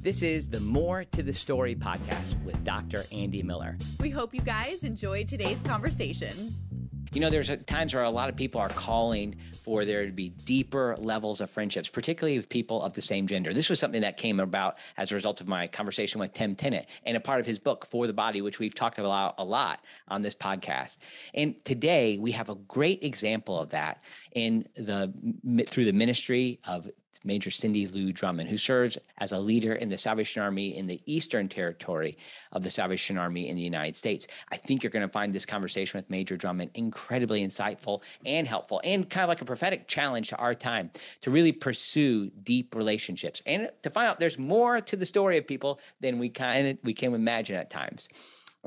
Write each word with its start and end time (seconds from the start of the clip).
This 0.00 0.22
is 0.22 0.48
the 0.48 0.60
More 0.60 1.04
to 1.04 1.24
the 1.24 1.32
Story 1.32 1.74
podcast 1.74 2.44
with 2.44 2.62
Dr. 2.62 3.04
Andy 3.10 3.42
Miller. 3.42 3.76
We 3.98 4.10
hope 4.10 4.32
you 4.32 4.40
guys 4.40 4.84
enjoyed 4.84 5.28
today's 5.28 5.60
conversation. 5.62 6.54
You 7.12 7.20
know, 7.20 7.30
there's 7.30 7.50
times 7.66 7.92
where 7.92 8.04
a 8.04 8.10
lot 8.10 8.28
of 8.28 8.36
people 8.36 8.60
are 8.60 8.68
calling 8.68 9.34
for 9.64 9.84
there 9.84 10.06
to 10.06 10.12
be 10.12 10.28
deeper 10.28 10.94
levels 10.98 11.40
of 11.40 11.50
friendships, 11.50 11.88
particularly 11.88 12.38
with 12.38 12.48
people 12.48 12.80
of 12.80 12.92
the 12.92 13.02
same 13.02 13.26
gender. 13.26 13.52
This 13.52 13.68
was 13.68 13.80
something 13.80 14.02
that 14.02 14.18
came 14.18 14.38
about 14.38 14.78
as 14.96 15.10
a 15.10 15.16
result 15.16 15.40
of 15.40 15.48
my 15.48 15.66
conversation 15.66 16.20
with 16.20 16.32
Tim 16.32 16.54
Tennent 16.54 16.86
and 17.04 17.16
a 17.16 17.20
part 17.20 17.40
of 17.40 17.46
his 17.46 17.58
book, 17.58 17.84
For 17.84 18.06
the 18.06 18.12
Body, 18.12 18.40
which 18.40 18.60
we've 18.60 18.74
talked 18.74 18.98
about 18.98 19.34
a 19.38 19.44
lot 19.44 19.80
on 20.06 20.22
this 20.22 20.36
podcast. 20.36 20.98
And 21.34 21.62
today 21.64 22.18
we 22.18 22.30
have 22.32 22.50
a 22.50 22.54
great 22.54 23.02
example 23.02 23.58
of 23.58 23.70
that 23.70 24.04
in 24.32 24.68
the 24.76 25.12
through 25.66 25.86
the 25.86 25.92
ministry 25.92 26.60
of 26.68 26.88
Major 27.24 27.50
Cindy 27.50 27.86
Lou 27.86 28.12
Drummond, 28.12 28.48
who 28.48 28.56
serves 28.56 28.98
as 29.18 29.32
a 29.32 29.38
leader 29.38 29.74
in 29.74 29.88
the 29.88 29.98
Salvation 29.98 30.42
Army 30.42 30.76
in 30.76 30.86
the 30.86 31.00
Eastern 31.06 31.48
Territory 31.48 32.16
of 32.52 32.62
the 32.62 32.70
Salvation 32.70 33.18
Army 33.18 33.48
in 33.48 33.56
the 33.56 33.62
United 33.62 33.96
States. 33.96 34.26
I 34.50 34.56
think 34.56 34.82
you're 34.82 34.90
going 34.90 35.06
to 35.06 35.12
find 35.12 35.34
this 35.34 35.46
conversation 35.46 35.98
with 35.98 36.10
Major 36.10 36.36
Drummond 36.36 36.70
incredibly 36.74 37.46
insightful 37.46 38.02
and 38.24 38.46
helpful, 38.46 38.80
and 38.84 39.08
kind 39.08 39.24
of 39.24 39.28
like 39.28 39.42
a 39.42 39.44
prophetic 39.44 39.88
challenge 39.88 40.28
to 40.28 40.36
our 40.36 40.54
time 40.54 40.90
to 41.20 41.30
really 41.30 41.52
pursue 41.52 42.30
deep 42.42 42.74
relationships 42.74 43.42
and 43.46 43.70
to 43.82 43.90
find 43.90 44.08
out 44.08 44.20
there's 44.20 44.38
more 44.38 44.80
to 44.80 44.96
the 44.96 45.06
story 45.06 45.38
of 45.38 45.46
people 45.46 45.80
than 46.00 46.18
we 46.18 46.28
kind 46.28 46.68
of 46.68 46.78
we 46.82 46.94
can 46.94 47.14
imagine 47.14 47.56
at 47.56 47.70
times. 47.70 48.08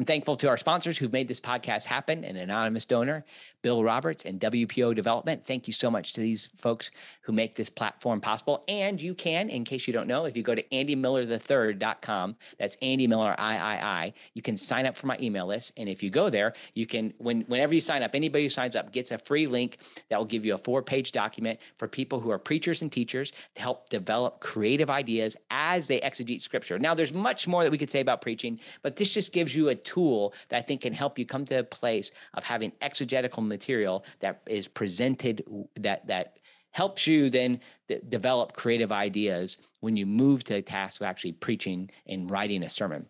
I'm 0.01 0.05
thankful 0.05 0.35
to 0.37 0.49
our 0.49 0.57
sponsors 0.57 0.97
who've 0.97 1.13
made 1.13 1.27
this 1.27 1.39
podcast 1.39 1.85
happen 1.85 2.23
an 2.23 2.35
anonymous 2.35 2.87
donor, 2.87 3.23
Bill 3.61 3.83
Roberts, 3.83 4.25
and 4.25 4.39
WPO 4.39 4.95
Development. 4.95 5.45
Thank 5.45 5.67
you 5.67 5.73
so 5.73 5.91
much 5.91 6.13
to 6.13 6.21
these 6.21 6.49
folks 6.57 6.89
who 7.21 7.33
make 7.33 7.53
this 7.53 7.69
platform 7.69 8.19
possible. 8.19 8.63
And 8.67 8.99
you 8.99 9.13
can, 9.13 9.51
in 9.51 9.63
case 9.63 9.85
you 9.85 9.93
don't 9.93 10.07
know, 10.07 10.25
if 10.25 10.35
you 10.35 10.41
go 10.41 10.55
to 10.55 10.63
andymillerthird.com, 10.69 12.35
that's 12.57 12.77
Andy 12.81 13.05
Miller 13.05 13.35
III, 13.39 14.11
you 14.33 14.41
can 14.41 14.57
sign 14.57 14.87
up 14.87 14.95
for 14.95 15.05
my 15.05 15.19
email 15.21 15.45
list. 15.45 15.73
And 15.77 15.87
if 15.87 16.01
you 16.01 16.09
go 16.09 16.31
there, 16.31 16.53
you 16.73 16.87
can, 16.87 17.13
when 17.19 17.41
whenever 17.41 17.75
you 17.75 17.81
sign 17.81 18.01
up, 18.01 18.15
anybody 18.15 18.45
who 18.45 18.49
signs 18.49 18.75
up 18.75 18.91
gets 18.91 19.11
a 19.11 19.19
free 19.19 19.45
link 19.45 19.77
that 20.09 20.17
will 20.17 20.25
give 20.25 20.47
you 20.47 20.55
a 20.55 20.57
four 20.57 20.81
page 20.81 21.11
document 21.11 21.59
for 21.77 21.87
people 21.87 22.19
who 22.19 22.31
are 22.31 22.39
preachers 22.39 22.81
and 22.81 22.91
teachers 22.91 23.33
to 23.53 23.61
help 23.61 23.87
develop 23.89 24.39
creative 24.39 24.89
ideas 24.89 25.37
as 25.51 25.85
they 25.85 25.99
exegete 25.99 26.41
scripture. 26.41 26.79
Now, 26.79 26.95
there's 26.95 27.13
much 27.13 27.47
more 27.47 27.63
that 27.63 27.71
we 27.71 27.77
could 27.77 27.91
say 27.91 27.99
about 27.99 28.23
preaching, 28.23 28.59
but 28.81 28.95
this 28.95 29.13
just 29.13 29.31
gives 29.31 29.55
you 29.55 29.69
a 29.69 29.75
tool 29.91 30.33
that 30.49 30.57
I 30.57 30.61
think 30.61 30.81
can 30.81 30.93
help 30.93 31.19
you 31.19 31.25
come 31.25 31.45
to 31.45 31.59
a 31.59 31.63
place 31.63 32.11
of 32.33 32.43
having 32.43 32.71
exegetical 32.81 33.43
material 33.43 34.05
that 34.19 34.41
is 34.47 34.67
presented 34.67 35.43
that 35.75 36.07
that 36.07 36.37
helps 36.71 37.05
you 37.05 37.29
then 37.29 37.59
th- 37.87 38.01
develop 38.07 38.53
creative 38.53 38.91
ideas 38.91 39.57
when 39.81 39.97
you 39.97 40.05
move 40.05 40.43
to 40.45 40.55
a 40.55 40.61
task 40.61 41.01
of 41.01 41.07
actually 41.07 41.33
preaching 41.33 41.89
and 42.07 42.31
writing 42.31 42.63
a 42.63 42.69
sermon. 42.69 43.05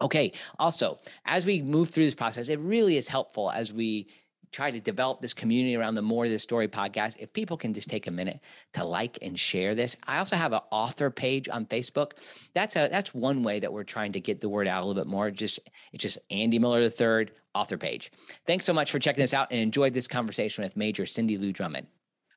Okay, 0.00 0.32
also, 0.58 0.98
as 1.24 1.46
we 1.46 1.62
move 1.62 1.90
through 1.90 2.04
this 2.04 2.14
process, 2.14 2.48
it 2.48 2.58
really 2.60 2.96
is 2.96 3.08
helpful 3.08 3.50
as 3.50 3.72
we 3.72 4.08
try 4.54 4.70
to 4.70 4.80
develop 4.80 5.20
this 5.20 5.34
community 5.34 5.76
around 5.76 5.96
the 5.96 6.02
More 6.02 6.24
of 6.24 6.30
the 6.30 6.38
Story 6.38 6.68
podcast, 6.68 7.16
if 7.18 7.32
people 7.32 7.56
can 7.56 7.74
just 7.74 7.88
take 7.88 8.06
a 8.06 8.10
minute 8.10 8.40
to 8.74 8.84
like 8.84 9.18
and 9.20 9.38
share 9.38 9.74
this. 9.74 9.96
I 10.06 10.18
also 10.18 10.36
have 10.36 10.52
an 10.52 10.60
author 10.70 11.10
page 11.10 11.48
on 11.48 11.66
Facebook. 11.66 12.12
That's 12.54 12.76
a 12.76 12.88
that's 12.90 13.12
one 13.12 13.42
way 13.42 13.58
that 13.60 13.72
we're 13.72 13.84
trying 13.84 14.12
to 14.12 14.20
get 14.20 14.40
the 14.40 14.48
word 14.48 14.68
out 14.68 14.82
a 14.82 14.86
little 14.86 15.02
bit 15.02 15.10
more. 15.10 15.30
Just 15.30 15.58
it's 15.92 16.02
just 16.02 16.18
Andy 16.30 16.58
Miller 16.58 16.82
III 16.82 17.30
author 17.54 17.76
page. 17.76 18.12
Thanks 18.46 18.64
so 18.64 18.72
much 18.72 18.92
for 18.92 18.98
checking 18.98 19.22
this 19.22 19.34
out 19.34 19.48
and 19.50 19.60
enjoyed 19.60 19.92
this 19.92 20.08
conversation 20.08 20.62
with 20.62 20.76
Major 20.76 21.04
Cindy 21.04 21.36
Lou 21.36 21.52
Drummond. 21.52 21.86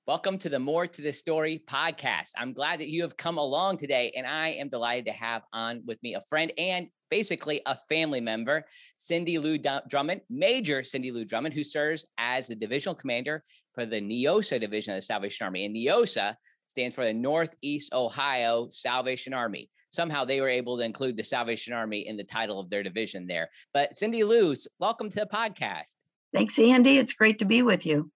Welcome 0.08 0.38
to 0.38 0.47
the 0.47 0.58
More 0.58 0.88
to 0.88 1.02
the 1.02 1.11
Story 1.11 1.61
podcast. 1.69 2.31
I'm 2.38 2.53
glad 2.53 2.80
that 2.80 2.88
you 2.88 3.02
have 3.02 3.17
come 3.17 3.38
along 3.38 3.75
today, 3.75 4.14
and 4.16 4.25
I 4.25 4.52
am 4.52 4.69
delighted 4.69 5.03
to 5.08 5.11
have 5.11 5.41
on 5.52 5.83
with 5.86 6.02
me 6.02 6.14
a 6.14 6.22
friend 6.30 6.49
and 6.58 6.88
basically 7.09 7.61
a 7.66 7.77
family 7.89 8.22
member, 8.22 8.64
Cindy 8.95 9.38
Lou 9.38 9.58
Drummond, 9.89 10.22
Major 10.30 10.81
Cindy 10.81 11.11
Lou 11.11 11.25
Drummond, 11.25 11.53
who 11.53 11.64
serves 11.66 12.05
as 12.17 12.48
the 12.48 12.55
divisional 12.55 12.95
commander 12.95 13.43
for 13.76 13.86
the 13.86 13.99
Neosa 13.99 14.61
Division 14.61 14.93
of 14.93 14.99
the 14.99 15.02
Salvation 15.02 15.43
Army. 15.43 15.65
And 15.65 15.76
Neosa 15.76 16.36
stands 16.67 16.95
for 16.95 17.04
the 17.04 17.14
Northeast 17.14 17.93
Ohio 17.93 18.70
Salvation 18.70 19.33
Army. 19.33 19.70
Somehow 19.89 20.23
they 20.23 20.39
were 20.39 20.48
able 20.48 20.77
to 20.77 20.86
include 20.86 21.17
the 21.17 21.23
Salvation 21.26 21.73
Army 21.73 22.08
in 22.08 22.15
the 22.15 22.23
title 22.23 22.61
of 22.61 22.70
their 22.70 22.81
division 22.81 23.27
there. 23.27 23.49
But 23.73 23.98
Cindy 23.98 24.23
Lou, 24.23 24.55
welcome 24.80 25.10
to 25.10 25.20
the 25.20 25.26
podcast. 25.26 25.95
Thanks, 26.33 26.58
Andy. 26.58 26.98
It's 26.98 27.11
great 27.11 27.39
to 27.39 27.45
be 27.45 27.61
with 27.61 27.86
you. 27.86 28.10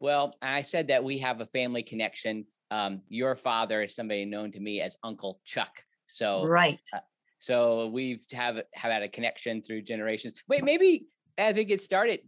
Well, 0.00 0.34
I 0.42 0.62
said 0.62 0.88
that 0.88 1.02
we 1.02 1.18
have 1.18 1.40
a 1.40 1.46
family 1.46 1.82
connection. 1.82 2.46
Um, 2.70 3.02
your 3.08 3.36
father 3.36 3.82
is 3.82 3.94
somebody 3.94 4.24
known 4.24 4.52
to 4.52 4.60
me 4.60 4.80
as 4.80 4.96
Uncle 5.02 5.40
Chuck. 5.44 5.72
So, 6.06 6.46
right. 6.46 6.80
Uh, 6.92 7.00
so 7.38 7.88
we've 7.88 8.24
have 8.32 8.56
have 8.74 8.92
had 8.92 9.02
a 9.02 9.08
connection 9.08 9.62
through 9.62 9.82
generations. 9.82 10.42
Wait, 10.48 10.64
maybe 10.64 11.06
as 11.36 11.56
we 11.56 11.64
get 11.64 11.80
started, 11.80 12.20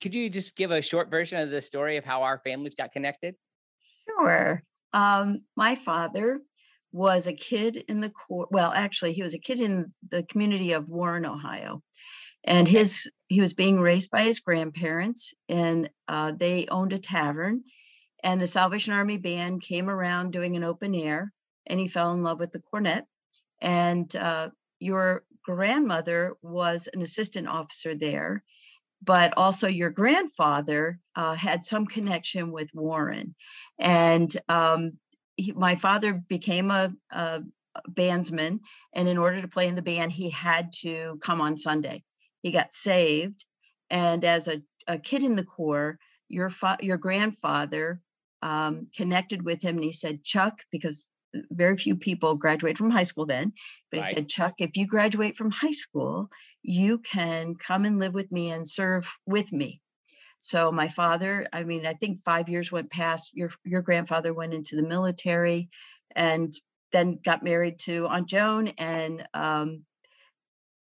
could 0.00 0.14
you 0.14 0.30
just 0.30 0.56
give 0.56 0.70
a 0.70 0.80
short 0.80 1.10
version 1.10 1.40
of 1.40 1.50
the 1.50 1.60
story 1.60 1.96
of 1.96 2.04
how 2.04 2.22
our 2.22 2.40
families 2.44 2.74
got 2.74 2.92
connected? 2.92 3.34
Sure. 4.06 4.62
Um, 4.92 5.42
my 5.56 5.74
father 5.74 6.40
was 6.92 7.26
a 7.26 7.32
kid 7.32 7.84
in 7.88 8.00
the 8.00 8.10
court. 8.10 8.48
Well, 8.50 8.72
actually, 8.74 9.12
he 9.12 9.22
was 9.22 9.34
a 9.34 9.38
kid 9.38 9.60
in 9.60 9.92
the 10.08 10.22
community 10.24 10.72
of 10.72 10.88
Warren, 10.88 11.26
Ohio, 11.26 11.82
and 12.44 12.66
his 12.66 13.10
he 13.28 13.40
was 13.40 13.52
being 13.52 13.80
raised 13.80 14.10
by 14.10 14.22
his 14.22 14.40
grandparents, 14.40 15.32
and 15.48 15.90
uh, 16.08 16.32
they 16.32 16.66
owned 16.70 16.92
a 16.92 16.98
tavern. 16.98 17.62
And 18.22 18.40
the 18.40 18.46
Salvation 18.46 18.92
Army 18.92 19.16
band 19.16 19.62
came 19.62 19.88
around 19.88 20.32
doing 20.32 20.54
an 20.56 20.64
open 20.64 20.94
air, 20.94 21.32
and 21.66 21.80
he 21.80 21.88
fell 21.88 22.12
in 22.12 22.22
love 22.22 22.38
with 22.38 22.52
the 22.52 22.60
cornet 22.60 23.06
and 23.60 24.14
uh, 24.16 24.50
your 24.78 25.24
grandmother 25.44 26.36
was 26.42 26.88
an 26.92 27.02
assistant 27.02 27.48
officer 27.48 27.94
there 27.94 28.42
but 29.02 29.32
also 29.38 29.66
your 29.66 29.88
grandfather 29.88 30.98
uh, 31.16 31.34
had 31.34 31.64
some 31.64 31.86
connection 31.86 32.52
with 32.52 32.70
warren 32.74 33.34
and 33.78 34.36
um, 34.48 34.92
he, 35.36 35.52
my 35.52 35.74
father 35.74 36.12
became 36.12 36.70
a, 36.70 36.92
a 37.10 37.42
bandsman 37.90 38.58
and 38.94 39.08
in 39.08 39.16
order 39.16 39.40
to 39.40 39.48
play 39.48 39.66
in 39.66 39.74
the 39.74 39.82
band 39.82 40.12
he 40.12 40.28
had 40.28 40.72
to 40.72 41.18
come 41.22 41.40
on 41.40 41.56
sunday 41.56 42.02
he 42.42 42.50
got 42.50 42.72
saved 42.72 43.44
and 43.90 44.24
as 44.24 44.48
a, 44.48 44.62
a 44.86 44.98
kid 44.98 45.22
in 45.22 45.36
the 45.36 45.44
corps 45.44 45.98
your 46.28 46.48
fa- 46.48 46.78
your 46.80 46.96
grandfather 46.96 48.00
um, 48.42 48.86
connected 48.96 49.42
with 49.44 49.62
him 49.62 49.76
and 49.76 49.84
he 49.84 49.92
said 49.92 50.24
chuck 50.24 50.62
because 50.70 51.08
very 51.50 51.76
few 51.76 51.96
people 51.96 52.34
graduate 52.34 52.76
from 52.76 52.90
high 52.90 53.04
school 53.04 53.26
then. 53.26 53.52
But 53.90 54.00
right. 54.00 54.06
he 54.06 54.14
said, 54.14 54.28
Chuck, 54.28 54.54
if 54.58 54.76
you 54.76 54.86
graduate 54.86 55.36
from 55.36 55.50
high 55.50 55.70
school, 55.70 56.28
you 56.62 56.98
can 56.98 57.54
come 57.54 57.84
and 57.84 57.98
live 57.98 58.14
with 58.14 58.32
me 58.32 58.50
and 58.50 58.68
serve 58.68 59.08
with 59.26 59.52
me. 59.52 59.80
So 60.38 60.72
my 60.72 60.88
father, 60.88 61.46
I 61.52 61.64
mean, 61.64 61.86
I 61.86 61.94
think 61.94 62.22
five 62.24 62.48
years 62.48 62.72
went 62.72 62.90
past. 62.90 63.32
Your 63.34 63.50
your 63.64 63.82
grandfather 63.82 64.32
went 64.32 64.54
into 64.54 64.74
the 64.74 64.82
military, 64.82 65.68
and 66.16 66.52
then 66.92 67.18
got 67.22 67.44
married 67.44 67.78
to 67.80 68.06
Aunt 68.06 68.28
Joan. 68.28 68.68
And 68.78 69.26
um, 69.34 69.84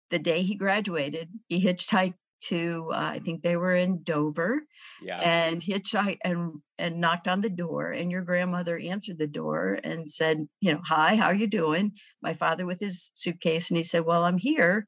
the 0.10 0.20
day 0.20 0.42
he 0.42 0.56
graduated, 0.56 1.30
he 1.48 1.64
hitchhiked 1.64 2.16
to 2.44 2.90
uh, 2.92 3.12
I 3.14 3.20
think 3.20 3.42
they 3.42 3.56
were 3.56 3.76
in 3.76 4.04
Dover, 4.04 4.64
yeah. 5.02 5.20
and 5.20 5.62
hitchhiked 5.62 6.18
and 6.24 6.62
and 6.78 7.00
knocked 7.00 7.28
on 7.28 7.42
the 7.42 7.50
door. 7.50 7.92
And 7.92 8.12
your 8.12 8.22
grandmother 8.22 8.78
answered 8.78 9.18
the 9.18 9.28
door 9.28 9.80
and 9.84 10.10
said, 10.10 10.48
you 10.60 10.74
know, 10.74 10.82
hi, 10.84 11.16
how 11.16 11.28
are 11.28 11.36
you 11.36 11.48
doing? 11.48 11.94
My 12.22 12.34
father 12.34 12.66
with 12.66 12.80
his 12.80 13.12
suitcase, 13.14 13.70
and 13.70 13.78
he 13.78 13.84
said, 13.84 14.06
well, 14.06 14.24
I'm 14.24 14.38
here 14.38 14.88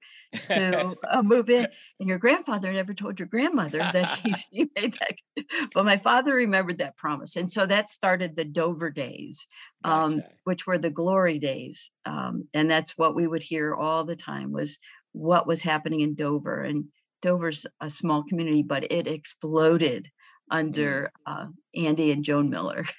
to 0.49 0.95
uh, 1.09 1.21
move 1.21 1.49
in. 1.49 1.67
And 1.99 2.09
your 2.09 2.17
grandfather 2.17 2.73
never 2.73 2.93
told 2.93 3.19
your 3.19 3.27
grandmother 3.27 3.77
that 3.77 4.19
he 4.19 4.33
made 4.75 4.93
that. 4.93 5.15
But 5.73 5.85
my 5.85 5.97
father 5.97 6.33
remembered 6.33 6.77
that 6.79 6.97
promise, 6.97 7.35
and 7.35 7.51
so 7.51 7.65
that 7.65 7.89
started 7.89 8.35
the 8.35 8.45
Dover 8.45 8.89
days, 8.89 9.47
um, 9.83 10.17
gotcha. 10.17 10.29
which 10.43 10.67
were 10.67 10.77
the 10.77 10.89
glory 10.89 11.39
days, 11.39 11.91
um, 12.05 12.47
and 12.53 12.69
that's 12.71 12.97
what 12.97 13.15
we 13.15 13.27
would 13.27 13.43
hear 13.43 13.75
all 13.75 14.05
the 14.05 14.15
time 14.15 14.51
was 14.51 14.79
what 15.15 15.47
was 15.47 15.61
happening 15.61 16.01
in 16.01 16.13
Dover 16.13 16.61
and 16.61 16.85
Dover's 17.21 17.65
a 17.81 17.89
small 17.89 18.23
community, 18.23 18.61
but 18.61 18.91
it 18.91 19.07
exploded 19.07 20.05
mm. 20.05 20.57
under 20.57 21.11
uh, 21.25 21.47
Andy 21.75 22.11
and 22.11 22.23
Joan 22.23 22.49
Miller. 22.49 22.85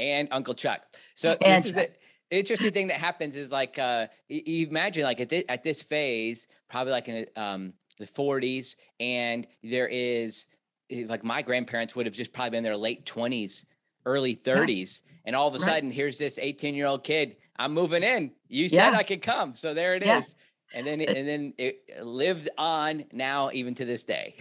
And 0.00 0.28
Uncle 0.30 0.54
Chuck. 0.54 0.82
So 1.16 1.36
and 1.40 1.58
this 1.58 1.66
is 1.66 1.76
an 1.76 1.88
interesting 2.30 2.70
thing 2.70 2.86
that 2.86 2.98
happens 2.98 3.34
is 3.34 3.50
like 3.50 3.80
uh, 3.80 4.06
you 4.28 4.68
imagine 4.68 5.02
like 5.02 5.18
at 5.18 5.28
this, 5.28 5.42
at 5.48 5.64
this 5.64 5.82
phase, 5.82 6.46
probably 6.68 6.92
like 6.92 7.08
in 7.08 7.26
um, 7.34 7.72
the 7.98 8.06
40s, 8.06 8.76
and 9.00 9.44
there 9.64 9.88
is 9.88 10.46
eh, 10.92 11.04
like 11.08 11.24
my 11.24 11.42
grandparents 11.42 11.96
would 11.96 12.06
have 12.06 12.14
just 12.14 12.32
probably 12.32 12.50
been 12.50 12.58
in 12.58 12.62
their 12.62 12.76
late 12.76 13.06
20s, 13.06 13.64
early 14.06 14.36
30s, 14.36 15.00
yeah. 15.04 15.12
and 15.24 15.34
all 15.34 15.48
of 15.48 15.54
a 15.54 15.58
right. 15.58 15.66
sudden 15.66 15.90
here's 15.90 16.16
this 16.16 16.38
18 16.38 16.76
year 16.76 16.86
old 16.86 17.02
kid. 17.02 17.34
I'm 17.56 17.74
moving 17.74 18.04
in. 18.04 18.30
You 18.46 18.68
said 18.68 18.92
yeah. 18.92 18.98
I 18.98 19.02
could 19.02 19.20
come, 19.20 19.56
so 19.56 19.74
there 19.74 19.96
it 19.96 20.06
yeah. 20.06 20.20
is 20.20 20.36
and 20.74 20.86
then 20.86 21.00
and 21.00 21.28
then 21.28 21.52
it 21.58 21.80
lives 22.02 22.48
on 22.58 23.04
now 23.12 23.50
even 23.52 23.74
to 23.74 23.84
this 23.84 24.04
day 24.04 24.36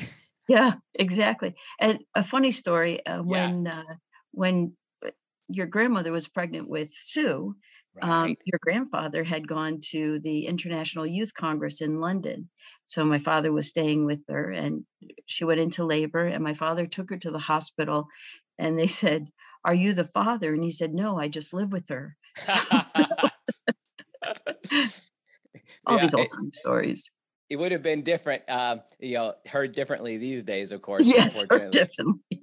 yeah 0.48 0.74
exactly 0.96 1.56
and 1.80 2.00
a 2.16 2.24
funny 2.24 2.52
story 2.52 3.06
uh, 3.06 3.18
when 3.24 3.66
yeah. 3.66 3.80
uh, 3.80 3.94
when 4.32 4.74
uh, 5.06 5.10
your 5.48 5.68
grandmother 5.68 6.12
was 6.12 6.28
pregnant 6.28 6.68
with 6.68 6.90
sue 6.94 7.56
um, 8.02 8.36
your 8.46 8.60
grandfather 8.62 9.24
had 9.24 9.48
gone 9.48 9.80
to 9.90 10.20
the 10.20 10.46
International 10.46 11.06
Youth 11.06 11.34
Congress 11.34 11.82
in 11.82 12.00
London. 12.00 12.50
So 12.86 13.04
my 13.04 13.20
father 13.20 13.52
was 13.52 13.68
staying 13.68 14.06
with 14.06 14.24
her 14.30 14.52
and 14.52 14.86
she 15.26 15.44
went 15.44 15.60
into 15.60 15.86
labor 15.86 16.26
and 16.26 16.44
my 16.44 16.54
father 16.54 16.86
took 16.86 17.10
her 17.10 17.18
to 17.18 17.32
the 17.32 17.40
hospital 17.40 18.08
and 18.58 18.78
they 18.78 18.88
said, 18.88 19.30
"Are 19.66 19.74
you 19.74 19.94
the 19.94 20.06
father?" 20.06 20.54
And 20.54 20.64
he 20.64 20.72
said, 20.72 20.94
"No, 20.94 21.20
I 21.20 21.28
just 21.28 21.54
live 21.54 21.72
with 21.72 21.90
her." 21.90 22.16
All 25.88 25.98
Yeah, 25.98 26.06
these 26.06 26.14
old 26.14 26.32
time 26.32 26.52
stories. 26.54 27.10
it 27.50 27.56
would 27.56 27.72
have 27.72 27.82
been 27.82 28.04
different, 28.04 28.44
um, 28.50 28.82
you 29.00 29.14
know, 29.16 29.34
heard 29.46 29.72
differently 29.72 30.18
these 30.18 30.44
days, 30.44 30.72
of 30.72 30.82
course, 30.82 31.08
Yes, 31.08 31.42
unfortunately. 31.44 31.80
definitely. 31.80 32.22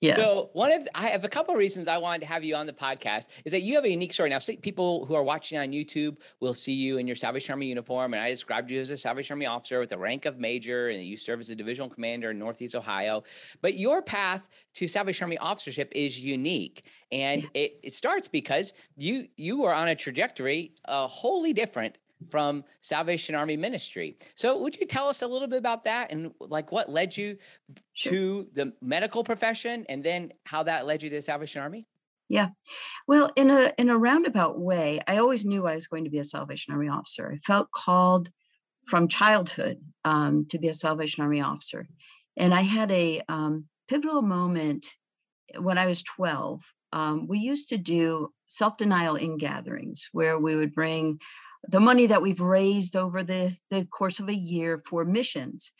Yes. 0.00 0.18
So 0.18 0.50
one 0.52 0.70
of 0.72 0.86
I 0.94 1.08
have 1.08 1.24
a 1.24 1.28
couple 1.28 1.54
of 1.54 1.58
reasons 1.58 1.88
I 1.88 1.96
wanted 1.96 2.20
to 2.20 2.26
have 2.26 2.44
you 2.44 2.54
on 2.54 2.66
the 2.66 2.72
podcast 2.74 3.28
is 3.46 3.52
that 3.52 3.62
you 3.62 3.74
have 3.76 3.84
a 3.84 3.90
unique 3.90 4.12
story. 4.12 4.28
Now, 4.28 4.38
see, 4.38 4.56
people 4.56 5.06
who 5.06 5.14
are 5.14 5.22
watching 5.22 5.56
on 5.56 5.68
YouTube 5.72 6.18
will 6.40 6.52
see 6.52 6.74
you 6.74 6.98
in 6.98 7.06
your 7.06 7.16
Salvation 7.16 7.52
Army 7.54 7.66
uniform, 7.68 8.12
and 8.12 8.22
I 8.22 8.28
described 8.28 8.70
you 8.70 8.78
as 8.80 8.90
a 8.90 8.96
Salvation 8.98 9.34
Army 9.34 9.46
officer 9.46 9.80
with 9.80 9.88
the 9.88 9.96
rank 9.98 10.26
of 10.26 10.38
major, 10.38 10.88
and 10.90 11.02
you 11.02 11.16
serve 11.16 11.40
as 11.40 11.48
a 11.48 11.54
divisional 11.56 11.88
commander 11.88 12.30
in 12.30 12.38
Northeast 12.38 12.74
Ohio. 12.74 13.24
But 13.62 13.78
your 13.78 14.02
path 14.02 14.48
to 14.74 14.86
Salvation 14.86 15.24
Army 15.24 15.38
officership 15.38 15.90
is 15.94 16.20
unique, 16.20 16.84
and 17.10 17.48
it, 17.54 17.80
it 17.82 17.94
starts 17.94 18.28
because 18.28 18.74
you 18.98 19.28
you 19.36 19.64
are 19.64 19.72
on 19.72 19.88
a 19.88 19.94
trajectory 19.96 20.74
uh, 20.84 21.08
wholly 21.08 21.54
different 21.54 21.96
from 22.30 22.64
Salvation 22.80 23.34
Army 23.34 23.56
ministry. 23.56 24.16
So, 24.34 24.58
would 24.60 24.76
you 24.76 24.86
tell 24.86 25.08
us 25.08 25.22
a 25.22 25.26
little 25.26 25.48
bit 25.48 25.58
about 25.58 25.84
that 25.84 26.10
and 26.10 26.32
like 26.40 26.72
what 26.72 26.90
led 26.90 27.16
you 27.16 27.36
Sure. 27.92 28.12
to 28.12 28.48
the 28.54 28.72
medical 28.82 29.24
profession 29.24 29.84
and 29.88 30.04
then 30.04 30.32
how 30.44 30.62
that 30.64 30.86
led 30.86 31.02
you 31.02 31.10
to 31.10 31.16
the 31.16 31.22
Salvation 31.22 31.62
Army? 31.62 31.86
Yeah. 32.28 32.48
Well, 33.06 33.30
in 33.36 33.50
a 33.50 33.72
in 33.78 33.90
a 33.90 33.98
roundabout 33.98 34.58
way, 34.58 35.00
I 35.06 35.18
always 35.18 35.44
knew 35.44 35.66
I 35.66 35.74
was 35.74 35.86
going 35.86 36.04
to 36.04 36.10
be 36.10 36.18
a 36.18 36.24
Salvation 36.24 36.72
Army 36.72 36.88
officer. 36.88 37.30
I 37.32 37.36
felt 37.36 37.70
called 37.70 38.30
from 38.86 39.08
childhood 39.08 39.78
um, 40.04 40.46
to 40.50 40.58
be 40.58 40.68
a 40.68 40.74
Salvation 40.74 41.22
Army 41.22 41.40
officer, 41.40 41.86
and 42.36 42.54
I 42.54 42.62
had 42.62 42.90
a 42.90 43.20
um, 43.28 43.66
pivotal 43.88 44.22
moment 44.22 44.86
when 45.58 45.78
I 45.78 45.86
was 45.86 46.02
twelve. 46.02 46.62
Um, 46.92 47.26
we 47.26 47.38
used 47.40 47.68
to 47.70 47.76
do 47.76 48.30
self 48.46 48.76
denial 48.78 49.16
in 49.16 49.36
gatherings 49.36 50.08
where 50.12 50.38
we 50.38 50.56
would 50.56 50.74
bring 50.74 51.20
the 51.68 51.80
money 51.80 52.06
that 52.06 52.22
we've 52.22 52.40
raised 52.40 52.96
over 52.96 53.22
the 53.22 53.56
the 53.70 53.84
course 53.86 54.20
of 54.20 54.28
a 54.28 54.34
year 54.34 54.82
for 54.86 55.04
missions, 55.04 55.72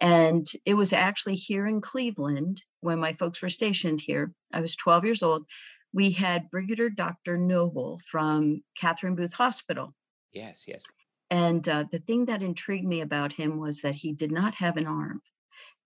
and 0.00 0.46
it 0.64 0.74
was 0.74 0.92
actually 0.92 1.36
here 1.36 1.66
in 1.66 1.80
Cleveland 1.80 2.62
when 2.80 2.98
my 2.98 3.12
folks 3.12 3.42
were 3.42 3.48
stationed 3.48 4.00
here. 4.00 4.32
I 4.52 4.60
was 4.60 4.76
twelve 4.76 5.04
years 5.04 5.22
old 5.22 5.46
we 5.92 6.12
had 6.12 6.50
Brigadier 6.50 6.90
Dr. 6.90 7.36
Noble 7.36 8.00
from 8.10 8.62
Catherine 8.78 9.16
Booth 9.16 9.34
Hospital. 9.34 9.94
Yes, 10.32 10.64
yes. 10.66 10.82
And 11.30 11.68
uh, 11.68 11.84
the 11.90 11.98
thing 11.98 12.26
that 12.26 12.42
intrigued 12.42 12.86
me 12.86 13.00
about 13.00 13.32
him 13.32 13.58
was 13.58 13.82
that 13.82 13.96
he 13.96 14.12
did 14.12 14.32
not 14.32 14.54
have 14.56 14.76
an 14.76 14.86
arm. 14.86 15.22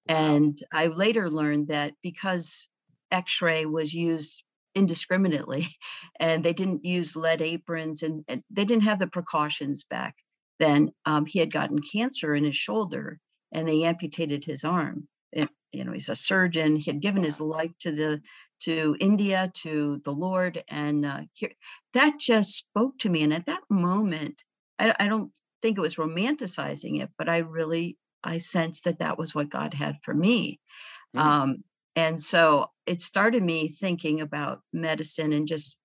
Wow. 0.09 0.17
And 0.17 0.59
I 0.73 0.89
later 0.89 1.31
learned 1.31 1.69
that 1.69 1.95
because 2.03 2.69
x 3.11 3.41
ray 3.41 3.65
was 3.65 3.95
used 3.95 4.43
indiscriminately 4.75 5.69
and 6.21 6.45
they 6.45 6.53
didn't 6.53 6.85
use 6.85 7.17
lead 7.17 7.43
aprons 7.43 8.03
and, 8.03 8.25
and 8.29 8.43
they 8.51 8.65
didn't 8.65 8.85
have 8.85 8.99
the 8.99 9.07
precautions 9.07 9.85
back 9.85 10.17
then, 10.59 10.93
um, 11.05 11.27
he 11.27 11.39
had 11.39 11.53
gotten 11.53 11.81
cancer 11.81 12.35
in 12.35 12.45
his 12.45 12.57
shoulder 12.57 13.19
and 13.53 13.69
they 13.69 13.85
amputated 13.85 14.45
his 14.45 14.65
arm. 14.65 15.09
And, 15.33 15.49
you 15.73 15.85
know, 15.85 15.93
he's 15.93 16.09
a 16.09 16.15
surgeon. 16.15 16.77
He 16.77 16.91
had 16.91 17.01
given 17.01 17.25
his 17.25 17.41
life 17.41 17.77
to 17.81 17.93
the 17.93 18.21
to 18.61 18.97
India, 18.99 19.51
to 19.53 20.01
the 20.05 20.13
Lord, 20.13 20.63
and 20.69 21.05
uh, 21.05 21.23
here, 21.33 21.51
that 21.93 22.19
just 22.19 22.57
spoke 22.57 22.99
to 23.01 23.11
me. 23.11 23.23
And 23.23 23.35
at 23.35 23.47
that 23.47 23.61
moment, 23.69 24.43
I, 24.79 24.95
I 24.99 25.07
don't 25.07 25.33
think 25.61 25.77
it 25.77 25.83
was 25.83 25.97
romanticizing 25.97 27.03
it, 27.03 27.11
but 27.19 27.29
I 27.29 27.39
really 27.39 27.99
I 28.23 28.39
sensed 28.39 28.85
that 28.85 29.01
that 29.01 29.19
was 29.19 29.35
what 29.35 29.51
God 29.51 29.75
had 29.75 29.97
for 30.03 30.15
me. 30.15 30.61
Mm. 31.15 31.21
Um, 31.21 31.65
and 31.97 32.21
so 32.21 32.71
it 32.87 33.01
started 33.01 33.43
me 33.43 33.69
thinking 33.69 34.21
about 34.21 34.61
medicine 34.73 35.33
and 35.33 35.47
just 35.47 35.77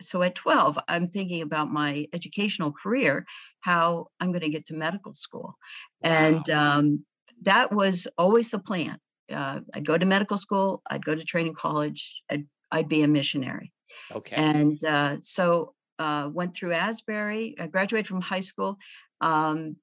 so 0.00 0.22
at 0.22 0.34
12 0.34 0.78
i'm 0.88 1.06
thinking 1.06 1.42
about 1.42 1.70
my 1.70 2.06
educational 2.12 2.72
career 2.72 3.24
how 3.60 4.06
i'm 4.20 4.30
going 4.30 4.42
to 4.42 4.48
get 4.48 4.66
to 4.66 4.74
medical 4.74 5.14
school. 5.14 5.56
And 6.02 6.48
um, 6.50 7.04
that 7.42 7.72
was 7.72 8.06
always 8.16 8.50
the 8.50 8.58
plan. 8.58 8.98
Uh, 9.32 9.60
i'd 9.74 9.86
go 9.86 9.98
to 9.98 10.06
medical 10.06 10.36
school 10.36 10.82
i'd 10.90 11.04
go 11.04 11.14
to 11.14 11.24
training 11.24 11.54
college 11.54 12.22
i'd, 12.30 12.46
I'd 12.70 12.88
be 12.88 13.02
a 13.02 13.08
missionary. 13.08 13.72
Okay. 14.12 14.36
and 14.36 14.82
uh, 14.84 15.16
so 15.20 15.74
uh, 15.98 16.28
went 16.32 16.54
through 16.54 16.72
asbury 16.72 17.54
i 17.58 17.66
graduated 17.66 18.06
from 18.06 18.20
high 18.20 18.40
school 18.40 18.78
um, 19.20 19.76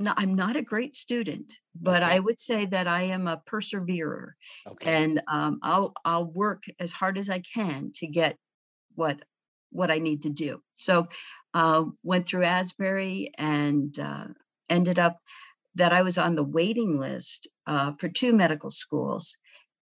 no, 0.00 0.12
i'm 0.16 0.34
not 0.34 0.56
a 0.56 0.62
great 0.62 0.94
student 0.94 1.52
but 1.74 2.02
Okay. 2.02 2.14
i 2.14 2.18
would 2.18 2.40
say 2.40 2.66
that 2.66 2.88
i 2.88 3.02
am 3.02 3.28
a 3.28 3.40
perseverer 3.46 4.34
okay. 4.66 5.04
and 5.04 5.22
um, 5.28 5.58
I'll 5.62 5.92
I'll 6.04 6.24
work 6.24 6.64
as 6.78 6.92
hard 6.92 7.18
as 7.18 7.28
I 7.30 7.40
can 7.40 7.92
to 7.96 8.06
get 8.06 8.36
what 8.94 9.20
what 9.70 9.90
I 9.90 9.98
need 9.98 10.22
to 10.22 10.30
do. 10.30 10.62
So 10.74 11.06
uh, 11.54 11.84
went 12.02 12.26
through 12.26 12.44
Asbury 12.44 13.30
and 13.38 13.96
uh, 13.98 14.26
ended 14.68 14.98
up 14.98 15.18
that 15.76 15.92
I 15.92 16.02
was 16.02 16.18
on 16.18 16.34
the 16.34 16.42
waiting 16.44 16.98
list 16.98 17.48
uh, 17.66 17.92
for 17.92 18.08
two 18.08 18.32
medical 18.32 18.70
schools, 18.70 19.36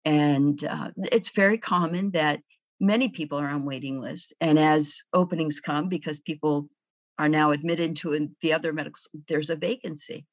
and 0.05 0.63
uh, 0.65 0.91
it's 1.13 1.31
very 1.31 1.59
common 1.59 2.11
that 2.13 2.41
many 2.81 3.09
people 3.09 3.39
are 3.39 3.49
on 3.49 3.65
waiting 3.65 4.01
lists, 4.01 4.33
and 4.41 4.59
as 4.59 5.01
openings 5.13 5.61
come 5.61 5.89
because 5.89 6.19
people 6.19 6.69
are 7.19 7.29
now 7.29 7.51
admitted 7.51 7.97
to 7.97 8.29
the 8.43 8.53
other 8.53 8.73
medical, 8.73 8.99
s- 8.99 9.23
there's 9.29 9.51
a 9.51 9.57
vacancy, 9.57 10.27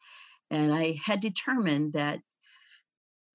and 0.49 0.73
I 0.73 0.99
had 1.03 1.21
determined 1.21 1.93
that 1.93 2.19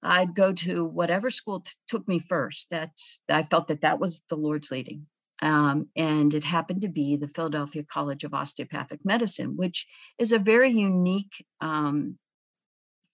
I'd 0.01 0.35
go 0.35 0.53
to 0.53 0.85
whatever 0.85 1.29
school 1.29 1.61
t- 1.61 1.73
took 1.87 2.07
me 2.07 2.19
first. 2.19 2.67
That's 2.69 3.21
I 3.29 3.43
felt 3.43 3.67
that 3.67 3.81
that 3.81 3.99
was 3.99 4.21
the 4.29 4.37
Lord's 4.37 4.71
leading, 4.71 5.07
um, 5.41 5.89
and 5.95 6.33
it 6.33 6.43
happened 6.43 6.81
to 6.81 6.87
be 6.87 7.17
the 7.17 7.27
Philadelphia 7.27 7.83
College 7.83 8.23
of 8.23 8.33
Osteopathic 8.33 9.01
Medicine, 9.03 9.57
which 9.57 9.85
is 10.17 10.31
a 10.31 10.39
very 10.39 10.69
unique 10.69 11.45
um, 11.59 12.17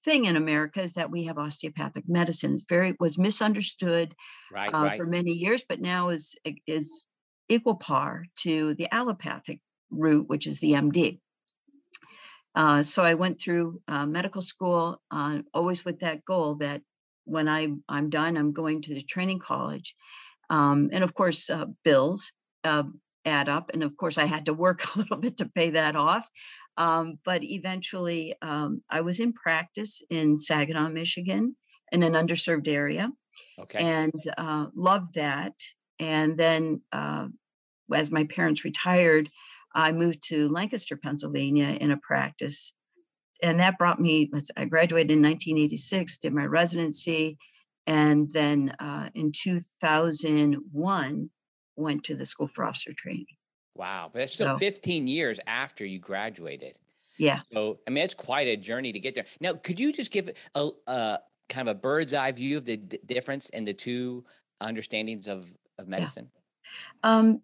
thing 0.04 0.26
in 0.26 0.36
America. 0.36 0.82
Is 0.82 0.94
that 0.94 1.10
we 1.12 1.24
have 1.24 1.38
osteopathic 1.40 2.04
medicine? 2.08 2.56
It's 2.56 2.66
very 2.70 2.96
was 3.00 3.18
misunderstood 3.18 4.14
right, 4.52 4.72
uh, 4.74 4.84
right. 4.84 4.98
for 4.98 5.06
many 5.06 5.34
years, 5.34 5.64
but 5.68 5.82
now 5.82 6.10
is 6.10 6.36
is 6.68 7.04
equal 7.50 7.76
par 7.76 8.26
to 8.38 8.76
the 8.76 8.94
allopathic 8.94 9.60
route, 9.98 10.28
which 10.28 10.48
is 10.48 10.60
the 10.60 10.72
MD. 10.72 11.20
Uh, 12.54 12.84
so 12.84 13.04
I 13.04 13.16
went 13.16 13.40
through 13.40 13.82
uh, 13.88 14.06
medical 14.06 14.42
school, 14.42 15.02
uh, 15.12 15.40
always 15.54 15.84
with 15.84 16.00
that 16.00 16.24
goal 16.24 16.56
that 16.56 16.82
when 17.26 17.50
I 17.50 17.68
I'm 17.90 18.10
done, 18.10 18.38
I'm 18.38 18.54
going 18.54 18.82
to 18.84 18.94
the 18.94 19.02
training 19.02 19.40
college, 19.40 19.96
um, 20.50 20.90
and 20.94 21.04
of 21.04 21.14
course 21.14 21.50
uh, 21.50 21.66
bills 21.84 22.32
uh, 22.64 22.84
add 23.26 23.50
up, 23.50 23.72
and 23.74 23.84
of 23.84 23.98
course 23.98 24.18
I 24.18 24.26
had 24.26 24.46
to 24.46 24.54
work 24.54 24.86
a 24.96 25.00
little 25.00 25.18
bit 25.18 25.38
to 25.38 25.46
pay 25.48 25.72
that 25.72 25.96
off. 25.96 26.30
Um, 26.78 27.20
but 27.24 27.44
eventually, 27.44 28.36
um, 28.42 28.84
I 28.90 29.02
was 29.02 29.20
in 29.20 29.34
practice 29.34 30.02
in 30.10 30.38
Saginaw, 30.38 30.90
Michigan, 30.90 31.56
in 31.92 32.04
an 32.04 32.14
underserved 32.14 32.68
area, 32.68 33.12
Okay. 33.60 33.80
and 33.80 34.22
uh, 34.38 34.68
loved 34.76 35.16
that. 35.16 35.54
And 36.00 36.38
then, 36.38 36.82
uh, 36.92 37.28
as 37.94 38.12
my 38.12 38.26
parents 38.26 38.66
retired, 38.66 39.30
I 39.76 39.92
moved 39.92 40.24
to 40.30 40.50
Lancaster, 40.50 40.96
Pennsylvania, 40.98 41.78
in 41.80 41.92
a 41.92 41.98
practice, 41.98 42.74
and 43.44 43.60
that 43.60 43.78
brought 43.78 44.00
me. 44.00 44.32
I 44.58 44.66
graduated 44.66 45.12
in 45.12 45.22
1986, 45.22 46.18
did 46.20 46.34
my 46.34 46.46
residency, 46.46 47.38
and 47.86 48.32
then 48.32 48.74
uh, 48.80 49.10
in 49.14 49.32
2001 49.32 51.30
went 51.76 52.04
to 52.06 52.16
the 52.16 52.26
School 52.26 52.48
for 52.48 52.64
Officer 52.66 52.94
Training. 52.96 53.26
wow. 53.76 54.10
But 54.12 54.20
that's 54.20 54.34
still 54.34 54.56
so- 54.56 54.58
15 54.60 55.08
years 55.08 55.40
after 55.48 55.86
you 55.86 56.00
graduated. 56.00 56.76
Yeah, 57.18 57.40
So, 57.54 57.80
I 57.88 57.92
mean, 57.92 58.04
it's 58.04 58.14
quite 58.14 58.48
a 58.48 58.58
journey 58.58 58.92
to 58.92 59.00
get 59.00 59.16
there. 59.16 59.24
Now, 59.40 59.54
could 59.54 59.80
you 59.80 59.94
just 59.94 60.12
give 60.12 60.32
a, 60.54 60.70
a 60.88 61.20
kind 61.48 61.70
of 61.70 61.78
a 61.78 61.80
bird's 61.80 62.14
eye 62.14 62.34
view 62.34 62.58
of 62.58 62.66
the 62.66 62.76
d- 62.76 63.00
difference 63.06 63.48
in 63.52 63.64
the 63.64 63.74
two 63.74 64.26
understandings 64.60 65.30
of, 65.30 65.56
of 65.80 65.88
medicine? 65.88 66.30
Um, 67.04 67.42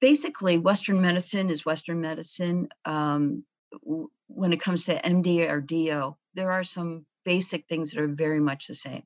basically, 0.00 0.58
Western 0.58 1.00
medicine 1.00 1.50
is 1.50 1.64
Western 1.64 2.00
medicine. 2.00 2.68
Um, 2.84 3.44
w- 3.84 4.10
when 4.28 4.52
it 4.52 4.60
comes 4.60 4.84
to 4.84 5.00
MD 5.02 5.48
or 5.48 5.60
DO, 5.60 6.16
there 6.34 6.52
are 6.52 6.64
some 6.64 7.06
basic 7.24 7.66
things 7.68 7.90
that 7.90 8.00
are 8.00 8.08
very 8.08 8.40
much 8.40 8.66
the 8.66 8.74
same. 8.74 9.02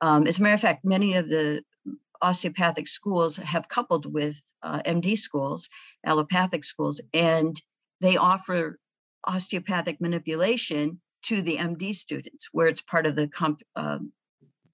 Um, 0.00 0.26
as 0.26 0.38
a 0.38 0.42
matter 0.42 0.54
of 0.54 0.60
fact, 0.60 0.84
many 0.84 1.14
of 1.14 1.28
the 1.28 1.62
osteopathic 2.20 2.88
schools 2.88 3.36
have 3.36 3.68
coupled 3.68 4.12
with 4.12 4.54
uh, 4.62 4.80
MD 4.86 5.16
schools, 5.16 5.68
allopathic 6.06 6.64
schools, 6.64 7.00
and 7.12 7.60
they 8.00 8.16
offer 8.16 8.78
osteopathic 9.24 10.00
manipulation 10.00 11.00
to 11.22 11.42
the 11.42 11.56
MD 11.56 11.94
students, 11.94 12.48
where 12.52 12.66
it's 12.66 12.80
part 12.80 13.06
of 13.06 13.14
the 13.14 13.28
comp, 13.28 13.62
um, 13.76 14.12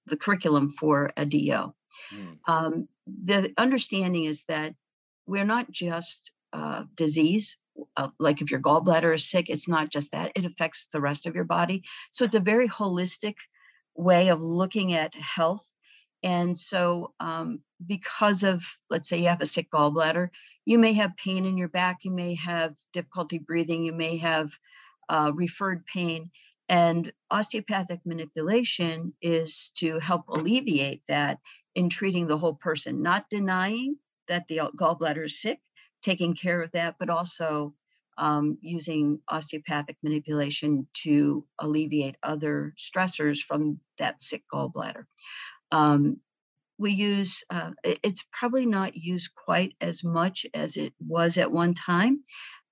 the 0.07 0.17
curriculum 0.17 0.69
for 0.71 1.11
a 1.15 1.25
DO 1.25 1.73
Mm, 2.13 2.37
um, 2.47 2.87
the 3.05 3.53
understanding 3.57 4.25
is 4.25 4.45
that 4.45 4.73
we're 5.29 5.45
not 5.45 5.71
just 5.71 6.31
uh, 6.53 6.83
disease. 6.95 7.55
Uh, 7.95 8.09
like 8.19 8.41
if 8.41 8.49
your 8.51 8.59
gallbladder 8.59 9.13
is 9.13 9.29
sick, 9.29 9.45
it's 9.47 9.67
not 9.67 9.89
just 9.91 10.11
that, 10.11 10.31
it 10.35 10.43
affects 10.43 10.87
the 10.87 10.99
rest 10.99 11.25
of 11.25 11.35
your 11.35 11.43
body. 11.45 11.83
So 12.11 12.25
it's 12.25 12.35
a 12.35 12.39
very 12.39 12.67
holistic 12.67 13.35
way 13.95 14.29
of 14.29 14.41
looking 14.41 14.91
at 14.91 15.13
health. 15.15 15.65
And 16.23 16.57
so, 16.57 17.13
um, 17.19 17.59
because 17.85 18.43
of, 18.43 18.65
let's 18.89 19.07
say 19.07 19.19
you 19.19 19.29
have 19.29 19.41
a 19.41 19.45
sick 19.45 19.67
gallbladder, 19.71 20.29
you 20.65 20.77
may 20.77 20.93
have 20.93 21.15
pain 21.15 21.45
in 21.45 21.57
your 21.57 21.69
back, 21.69 21.99
you 22.03 22.11
may 22.11 22.33
have 22.35 22.75
difficulty 22.91 23.37
breathing, 23.37 23.83
you 23.83 23.93
may 23.93 24.17
have 24.17 24.51
uh, 25.07 25.31
referred 25.33 25.85
pain. 25.85 26.31
And 26.67 27.13
osteopathic 27.31 28.01
manipulation 28.05 29.13
is 29.21 29.71
to 29.75 29.99
help 29.99 30.27
alleviate 30.27 31.03
that 31.07 31.37
in 31.75 31.87
treating 31.87 32.27
the 32.27 32.37
whole 32.37 32.55
person, 32.55 33.01
not 33.01 33.29
denying 33.29 33.95
that 34.29 34.47
the 34.47 34.61
gallbladder 34.77 35.25
is 35.25 35.41
sick, 35.41 35.59
taking 36.01 36.33
care 36.33 36.61
of 36.61 36.71
that, 36.71 36.95
but 36.97 37.09
also 37.09 37.73
um, 38.17 38.57
using 38.61 39.19
osteopathic 39.29 39.97
manipulation 40.03 40.87
to 41.03 41.45
alleviate 41.59 42.15
other 42.23 42.73
stressors 42.77 43.39
from 43.39 43.79
that 43.97 44.21
sick 44.21 44.43
gallbladder. 44.53 45.03
Um, 45.71 46.17
we 46.77 46.91
use, 46.91 47.43
uh, 47.49 47.71
it's 47.83 48.25
probably 48.31 48.65
not 48.65 48.95
used 48.95 49.31
quite 49.35 49.73
as 49.81 50.03
much 50.03 50.45
as 50.53 50.77
it 50.77 50.93
was 50.99 51.37
at 51.37 51.51
one 51.51 51.73
time. 51.73 52.23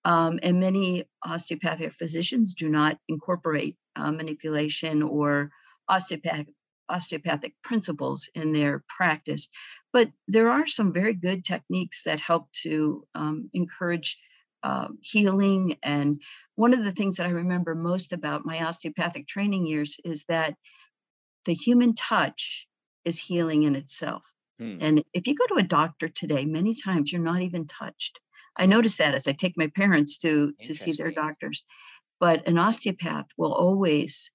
Um, 0.05 0.39
and 0.41 0.59
many 0.59 1.03
osteopathic 1.25 1.91
physicians 1.91 2.53
do 2.53 2.69
not 2.69 2.97
incorporate 3.09 3.75
uh, 3.97 4.11
manipulation 4.11 5.03
or 5.03 5.51
osteopathic 5.89 6.47
osteopathic 6.89 7.53
principles 7.63 8.29
in 8.33 8.53
their 8.53 8.83
practice. 8.87 9.49
But 9.97 10.11
there 10.27 10.47
are 10.47 10.67
some 10.67 10.93
very 10.93 11.15
good 11.15 11.43
techniques 11.43 12.03
that 12.03 12.19
help 12.19 12.51
to 12.61 13.03
um, 13.15 13.49
encourage 13.55 14.15
uh, 14.61 14.89
healing. 15.01 15.77
And 15.81 16.21
one 16.53 16.75
of 16.75 16.85
the 16.85 16.91
things 16.91 17.15
that 17.15 17.25
I 17.25 17.31
remember 17.31 17.73
most 17.73 18.13
about 18.13 18.45
my 18.45 18.63
osteopathic 18.63 19.27
training 19.27 19.65
years 19.65 19.97
is 20.05 20.25
that 20.29 20.53
the 21.45 21.55
human 21.55 21.95
touch 21.95 22.67
is 23.05 23.21
healing 23.21 23.63
in 23.63 23.75
itself. 23.75 24.21
Hmm. 24.59 24.77
And 24.81 25.03
if 25.15 25.25
you 25.25 25.33
go 25.33 25.47
to 25.47 25.55
a 25.55 25.63
doctor 25.63 26.07
today, 26.07 26.45
many 26.45 26.75
times 26.75 27.11
you're 27.11 27.19
not 27.19 27.41
even 27.41 27.65
touched. 27.65 28.19
I 28.55 28.67
notice 28.67 28.97
that 28.97 29.15
as 29.15 29.27
I 29.27 29.31
take 29.31 29.57
my 29.57 29.71
parents 29.75 30.15
to 30.19 30.53
to 30.61 30.75
see 30.75 30.91
their 30.91 31.09
doctors. 31.09 31.63
But 32.19 32.47
an 32.47 32.59
osteopath 32.59 33.29
will 33.35 33.51
always 33.51 34.29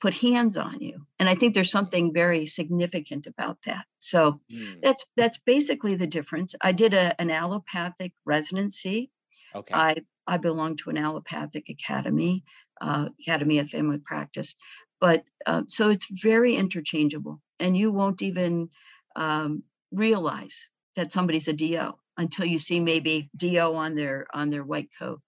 put 0.00 0.14
hands 0.14 0.56
on 0.56 0.80
you 0.80 1.06
and 1.18 1.28
i 1.28 1.34
think 1.34 1.54
there's 1.54 1.70
something 1.70 2.12
very 2.12 2.46
significant 2.46 3.26
about 3.26 3.58
that. 3.66 3.86
So 3.98 4.40
mm. 4.52 4.80
that's 4.82 5.06
that's 5.16 5.38
basically 5.38 5.94
the 5.94 6.06
difference. 6.06 6.54
I 6.60 6.72
did 6.72 6.94
a, 6.94 7.18
an 7.20 7.30
allopathic 7.30 8.12
residency. 8.24 9.10
Okay. 9.54 9.74
I 9.74 9.96
i 10.26 10.36
belong 10.36 10.76
to 10.76 10.90
an 10.90 10.98
allopathic 10.98 11.68
academy 11.68 12.44
uh, 12.80 13.08
academy 13.20 13.58
of 13.58 13.68
family 13.68 13.98
practice 13.98 14.54
but 15.00 15.24
uh, 15.46 15.62
so 15.66 15.90
it's 15.90 16.06
very 16.10 16.54
interchangeable 16.54 17.40
and 17.58 17.76
you 17.76 17.90
won't 17.92 18.22
even 18.22 18.68
um, 19.16 19.62
realize 19.92 20.66
that 20.96 21.12
somebody's 21.12 21.48
a 21.48 21.52
do 21.52 21.92
until 22.16 22.44
you 22.44 22.58
see 22.58 22.80
maybe 22.80 23.30
do 23.36 23.58
on 23.58 23.94
their 23.94 24.26
on 24.34 24.50
their 24.50 24.64
white 24.64 24.90
coat. 24.98 25.20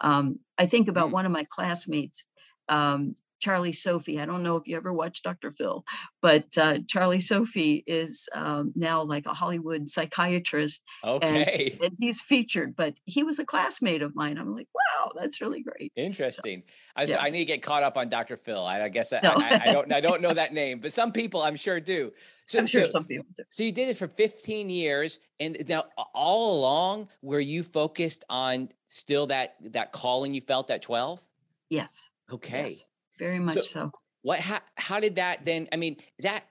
Um, 0.00 0.38
i 0.58 0.66
think 0.66 0.88
about 0.88 1.08
mm. 1.08 1.12
one 1.12 1.26
of 1.26 1.32
my 1.32 1.44
classmates 1.50 2.24
um, 2.68 3.14
Charlie 3.44 3.74
Sophy. 3.74 4.18
I 4.18 4.24
don't 4.24 4.42
know 4.42 4.56
if 4.56 4.66
you 4.66 4.74
ever 4.74 4.90
watched 4.90 5.22
Dr. 5.22 5.52
Phil, 5.52 5.84
but 6.22 6.46
uh, 6.56 6.78
Charlie 6.88 7.20
Sophy 7.20 7.84
is 7.86 8.26
um, 8.34 8.72
now 8.74 9.02
like 9.02 9.26
a 9.26 9.34
Hollywood 9.34 9.86
psychiatrist. 9.90 10.82
Okay. 11.04 11.72
And, 11.72 11.82
and, 11.82 11.96
he's 12.00 12.22
featured, 12.22 12.74
but 12.74 12.94
he 13.04 13.22
was 13.22 13.38
a 13.38 13.44
classmate 13.44 14.00
of 14.00 14.16
mine. 14.16 14.38
I'm 14.38 14.54
like, 14.54 14.68
wow, 14.74 15.12
that's 15.14 15.42
really 15.42 15.62
great. 15.62 15.92
Interesting. 15.94 16.62
So, 16.66 16.72
I, 16.96 17.02
yeah. 17.04 17.22
I 17.22 17.28
need 17.28 17.40
to 17.40 17.44
get 17.44 17.62
caught 17.62 17.82
up 17.82 17.98
on 17.98 18.08
Dr. 18.08 18.38
Phil. 18.38 18.64
I, 18.64 18.84
I 18.84 18.88
guess 18.88 19.12
I, 19.12 19.20
no. 19.22 19.34
I, 19.36 19.72
don't 19.72 19.92
I 19.92 20.00
don't 20.00 20.22
know 20.22 20.32
that 20.42 20.54
name, 20.54 20.78
but 20.78 20.94
some 20.94 21.12
people 21.12 21.42
I'm 21.42 21.56
sure 21.56 21.80
do. 21.80 22.12
So, 22.46 22.60
I'm 22.60 22.66
sure 22.66 22.86
so, 22.86 22.92
some 22.92 23.04
people 23.04 23.26
do. 23.36 23.42
So 23.50 23.62
you 23.62 23.72
did 23.72 23.90
it 23.90 23.98
for 23.98 24.08
15 24.08 24.70
years, 24.70 25.18
and 25.38 25.62
now 25.68 25.84
all 26.14 26.58
along, 26.58 27.08
were 27.20 27.40
you 27.40 27.62
focused 27.62 28.24
on 28.30 28.70
still 28.88 29.26
that 29.26 29.56
that 29.72 29.92
calling 29.92 30.32
you 30.32 30.40
felt 30.40 30.70
at 30.70 30.80
12? 30.80 31.22
Yes. 31.68 32.08
Okay. 32.32 32.70
Yes 32.70 32.84
very 33.18 33.38
much 33.38 33.56
so. 33.56 33.62
so. 33.62 33.90
What? 34.22 34.40
How, 34.40 34.60
how 34.76 35.00
did 35.00 35.16
that 35.16 35.44
then? 35.44 35.68
I 35.72 35.76
mean, 35.76 35.96
that 36.20 36.44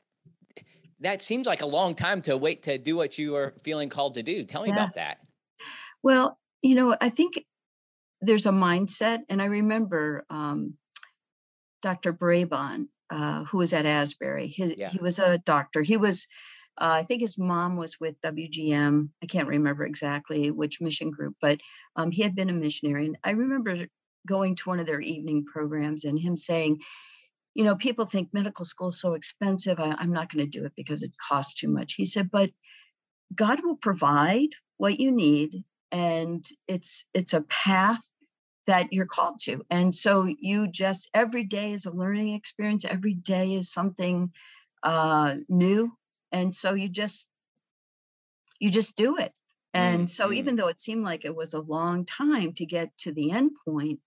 that 0.99 1.21
seems 1.21 1.47
like 1.47 1.61
a 1.61 1.65
long 1.65 1.95
time 1.95 2.21
to 2.23 2.37
wait 2.37 2.63
to 2.63 2.77
do 2.77 2.95
what 2.95 3.17
you 3.17 3.35
are 3.35 3.53
feeling 3.63 3.89
called 3.89 4.15
to 4.15 4.23
do. 4.23 4.43
Tell 4.43 4.63
me 4.63 4.69
yeah. 4.69 4.75
about 4.75 4.95
that. 4.95 5.17
Well, 6.01 6.37
you 6.61 6.75
know, 6.75 6.95
I 6.99 7.09
think 7.09 7.43
there's 8.21 8.45
a 8.45 8.51
mindset, 8.51 9.19
and 9.29 9.41
I 9.41 9.45
remember 9.45 10.25
um, 10.29 10.75
Dr. 11.81 12.13
Brabon, 12.13 12.87
uh, 13.09 13.43
who 13.45 13.59
was 13.59 13.73
at 13.73 13.85
Asbury. 13.85 14.47
His, 14.47 14.73
yeah. 14.77 14.89
He 14.89 14.99
was 14.99 15.19
a 15.19 15.37
doctor. 15.39 15.81
He 15.81 15.97
was, 15.97 16.27
uh, 16.79 16.91
I 16.91 17.03
think 17.03 17.21
his 17.21 17.37
mom 17.37 17.75
was 17.75 17.99
with 17.99 18.19
WGM. 18.21 19.09
I 19.21 19.25
can't 19.27 19.47
remember 19.47 19.85
exactly 19.85 20.49
which 20.51 20.81
mission 20.81 21.11
group, 21.11 21.35
but 21.41 21.59
um, 21.95 22.11
he 22.11 22.21
had 22.23 22.35
been 22.35 22.49
a 22.49 22.53
missionary. 22.53 23.07
And 23.07 23.17
I 23.23 23.31
remember 23.31 23.85
going 24.27 24.55
to 24.55 24.69
one 24.69 24.79
of 24.79 24.87
their 24.87 25.01
evening 25.01 25.45
programs 25.45 26.05
and 26.05 26.19
him 26.19 26.37
saying, 26.37 26.79
you 27.53 27.63
know, 27.63 27.75
people 27.75 28.05
think 28.05 28.29
medical 28.33 28.65
school 28.65 28.89
is 28.89 28.99
so 28.99 29.13
expensive. 29.13 29.79
I, 29.79 29.95
I'm 29.99 30.11
not 30.11 30.31
going 30.31 30.45
to 30.45 30.59
do 30.59 30.65
it 30.65 30.73
because 30.75 31.03
it 31.03 31.11
costs 31.17 31.53
too 31.53 31.67
much. 31.67 31.93
He 31.93 32.05
said, 32.05 32.31
but 32.31 32.49
God 33.35 33.59
will 33.63 33.75
provide 33.75 34.49
what 34.77 34.99
you 34.99 35.11
need, 35.11 35.63
and 35.91 36.45
it's 36.67 37.05
it's 37.13 37.33
a 37.33 37.41
path 37.41 38.01
that 38.65 38.91
you're 38.91 39.05
called 39.05 39.39
to. 39.41 39.61
And 39.69 39.93
so 39.93 40.27
you 40.39 40.67
just 40.67 41.09
every 41.13 41.43
day 41.43 41.73
is 41.73 41.85
a 41.85 41.91
learning 41.91 42.33
experience. 42.33 42.85
Every 42.85 43.13
day 43.13 43.53
is 43.53 43.71
something 43.71 44.31
uh, 44.81 45.35
new, 45.49 45.93
and 46.31 46.53
so 46.53 46.73
you 46.73 46.89
just 46.89 47.27
you 48.59 48.69
just 48.69 48.95
do 48.95 49.17
it. 49.17 49.31
And 49.73 50.01
mm-hmm. 50.01 50.05
so 50.05 50.31
even 50.31 50.55
though 50.55 50.67
it 50.67 50.79
seemed 50.79 51.03
like 51.03 51.25
it 51.25 51.35
was 51.35 51.53
a 51.53 51.59
long 51.59 52.05
time 52.05 52.53
to 52.53 52.65
get 52.65 52.95
to 52.99 53.11
the 53.11 53.31
end 53.31 53.51
point, 53.67 53.99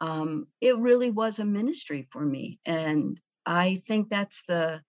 um, 0.00 0.46
it 0.60 0.78
really 0.78 1.10
was 1.10 1.38
a 1.38 1.44
ministry 1.44 2.06
for 2.10 2.24
me. 2.24 2.58
And 2.64 3.20
I 3.46 3.80
think 3.86 4.08
that's 4.08 4.42
the 4.48 4.80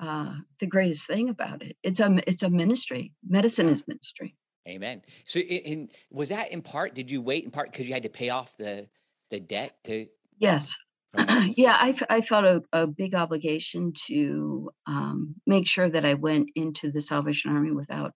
uh, 0.00 0.34
the 0.58 0.66
greatest 0.66 1.06
thing 1.06 1.28
about 1.28 1.62
it. 1.62 1.76
It's 1.82 2.00
a 2.00 2.18
it's 2.26 2.42
a 2.42 2.50
ministry. 2.50 3.12
Medicine 3.26 3.68
is 3.68 3.86
ministry. 3.86 4.34
Amen. 4.66 5.02
So, 5.24 5.40
in, 5.40 5.88
was 6.10 6.30
that 6.30 6.52
in 6.52 6.62
part? 6.62 6.94
Did 6.94 7.10
you 7.10 7.20
wait 7.20 7.44
in 7.44 7.50
part 7.50 7.70
because 7.70 7.86
you 7.86 7.94
had 7.94 8.04
to 8.04 8.08
pay 8.08 8.30
off 8.30 8.56
the 8.56 8.88
the 9.30 9.40
debt 9.40 9.76
to? 9.84 10.06
Yes. 10.38 10.76
yeah, 11.56 11.76
I, 11.78 11.98
I 12.08 12.20
felt 12.20 12.44
a, 12.44 12.62
a 12.72 12.86
big 12.86 13.14
obligation 13.14 13.92
to 14.06 14.70
um, 14.86 15.34
make 15.44 15.66
sure 15.66 15.90
that 15.90 16.04
I 16.06 16.14
went 16.14 16.50
into 16.54 16.90
the 16.90 17.00
Salvation 17.00 17.50
Army 17.50 17.72
without 17.72 18.12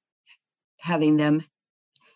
having 0.78 1.16
them 1.16 1.44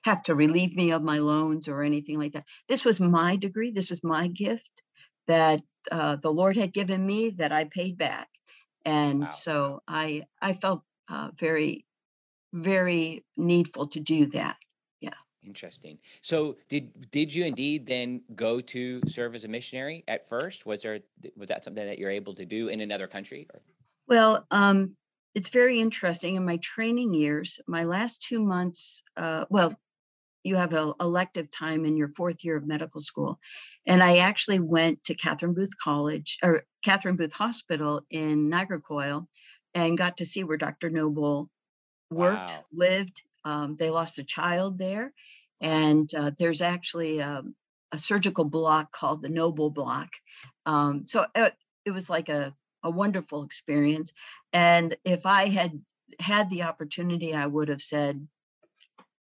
have 0.05 0.23
to 0.25 0.35
relieve 0.35 0.77
me 0.77 0.91
of 0.91 1.03
my 1.03 1.19
loans 1.19 1.69
or 1.69 1.83
anything 1.83 2.19
like 2.19 2.33
that. 2.33 2.45
This 2.69 2.85
was 2.85 3.01
my 3.01 3.37
degree. 3.37 3.71
This 3.71 3.91
was 3.91 4.05
my 4.05 4.29
gift 4.29 4.83
that 5.27 5.61
uh, 5.91 6.17
the 6.17 6.33
Lord 6.33 6.57
had 6.57 6.73
given 6.73 7.05
me 7.05 7.31
that 7.31 7.53
I 7.53 7.65
paid 7.65 7.99
back, 7.99 8.29
and 8.85 9.23
wow. 9.23 9.29
so 9.29 9.83
I 9.87 10.23
I 10.41 10.55
felt 10.55 10.83
uh, 11.09 11.31
very 11.39 11.85
very 12.53 13.25
needful 13.37 13.89
to 13.89 14.01
do 14.01 14.27
that. 14.27 14.57
Yeah. 15.01 15.11
Interesting. 15.45 15.99
So 16.23 16.57
did 16.69 17.11
did 17.11 17.35
you 17.35 17.45
indeed 17.45 17.87
then 17.87 18.23
go 18.35 18.61
to 18.61 19.01
serve 19.07 19.35
as 19.35 19.45
a 19.45 19.49
missionary 19.49 20.05
at 20.09 20.29
first? 20.29 20.67
Was 20.67 20.83
there 20.83 21.01
was 21.37 21.49
that 21.49 21.65
something 21.65 21.87
that 21.87 21.99
you're 21.99 22.11
able 22.11 22.35
to 22.35 22.45
do 22.45 22.69
in 22.69 22.81
another 22.81 23.07
country? 23.07 23.47
Or? 23.53 23.61
Well, 24.07 24.47
um, 24.51 24.97
it's 25.35 25.51
very 25.51 25.81
interesting. 25.81 26.37
In 26.37 26.45
my 26.45 26.57
training 26.57 27.15
years, 27.15 27.61
my 27.67 27.85
last 27.85 28.23
two 28.23 28.41
months, 28.43 29.03
uh, 29.17 29.45
well, 29.51 29.75
you 30.49 30.57
have 30.57 30.73
an 30.73 30.95
elective 31.01 31.51
time 31.51 31.85
in 31.85 31.97
your 31.97 32.09
fourth 32.09 32.43
year 32.43 32.57
of 32.57 32.67
medical 32.67 33.01
school. 33.01 33.39
And 33.87 34.03
I 34.03 34.19
actually 34.19 34.61
went 34.61 35.05
to 35.05 35.15
Catherine 35.15 35.55
Booth 35.55 35.79
College 35.83 36.39
or 36.43 36.65
Catherine 36.83 37.17
Booth 37.17 37.35
Hospital 37.35 38.03
in 38.11 38.51
Nagercoil 38.51 39.27
and 39.75 39.99
got 39.99 40.17
to 40.17 40.25
see 40.25 40.43
where 40.43 40.57
Dr. 40.57 40.91
Noble 40.91 41.51
worked, 42.11 42.51
wow. 42.51 42.65
lived. 42.73 43.23
Um, 43.45 43.77
they 43.77 43.91
lost 43.91 44.19
a 44.19 44.25
child 44.25 44.79
there. 44.79 45.13
And 45.61 46.13
uh, 46.15 46.33
there's 46.39 46.63
actually 46.63 47.19
a, 47.19 47.39
um, 47.39 47.55
a, 47.93 47.99
surgical 47.99 48.45
block 48.45 48.93
called 48.93 49.23
the 49.23 49.29
Noble 49.29 49.71
Block. 49.71 50.11
Um, 50.67 51.03
so 51.03 51.27
it, 51.35 51.41
uh, 51.41 51.51
it 51.85 51.91
was 51.91 52.09
like 52.09 52.29
a, 52.29 52.55
a 52.83 52.91
wonderful 52.91 53.43
experience. 53.43 54.13
And 54.53 54.97
if 55.05 55.27
I 55.27 55.49
had 55.49 55.81
had 56.21 56.51
the 56.51 56.63
opportunity, 56.63 57.35
I 57.35 57.47
would 57.47 57.69
have 57.69 57.81
said, 57.81 58.27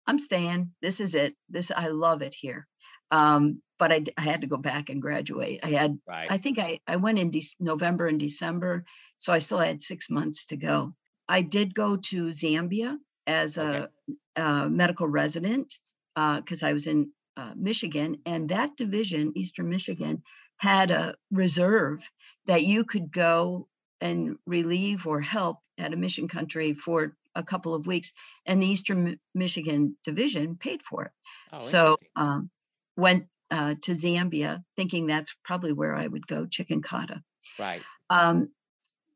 I'm 0.06 0.18
staying. 0.18 0.72
This 0.82 1.00
is 1.00 1.14
it. 1.14 1.34
This 1.48 1.70
I 1.70 1.88
love 1.88 2.22
it 2.22 2.34
here. 2.34 2.66
Um, 3.10 3.62
but 3.78 3.92
I, 3.92 4.04
I 4.16 4.22
had 4.22 4.40
to 4.40 4.46
go 4.46 4.56
back 4.56 4.88
and 4.88 5.02
graduate. 5.02 5.60
I 5.62 5.70
had, 5.70 5.98
right. 6.06 6.30
I 6.30 6.38
think 6.38 6.58
I, 6.58 6.80
I 6.86 6.96
went 6.96 7.18
in 7.18 7.30
De- 7.30 7.56
November 7.60 8.06
and 8.06 8.18
December, 8.18 8.84
so 9.18 9.32
I 9.32 9.38
still 9.38 9.58
had 9.58 9.82
six 9.82 10.08
months 10.08 10.46
to 10.46 10.56
go. 10.56 10.94
I 11.28 11.42
did 11.42 11.74
go 11.74 11.96
to 11.96 12.28
Zambia 12.28 12.96
as 13.26 13.58
okay. 13.58 13.78
a 13.78 13.88
a 14.36 14.68
medical 14.68 15.06
resident 15.06 15.78
because 16.14 16.62
uh, 16.62 16.66
I 16.66 16.72
was 16.72 16.86
in 16.86 17.10
uh, 17.36 17.52
Michigan, 17.56 18.18
and 18.26 18.48
that 18.48 18.76
division, 18.76 19.32
Eastern 19.34 19.68
Michigan, 19.68 20.22
had 20.58 20.90
a 20.90 21.14
reserve 21.30 22.10
that 22.46 22.62
you 22.62 22.84
could 22.84 23.10
go 23.12 23.68
and 24.00 24.36
relieve 24.46 25.06
or 25.06 25.20
help 25.20 25.58
at 25.78 25.92
a 25.92 25.96
mission 25.96 26.28
country 26.28 26.74
for 26.74 27.16
a 27.34 27.42
couple 27.42 27.74
of 27.74 27.86
weeks, 27.86 28.12
and 28.46 28.62
the 28.62 28.66
Eastern 28.66 29.18
Michigan 29.34 29.96
division 30.04 30.56
paid 30.56 30.82
for 30.82 31.04
it. 31.04 31.12
Oh, 31.52 31.58
so 31.58 31.96
um, 32.16 32.50
went 32.96 33.26
uh, 33.50 33.74
to 33.82 33.92
Zambia, 33.92 34.64
thinking 34.76 35.06
that's 35.06 35.34
probably 35.44 35.72
where 35.72 35.94
I 35.94 36.06
would 36.06 36.26
go, 36.26 36.46
Chikankata. 36.46 37.20
Right. 37.58 37.82
Um, 38.10 38.50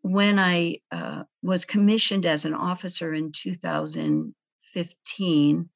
when 0.02 0.38
I 0.38 0.76
uh, 0.92 1.24
was 1.42 1.64
commissioned 1.64 2.26
as 2.26 2.44
an 2.44 2.54
officer 2.54 3.12
in 3.12 3.32
2015, 3.32 5.68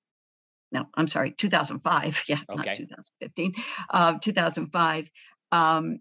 no, 0.72 0.84
I'm 0.94 1.08
sorry, 1.08 1.32
2005. 1.32 2.22
Yeah, 2.28 2.38
okay. 2.48 2.56
not 2.56 2.76
2015. 2.76 3.54
Uh, 3.88 4.18
2005. 4.20 5.10
Um, 5.52 5.98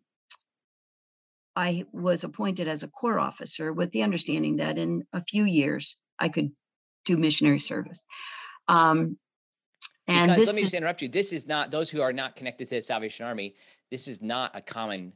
I 1.55 1.85
was 1.91 2.23
appointed 2.23 2.67
as 2.67 2.83
a 2.83 2.87
corps 2.87 3.19
officer 3.19 3.73
with 3.73 3.89
the 3.91 4.03
understanding 4.03 4.57
that 4.57 4.77
in 4.77 5.05
a 5.11 5.23
few 5.23 5.43
years 5.43 5.97
I 6.19 6.29
could 6.29 6.51
do 7.05 7.17
missionary 7.17 7.59
service. 7.59 8.03
Um, 8.67 9.17
and 10.07 10.31
because 10.31 10.47
let 10.47 10.55
me 10.55 10.61
just 10.61 10.73
interrupt 10.73 11.01
you. 11.01 11.07
This 11.09 11.33
is 11.33 11.47
not 11.47 11.71
those 11.71 11.89
who 11.89 12.01
are 12.01 12.13
not 12.13 12.35
connected 12.35 12.69
to 12.69 12.75
the 12.75 12.81
Salvation 12.81 13.25
Army. 13.25 13.55
This 13.91 14.07
is 14.07 14.21
not 14.21 14.51
a 14.55 14.61
common 14.61 15.13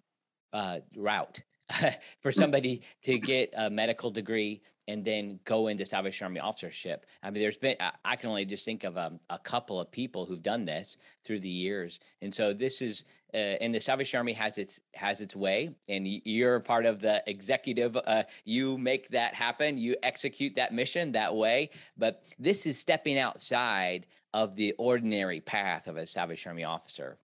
uh, 0.54 0.80
route 0.96 1.42
for 2.22 2.32
mm. 2.32 2.36
somebody 2.36 2.82
to 3.04 3.18
get 3.18 3.54
a 3.56 3.70
medical 3.70 4.12
degree 4.12 4.62
and 4.88 5.06
then 5.06 5.40
go 5.46 5.68
into 5.68 5.86
Salvation 5.86 6.26
Army 6.26 6.40
officership. 6.40 7.06
I 7.22 7.32
mean, 7.32 7.42
there's 7.42 7.58
been, 7.58 7.78
I 8.04 8.16
can 8.16 8.30
only 8.30 8.46
just 8.46 8.66
think 8.66 8.84
of 8.84 8.98
um, 8.98 9.20
a 9.30 9.40
couple 9.40 9.80
of 9.80 9.90
people 9.92 10.26
who've 10.26 10.44
done 10.44 10.66
this 10.66 10.98
through 11.24 11.40
the 11.40 11.50
years. 11.50 12.00
And 12.22 12.34
so 12.34 12.54
this 12.54 12.82
is, 12.82 13.06
uh, 13.34 13.38
and 13.38 13.74
the 13.74 13.80
Salvation 13.80 14.18
Army 14.18 14.34
has 14.34 14.58
its, 14.58 14.82
has 14.94 15.22
its 15.22 15.36
way 15.36 15.74
and 15.88 16.06
you're 16.06 16.60
part 16.60 16.86
of 16.86 17.00
the 17.00 17.24
executive, 17.28 17.96
uh, 17.96 18.24
you 18.44 18.78
make 18.78 19.10
that 19.10 19.34
happen, 19.34 19.78
you 19.78 19.96
execute 20.04 20.54
that 20.56 20.74
mission 20.74 21.14
that 21.14 21.34
way. 21.34 21.70
But 21.98 22.24
this 22.38 22.66
is 22.66 22.78
stepping 22.78 23.18
outside 23.18 24.06
of 24.34 24.56
the 24.56 24.74
ordinary 24.78 25.40
path 25.40 25.88
of 25.88 25.96
a 25.96 26.06
Salvation 26.06 26.50
Army 26.50 26.66
officer. 26.66 27.18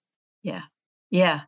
Yeah. 0.43 0.61
Yeah. 1.09 1.41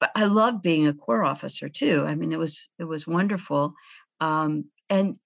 But 0.00 0.10
I 0.14 0.24
loved 0.24 0.62
being 0.62 0.86
a 0.86 0.94
corps 0.94 1.24
officer 1.24 1.68
too. 1.68 2.04
I 2.06 2.14
mean, 2.14 2.32
it 2.32 2.38
was, 2.38 2.68
it 2.78 2.84
was 2.84 3.06
wonderful. 3.06 3.74
Um, 4.20 4.66
and 4.88 5.16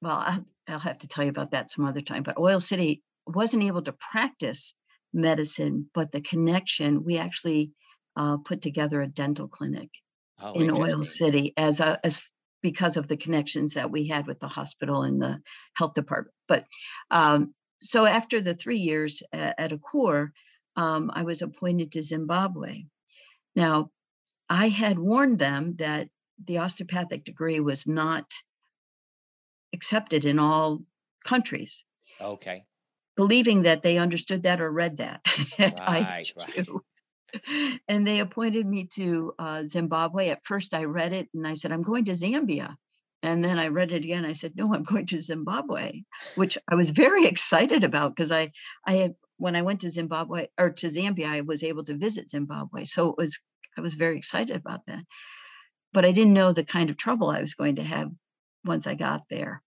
well, 0.00 0.22
I'll, 0.26 0.46
I'll 0.68 0.78
have 0.80 0.98
to 0.98 1.08
tell 1.08 1.24
you 1.24 1.30
about 1.30 1.52
that 1.52 1.70
some 1.70 1.84
other 1.84 2.00
time. 2.00 2.22
But 2.22 2.38
Oil 2.38 2.60
City 2.60 3.02
wasn't 3.26 3.62
able 3.62 3.82
to 3.82 3.92
practice 3.92 4.74
medicine, 5.12 5.90
but 5.94 6.12
the 6.12 6.20
connection, 6.20 7.04
we 7.04 7.16
actually 7.16 7.72
uh, 8.16 8.38
put 8.38 8.62
together 8.62 9.00
a 9.00 9.08
dental 9.08 9.48
clinic 9.48 9.90
oh, 10.40 10.52
in 10.52 10.70
Oil 10.70 11.02
City 11.02 11.52
as 11.56 11.80
a 11.80 12.04
as 12.04 12.20
because 12.62 12.96
of 12.96 13.08
the 13.08 13.16
connections 13.16 13.74
that 13.74 13.90
we 13.90 14.08
had 14.08 14.26
with 14.26 14.40
the 14.40 14.48
hospital 14.48 15.02
and 15.02 15.20
the 15.20 15.38
health 15.76 15.94
department. 15.94 16.34
But 16.48 16.64
um, 17.10 17.52
so 17.78 18.06
after 18.06 18.40
the 18.40 18.54
three 18.54 18.78
years 18.78 19.22
at, 19.32 19.54
at 19.58 19.72
a 19.72 19.78
corps, 19.78 20.32
um, 20.74 21.10
I 21.14 21.22
was 21.22 21.42
appointed 21.42 21.92
to 21.92 22.02
Zimbabwe. 22.02 22.84
Now, 23.56 23.90
I 24.48 24.68
had 24.68 24.98
warned 24.98 25.38
them 25.38 25.76
that 25.76 26.08
the 26.42 26.58
osteopathic 26.58 27.24
degree 27.24 27.58
was 27.58 27.86
not 27.86 28.34
accepted 29.72 30.24
in 30.24 30.38
all 30.38 30.82
countries. 31.24 31.84
Okay. 32.20 32.64
Believing 33.16 33.62
that 33.62 33.82
they 33.82 33.98
understood 33.98 34.42
that 34.42 34.60
or 34.60 34.70
read 34.70 34.98
that. 34.98 35.26
right, 35.58 36.30
right. 36.36 36.68
And 37.88 38.06
they 38.06 38.20
appointed 38.20 38.66
me 38.66 38.88
to 38.94 39.32
uh, 39.38 39.64
Zimbabwe. 39.64 40.28
At 40.28 40.44
first, 40.44 40.74
I 40.74 40.84
read 40.84 41.12
it 41.12 41.28
and 41.34 41.46
I 41.46 41.54
said, 41.54 41.72
I'm 41.72 41.82
going 41.82 42.04
to 42.06 42.12
Zambia. 42.12 42.76
And 43.22 43.42
then 43.42 43.58
I 43.58 43.68
read 43.68 43.92
it 43.92 44.04
again. 44.04 44.24
I 44.24 44.32
said, 44.32 44.52
No, 44.54 44.72
I'm 44.74 44.84
going 44.84 45.06
to 45.06 45.20
Zimbabwe, 45.20 46.02
which 46.36 46.56
I 46.70 46.74
was 46.74 46.90
very 46.90 47.26
excited 47.32 47.82
about 47.82 48.14
because 48.14 48.30
I, 48.30 48.52
I 48.86 48.94
had, 48.94 49.14
when 49.38 49.56
I 49.56 49.62
went 49.62 49.80
to 49.80 49.90
Zimbabwe 49.90 50.48
or 50.58 50.70
to 50.70 50.86
Zambia, 50.86 51.28
I 51.28 51.40
was 51.42 51.62
able 51.62 51.84
to 51.84 51.96
visit 51.96 52.30
Zimbabwe. 52.30 52.84
So 52.84 53.10
it 53.10 53.16
was, 53.16 53.38
I 53.76 53.80
was 53.80 53.94
very 53.94 54.16
excited 54.16 54.56
about 54.56 54.86
that. 54.86 55.04
But 55.92 56.04
I 56.04 56.12
didn't 56.12 56.32
know 56.32 56.52
the 56.52 56.64
kind 56.64 56.90
of 56.90 56.96
trouble 56.96 57.30
I 57.30 57.40
was 57.40 57.54
going 57.54 57.76
to 57.76 57.82
have 57.82 58.10
once 58.64 58.86
I 58.86 58.94
got 58.94 59.22
there. 59.30 59.62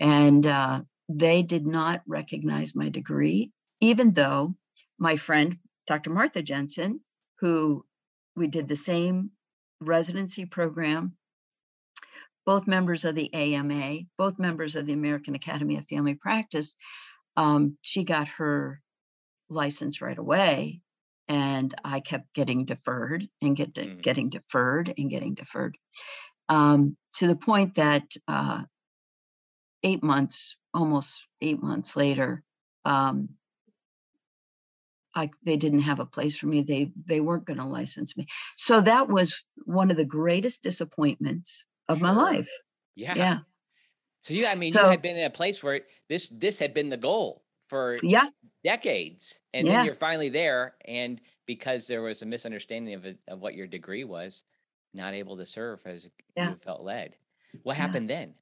And 0.00 0.46
uh, 0.46 0.82
they 1.08 1.42
did 1.42 1.66
not 1.66 2.02
recognize 2.06 2.74
my 2.74 2.88
degree, 2.88 3.52
even 3.80 4.12
though 4.12 4.54
my 4.98 5.16
friend, 5.16 5.58
Dr. 5.86 6.10
Martha 6.10 6.42
Jensen, 6.42 7.00
who 7.40 7.84
we 8.34 8.46
did 8.46 8.68
the 8.68 8.76
same 8.76 9.30
residency 9.80 10.44
program, 10.44 11.16
both 12.44 12.66
members 12.66 13.04
of 13.04 13.14
the 13.14 13.32
AMA, 13.34 13.98
both 14.16 14.38
members 14.38 14.76
of 14.76 14.86
the 14.86 14.92
American 14.92 15.34
Academy 15.34 15.76
of 15.76 15.86
Family 15.86 16.14
Practice, 16.14 16.76
um, 17.36 17.76
she 17.82 18.04
got 18.04 18.28
her 18.28 18.80
license 19.48 20.00
right 20.00 20.18
away. 20.18 20.80
And 21.28 21.74
I 21.84 22.00
kept 22.00 22.34
getting 22.34 22.64
deferred 22.64 23.28
and 23.42 23.56
get 23.56 23.74
mm. 23.74 24.00
getting 24.00 24.28
deferred 24.28 24.94
and 24.96 25.10
getting 25.10 25.34
deferred 25.34 25.76
um, 26.48 26.96
to 27.16 27.26
the 27.26 27.36
point 27.36 27.74
that 27.74 28.04
uh, 28.28 28.62
eight 29.82 30.02
months, 30.02 30.56
almost 30.72 31.26
eight 31.40 31.62
months 31.62 31.96
later, 31.96 32.42
um, 32.84 33.30
I, 35.14 35.30
they 35.44 35.56
didn't 35.56 35.80
have 35.80 35.98
a 35.98 36.06
place 36.06 36.36
for 36.36 36.46
me. 36.46 36.62
They 36.62 36.92
they 37.06 37.20
weren't 37.20 37.46
going 37.46 37.58
to 37.58 37.64
license 37.64 38.16
me. 38.16 38.26
So 38.56 38.80
that 38.82 39.08
was 39.08 39.44
one 39.64 39.90
of 39.90 39.96
the 39.96 40.04
greatest 40.04 40.62
disappointments 40.62 41.64
of 41.88 41.98
sure. 41.98 42.06
my 42.06 42.12
life. 42.14 42.50
Yeah. 42.94 43.14
Yeah. 43.14 43.38
So 44.22 44.34
you, 44.34 44.46
I 44.46 44.56
mean, 44.56 44.72
so, 44.72 44.82
you 44.82 44.90
had 44.90 45.02
been 45.02 45.16
in 45.16 45.24
a 45.24 45.30
place 45.30 45.62
where 45.62 45.80
this 46.08 46.28
this 46.28 46.58
had 46.58 46.74
been 46.74 46.90
the 46.90 46.96
goal 46.96 47.42
for 47.68 47.96
yeah 48.02 48.28
decades, 48.64 49.38
and 49.54 49.66
yeah. 49.66 49.76
then 49.76 49.84
you're 49.84 49.94
finally 49.94 50.28
there, 50.28 50.74
and 50.86 51.20
because 51.46 51.86
there 51.86 52.02
was 52.02 52.22
a 52.22 52.26
misunderstanding 52.26 52.94
of 52.94 53.06
it, 53.06 53.18
of 53.28 53.40
what 53.40 53.54
your 53.54 53.66
degree 53.66 54.04
was, 54.04 54.44
not 54.92 55.14
able 55.14 55.36
to 55.36 55.46
serve 55.46 55.80
as 55.86 56.08
yeah. 56.36 56.50
you 56.50 56.56
felt 56.56 56.82
led. 56.82 57.14
What 57.62 57.76
happened 57.76 58.10
then? 58.10 58.34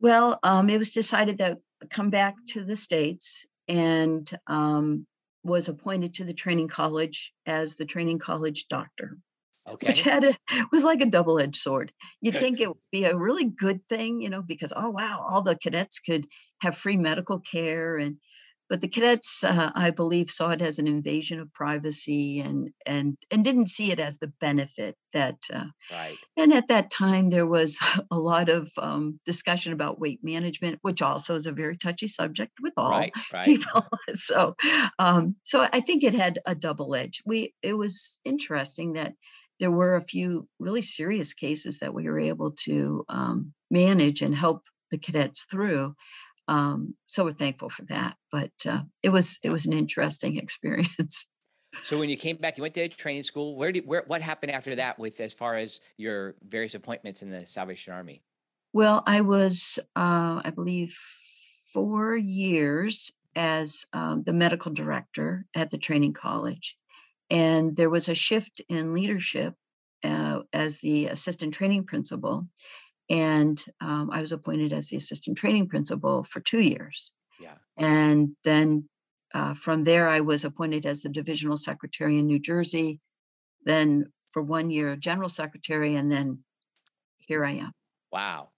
Well, 0.00 0.38
um, 0.42 0.68
it 0.68 0.78
was 0.78 0.90
decided 0.90 1.38
that 1.38 1.58
come 1.90 2.10
back 2.10 2.34
to 2.48 2.64
the 2.64 2.76
states 2.76 3.46
and 3.68 4.28
um, 4.46 5.06
was 5.44 5.68
appointed 5.68 6.14
to 6.14 6.24
the 6.24 6.32
training 6.32 6.68
college 6.68 7.32
as 7.46 7.76
the 7.76 7.84
training 7.84 8.18
college 8.18 8.66
doctor. 8.68 9.18
Okay. 9.68 9.88
Which 9.88 10.02
had 10.02 10.24
a, 10.24 10.36
was 10.72 10.82
like 10.84 11.00
a 11.00 11.06
double-edged 11.06 11.56
sword. 11.56 11.92
You'd 12.20 12.38
think 12.38 12.60
it 12.60 12.68
would 12.68 12.76
be 12.90 13.04
a 13.04 13.16
really 13.16 13.44
good 13.44 13.80
thing, 13.88 14.20
you 14.20 14.28
know, 14.28 14.42
because 14.42 14.72
oh 14.74 14.90
wow, 14.90 15.24
all 15.28 15.42
the 15.42 15.56
cadets 15.56 16.00
could 16.00 16.26
have 16.62 16.76
free 16.76 16.96
medical 16.96 17.38
care 17.38 17.96
and 17.96 18.16
but 18.72 18.80
the 18.80 18.88
cadets, 18.88 19.44
uh, 19.44 19.70
I 19.74 19.90
believe, 19.90 20.30
saw 20.30 20.48
it 20.48 20.62
as 20.62 20.78
an 20.78 20.86
invasion 20.86 21.38
of 21.38 21.52
privacy 21.52 22.40
and 22.40 22.70
and 22.86 23.18
and 23.30 23.44
didn't 23.44 23.68
see 23.68 23.92
it 23.92 24.00
as 24.00 24.18
the 24.18 24.32
benefit 24.40 24.96
that. 25.12 25.36
Uh, 25.52 25.66
right. 25.90 26.16
And 26.38 26.54
at 26.54 26.68
that 26.68 26.90
time, 26.90 27.28
there 27.28 27.46
was 27.46 27.78
a 28.10 28.18
lot 28.18 28.48
of 28.48 28.70
um, 28.78 29.20
discussion 29.26 29.74
about 29.74 30.00
weight 30.00 30.20
management, 30.22 30.78
which 30.80 31.02
also 31.02 31.34
is 31.34 31.44
a 31.44 31.52
very 31.52 31.76
touchy 31.76 32.08
subject 32.08 32.52
with 32.62 32.72
all 32.78 32.88
right, 32.88 33.12
right. 33.34 33.44
people. 33.44 33.86
so, 34.14 34.56
um, 34.98 35.36
so 35.42 35.68
I 35.70 35.80
think 35.80 36.02
it 36.02 36.14
had 36.14 36.38
a 36.46 36.54
double 36.54 36.94
edge. 36.94 37.22
We 37.26 37.52
it 37.62 37.74
was 37.74 38.20
interesting 38.24 38.94
that 38.94 39.12
there 39.62 39.70
were 39.70 39.94
a 39.94 40.00
few 40.00 40.48
really 40.58 40.82
serious 40.82 41.34
cases 41.34 41.78
that 41.78 41.94
we 41.94 42.10
were 42.10 42.18
able 42.18 42.50
to 42.50 43.04
um, 43.08 43.52
manage 43.70 44.20
and 44.20 44.34
help 44.34 44.64
the 44.90 44.98
cadets 44.98 45.46
through. 45.48 45.94
Um, 46.48 46.96
so 47.06 47.22
we're 47.22 47.30
thankful 47.30 47.70
for 47.70 47.84
that. 47.84 48.16
But 48.32 48.50
uh, 48.66 48.80
it 49.04 49.10
was 49.10 49.38
it 49.44 49.50
was 49.50 49.64
an 49.66 49.72
interesting 49.72 50.36
experience. 50.44 51.28
So 51.84 51.96
when 51.96 52.10
you 52.10 52.16
came 52.16 52.38
back, 52.38 52.58
you 52.58 52.62
went 52.62 52.74
to 52.74 52.88
training 52.88 53.22
school. 53.22 53.56
Where 53.56 53.70
did 53.70 53.86
where 53.86 54.02
what 54.08 54.20
happened 54.20 54.50
after 54.50 54.74
that 54.74 54.98
with 54.98 55.20
as 55.20 55.32
far 55.32 55.54
as 55.54 55.80
your 55.96 56.34
various 56.42 56.74
appointments 56.74 57.22
in 57.22 57.30
the 57.30 57.46
Salvation 57.46 57.92
Army? 57.92 58.24
Well, 58.72 59.04
I 59.06 59.20
was 59.20 59.78
uh, 59.94 60.42
I 60.44 60.50
believe 60.52 60.98
four 61.72 62.16
years 62.16 63.12
as 63.36 63.86
um, 63.92 64.22
the 64.22 64.32
medical 64.32 64.72
director 64.72 65.46
at 65.54 65.70
the 65.70 65.78
training 65.78 66.14
college, 66.14 66.76
and 67.32 67.74
there 67.74 67.88
was 67.88 68.10
a 68.10 68.14
shift 68.14 68.60
in 68.68 68.92
leadership 68.92 69.54
uh, 70.04 70.40
as 70.52 70.80
the 70.80 71.06
assistant 71.06 71.54
training 71.54 71.84
principal, 71.84 72.46
and 73.08 73.64
um, 73.80 74.10
I 74.12 74.20
was 74.20 74.32
appointed 74.32 74.72
as 74.72 74.88
the 74.88 74.96
assistant 74.96 75.38
training 75.38 75.68
principal 75.68 76.24
for 76.24 76.40
two 76.40 76.60
years. 76.60 77.12
Yeah. 77.40 77.54
And 77.78 78.36
then 78.44 78.88
uh, 79.34 79.54
from 79.54 79.84
there, 79.84 80.08
I 80.08 80.20
was 80.20 80.44
appointed 80.44 80.84
as 80.84 81.02
the 81.02 81.08
divisional 81.08 81.56
secretary 81.56 82.18
in 82.18 82.26
New 82.26 82.38
Jersey. 82.38 83.00
Then 83.64 84.12
for 84.32 84.42
one 84.42 84.70
year, 84.70 84.94
general 84.96 85.30
secretary, 85.30 85.94
and 85.94 86.12
then 86.12 86.40
here 87.18 87.44
I 87.44 87.52
am. 87.52 87.72
Wow. 88.12 88.50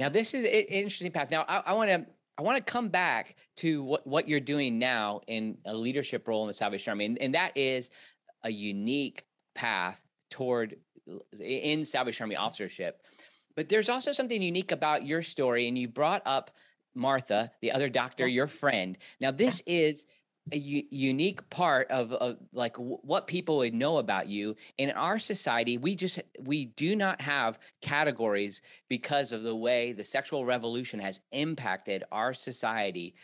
Now 0.00 0.08
this 0.08 0.34
is 0.34 0.44
an 0.44 0.50
interesting 0.50 1.12
path. 1.12 1.30
Now 1.30 1.44
I, 1.48 1.62
I 1.66 1.72
want 1.74 1.90
to 1.90 2.06
I 2.38 2.42
want 2.42 2.58
to 2.58 2.72
come 2.72 2.88
back 2.88 3.36
to 3.58 3.82
what, 3.82 4.06
what 4.06 4.28
you're 4.28 4.40
doing 4.40 4.78
now 4.78 5.20
in 5.26 5.56
a 5.64 5.74
leadership 5.74 6.28
role 6.28 6.42
in 6.42 6.48
the 6.48 6.54
Salvation 6.54 6.90
Army. 6.90 7.06
And, 7.06 7.18
and 7.18 7.34
that 7.34 7.56
is 7.56 7.90
a 8.42 8.50
unique 8.50 9.24
path 9.54 10.02
toward 10.30 10.76
in 11.40 11.84
Salvation 11.84 12.24
Army 12.24 12.36
officership. 12.36 13.02
But 13.54 13.68
there's 13.68 13.88
also 13.88 14.12
something 14.12 14.42
unique 14.42 14.72
about 14.72 15.06
your 15.06 15.22
story. 15.22 15.68
And 15.68 15.78
you 15.78 15.88
brought 15.88 16.22
up 16.26 16.50
Martha, 16.94 17.50
the 17.60 17.72
other 17.72 17.88
doctor, 17.88 18.26
your 18.26 18.46
friend. 18.46 18.98
Now, 19.20 19.30
this 19.30 19.62
is 19.66 20.04
a 20.52 20.58
u- 20.58 20.86
unique 20.90 21.48
part 21.50 21.90
of, 21.90 22.12
of 22.12 22.38
like 22.52 22.74
w- 22.74 22.98
what 23.02 23.26
people 23.26 23.58
would 23.58 23.74
know 23.74 23.98
about 23.98 24.28
you 24.28 24.54
in 24.78 24.90
our 24.92 25.18
society 25.18 25.76
we 25.76 25.96
just 25.96 26.20
we 26.40 26.66
do 26.66 26.94
not 26.94 27.20
have 27.20 27.58
categories 27.80 28.62
because 28.88 29.32
of 29.32 29.42
the 29.42 29.54
way 29.54 29.92
the 29.92 30.04
sexual 30.04 30.44
revolution 30.44 31.00
has 31.00 31.20
impacted 31.32 32.04
our 32.12 32.32
society 32.32 33.14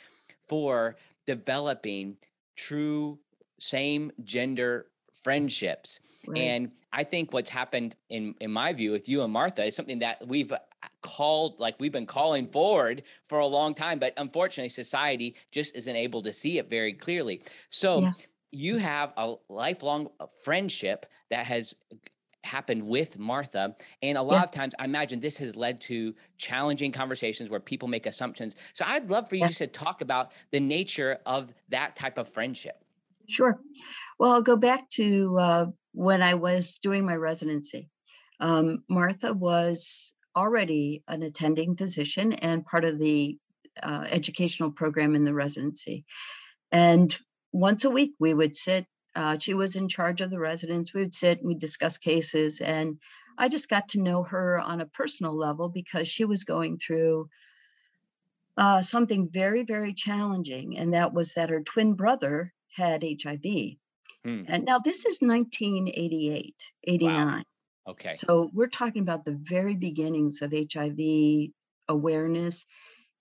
for 0.49 0.97
developing 1.27 2.17
true 2.57 3.19
same 3.61 4.11
gender 4.25 4.87
friendships 5.23 6.01
right. 6.27 6.39
and 6.39 6.71
i 6.93 7.03
think 7.05 7.33
what's 7.33 7.51
happened 7.51 7.95
in 8.11 8.35
in 8.41 8.51
my 8.51 8.73
view 8.73 8.91
with 8.91 9.09
you 9.09 9.23
and 9.23 9.33
martha 9.33 9.65
is 9.65 9.77
something 9.77 9.99
that 9.99 10.27
we've 10.27 10.53
called 11.01 11.59
like 11.61 11.75
we've 11.79 11.93
been 11.93 12.07
calling 12.07 12.47
forward 12.47 13.03
for 13.29 13.39
a 13.39 13.47
long 13.47 13.75
time 13.75 13.99
but 13.99 14.13
unfortunately 14.17 14.69
society 14.69 15.35
just 15.51 15.77
isn't 15.77 15.97
able 15.97 16.23
to 16.23 16.33
see 16.33 16.59
it 16.59 16.69
very 16.69 16.93
clearly 16.93 17.43
so 17.69 18.01
yeah. 18.01 18.13
you 18.51 18.79
have 18.79 19.13
a 19.17 19.35
lifelong 19.49 20.09
uh, 20.21 20.27
friendship 20.43 21.07
that 21.31 21.47
has 21.47 21.77
happened 22.45 22.83
with 22.83 23.19
Martha. 23.19 23.75
And 24.03 24.19
a 24.19 24.23
lot 24.23 24.35
yeah. 24.35 24.43
of 24.43 24.51
times, 24.51 24.75
I 24.79 24.85
imagine 24.85 25.21
this 25.21 25.39
has 25.39 25.57
led 25.57 25.81
to 25.83 26.15
challenging 26.39 26.93
conversations 26.93 27.51
where 27.51 27.61
people 27.61 27.89
make 27.89 28.07
assumptions. 28.07 28.57
So 28.75 28.85
I'd 28.87 29.09
love 29.11 29.29
for 29.29 29.37
you 29.37 29.43
yeah. 29.43 29.49
to 29.49 29.67
talk 29.67 30.01
about 30.01 30.33
the 30.51 30.61
nature 30.61 31.19
of 31.27 31.53
that 31.69 31.97
type 31.97 32.19
of 32.19 32.29
friendship. 32.29 32.82
Sure. 33.33 33.59
Well, 34.19 34.33
I'll 34.33 34.43
go 34.43 34.57
back 34.57 34.91
to 34.91 35.39
uh, 35.39 35.67
when 35.93 36.23
I 36.23 36.35
was 36.35 36.79
doing 36.83 37.07
my 37.07 37.17
residency. 37.17 37.89
Um, 38.41 38.85
Martha 38.89 39.33
was 39.33 40.13
already 40.37 41.03
an 41.09 41.23
attending 41.23 41.77
physician 41.77 42.35
and 42.35 42.67
part 42.67 42.85
of 42.85 42.99
the 42.99 43.39
uh, 43.83 44.05
educational 44.11 44.71
program 44.71 45.15
in 45.15 45.25
the 45.25 45.33
residency. 45.33 46.05
And 46.71 47.17
once 47.53 47.85
a 47.85 47.91
week, 47.91 48.13
we 48.19 48.35
would 48.35 48.55
sit. 48.55 48.87
Uh, 49.15 49.39
she 49.39 49.55
was 49.55 49.77
in 49.77 49.89
charge 49.89 50.21
of 50.21 50.31
the 50.31 50.39
residents. 50.39 50.93
We 50.93 51.01
would 51.01 51.15
sit, 51.15 51.39
and 51.39 51.49
we'd 51.49 51.59
discuss 51.59 51.97
cases. 51.97 52.61
And 52.61 52.99
I 53.39 53.49
just 53.49 53.71
got 53.71 53.89
to 53.91 54.03
know 54.03 54.25
her 54.25 54.61
on 54.61 54.81
a 54.81 54.87
personal 54.87 55.37
level 55.37 55.69
because 55.69 56.07
she 56.07 56.25
was 56.27 56.45
going 56.45 56.79
through 56.79 57.29
uh, 58.59 58.83
something 58.83 59.29
very, 59.31 59.63
very 59.63 59.95
challenging. 59.95 60.77
And 60.77 60.93
that 60.93 61.15
was 61.15 61.33
that 61.35 61.51
her 61.51 61.63
twin 61.63 61.95
brother 61.95 62.53
had 62.75 63.05
HIV. 63.05 63.45
Hmm. 64.25 64.43
And 64.47 64.65
now 64.65 64.79
this 64.79 65.05
is 65.05 65.19
1988, 65.21 66.55
89. 66.85 67.27
Wow. 67.27 67.43
Okay. 67.89 68.11
So 68.11 68.51
we're 68.53 68.69
talking 68.69 69.03
about 69.03 69.25
the 69.25 69.37
very 69.41 69.75
beginnings 69.75 70.41
of 70.41 70.53
HIV 70.53 71.51
awareness, 71.89 72.65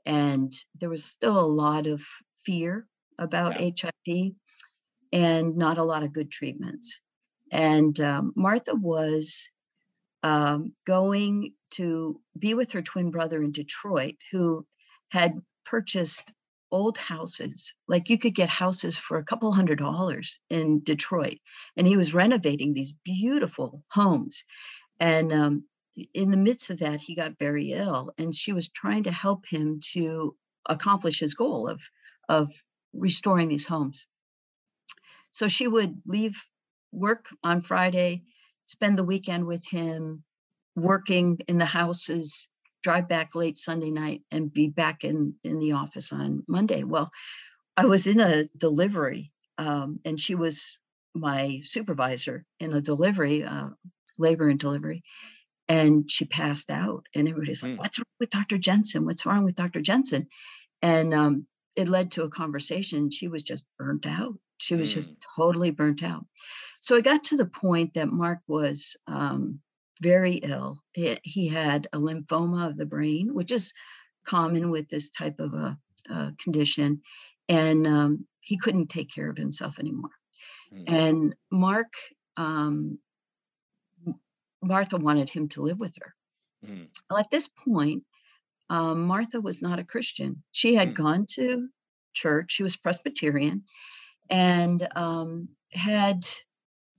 and 0.06 0.54
there 0.80 0.90
was 0.90 1.04
still 1.04 1.40
a 1.40 1.46
lot 1.46 1.88
of 1.88 2.04
fear 2.46 2.88
about 3.18 3.60
yeah. 3.60 3.72
HIV 3.82 4.32
and 5.12 5.58
not 5.58 5.78
a 5.78 5.84
lot 5.84 6.04
of 6.04 6.14
good 6.14 6.32
treatments. 6.32 7.02
And 7.52 8.00
um, 8.00 8.34
Martha 8.36 8.76
was 8.76 9.50
um, 10.24 10.74
going 10.86 11.54
to 11.72 12.22
be 12.38 12.54
with 12.54 12.72
her 12.72 12.82
twin 12.82 13.12
brother 13.12 13.42
in 13.42 13.52
Detroit, 13.52 14.16
who 14.32 14.66
had 15.10 15.40
purchased 15.66 16.32
old 16.72 16.98
houses. 16.98 17.74
Like 17.88 18.10
you 18.10 18.18
could 18.18 18.36
get 18.36 18.50
houses 18.50 18.98
for 18.98 19.18
a 19.18 19.24
couple 19.24 19.52
hundred 19.52 19.80
dollars 19.80 20.40
in 20.50 20.82
Detroit. 20.84 21.38
And 21.76 21.88
he 21.88 21.98
was 21.98 22.14
renovating 22.14 22.74
these 22.74 22.94
beautiful 22.94 23.84
homes. 23.92 24.44
And 25.00 25.34
um, 25.34 25.64
in 26.14 26.32
the 26.32 26.38
midst 26.38 26.70
of 26.70 26.80
that, 26.80 27.02
he 27.02 27.16
got 27.16 27.40
very 27.40 27.72
ill. 27.72 28.12
And 28.18 28.34
she 28.34 28.54
was 28.54 28.70
trying 28.70 29.04
to 29.04 29.12
help 29.12 29.46
him 29.48 29.80
to 29.94 30.36
accomplish 30.68 31.20
his 31.20 31.34
goal 31.34 31.68
of, 31.68 31.82
of 32.30 32.50
restoring 32.94 33.48
these 33.48 33.68
homes. 33.68 34.06
So 35.32 35.48
she 35.48 35.68
would 35.68 36.02
leave 36.06 36.44
work 36.92 37.28
on 37.44 37.62
Friday, 37.62 38.24
spend 38.66 38.98
the 38.98 39.04
weekend 39.04 39.46
with 39.46 39.66
him, 39.66 40.24
working 40.76 41.40
in 41.48 41.58
the 41.58 41.66
houses 41.66 42.48
drive 42.82 43.08
back 43.08 43.36
late 43.36 43.58
Sunday 43.58 43.92
night 43.92 44.22
and 44.32 44.54
be 44.54 44.68
back 44.68 45.04
in 45.04 45.36
in 45.44 45.60
the 45.60 45.74
office 45.74 46.12
on 46.12 46.44
Monday. 46.48 46.84
Well, 46.84 47.12
I 47.78 47.86
was 47.86 48.08
in 48.08 48.20
a 48.20 48.46
delivery, 48.58 49.32
um, 49.58 50.00
and 50.06 50.20
she 50.20 50.36
was 50.36 50.78
my 51.14 51.62
supervisor 51.64 52.46
in 52.60 52.74
a 52.74 52.82
delivery, 52.82 53.44
uh, 53.44 53.70
labor 54.18 54.50
and 54.50 54.60
delivery, 54.60 55.04
and 55.68 56.10
she 56.10 56.26
passed 56.26 56.70
out. 56.70 57.06
And 57.16 57.28
everybody's 57.28 57.64
like, 57.64 57.74
mm. 57.74 57.78
"What's 57.78 58.00
wrong 58.00 58.06
with 58.20 58.30
Dr. 58.30 58.58
Jensen? 58.58 59.06
What's 59.06 59.26
wrong 59.26 59.44
with 59.44 59.56
Dr. 59.56 59.82
Jensen?" 59.82 60.28
And 60.82 61.14
um, 61.14 61.48
it 61.76 61.88
led 61.88 62.12
to 62.12 62.24
a 62.24 62.30
conversation. 62.30 63.12
She 63.12 63.28
was 63.28 63.44
just 63.44 63.64
burnt 63.78 64.06
out. 64.06 64.36
She 64.58 64.76
was 64.76 64.92
mm. 64.92 64.96
just 64.96 65.12
totally 65.36 65.72
burnt 65.72 66.04
out. 66.04 66.26
So 66.82 66.96
I 66.96 67.02
got 67.02 67.24
to 67.26 67.38
the 67.38 67.46
point 67.46 67.94
that 67.94 68.10
Mark 68.10 68.40
was 68.48 68.96
um, 69.08 69.60
very 70.00 70.36
ill. 70.36 70.80
He 70.94 71.48
had 71.48 71.88
a 71.94 71.98
lymphoma 71.98 72.68
of 72.68 72.78
the 72.78 72.86
brain, 72.86 73.34
which 73.34 73.52
is 73.52 73.74
common 74.26 74.70
with 74.70 74.90
this 74.90 75.10
type 75.10 75.40
of 75.40 75.54
a, 75.54 75.78
a 76.10 76.34
condition, 76.42 77.02
and 77.50 77.88
um, 77.88 78.28
he 78.40 78.58
couldn't 78.58 78.88
take 78.88 79.12
care 79.14 79.30
of 79.30 79.38
himself 79.38 79.80
anymore. 79.80 80.12
Mm-hmm. 80.74 80.94
And 80.94 81.36
Mark, 81.52 81.94
um, 82.38 83.00
Martha 84.64 84.98
wanted 84.98 85.30
him 85.30 85.50
to 85.50 85.62
live 85.62 85.80
with 85.80 85.96
her. 86.00 86.16
Mm-hmm. 86.66 86.84
Well, 87.10 87.20
at 87.20 87.32
this 87.32 87.48
point, 87.48 88.04
um, 88.70 89.04
Martha 89.04 89.42
was 89.42 89.62
not 89.62 89.80
a 89.80 89.84
Christian. 89.84 90.44
She 90.52 90.76
had 90.76 90.94
mm-hmm. 90.94 91.04
gone 91.04 91.26
to 91.32 91.70
church. 92.14 92.52
She 92.52 92.64
was 92.64 92.78
Presbyterian, 92.78 93.64
and 94.30 94.88
um, 94.96 95.50
had 95.74 96.26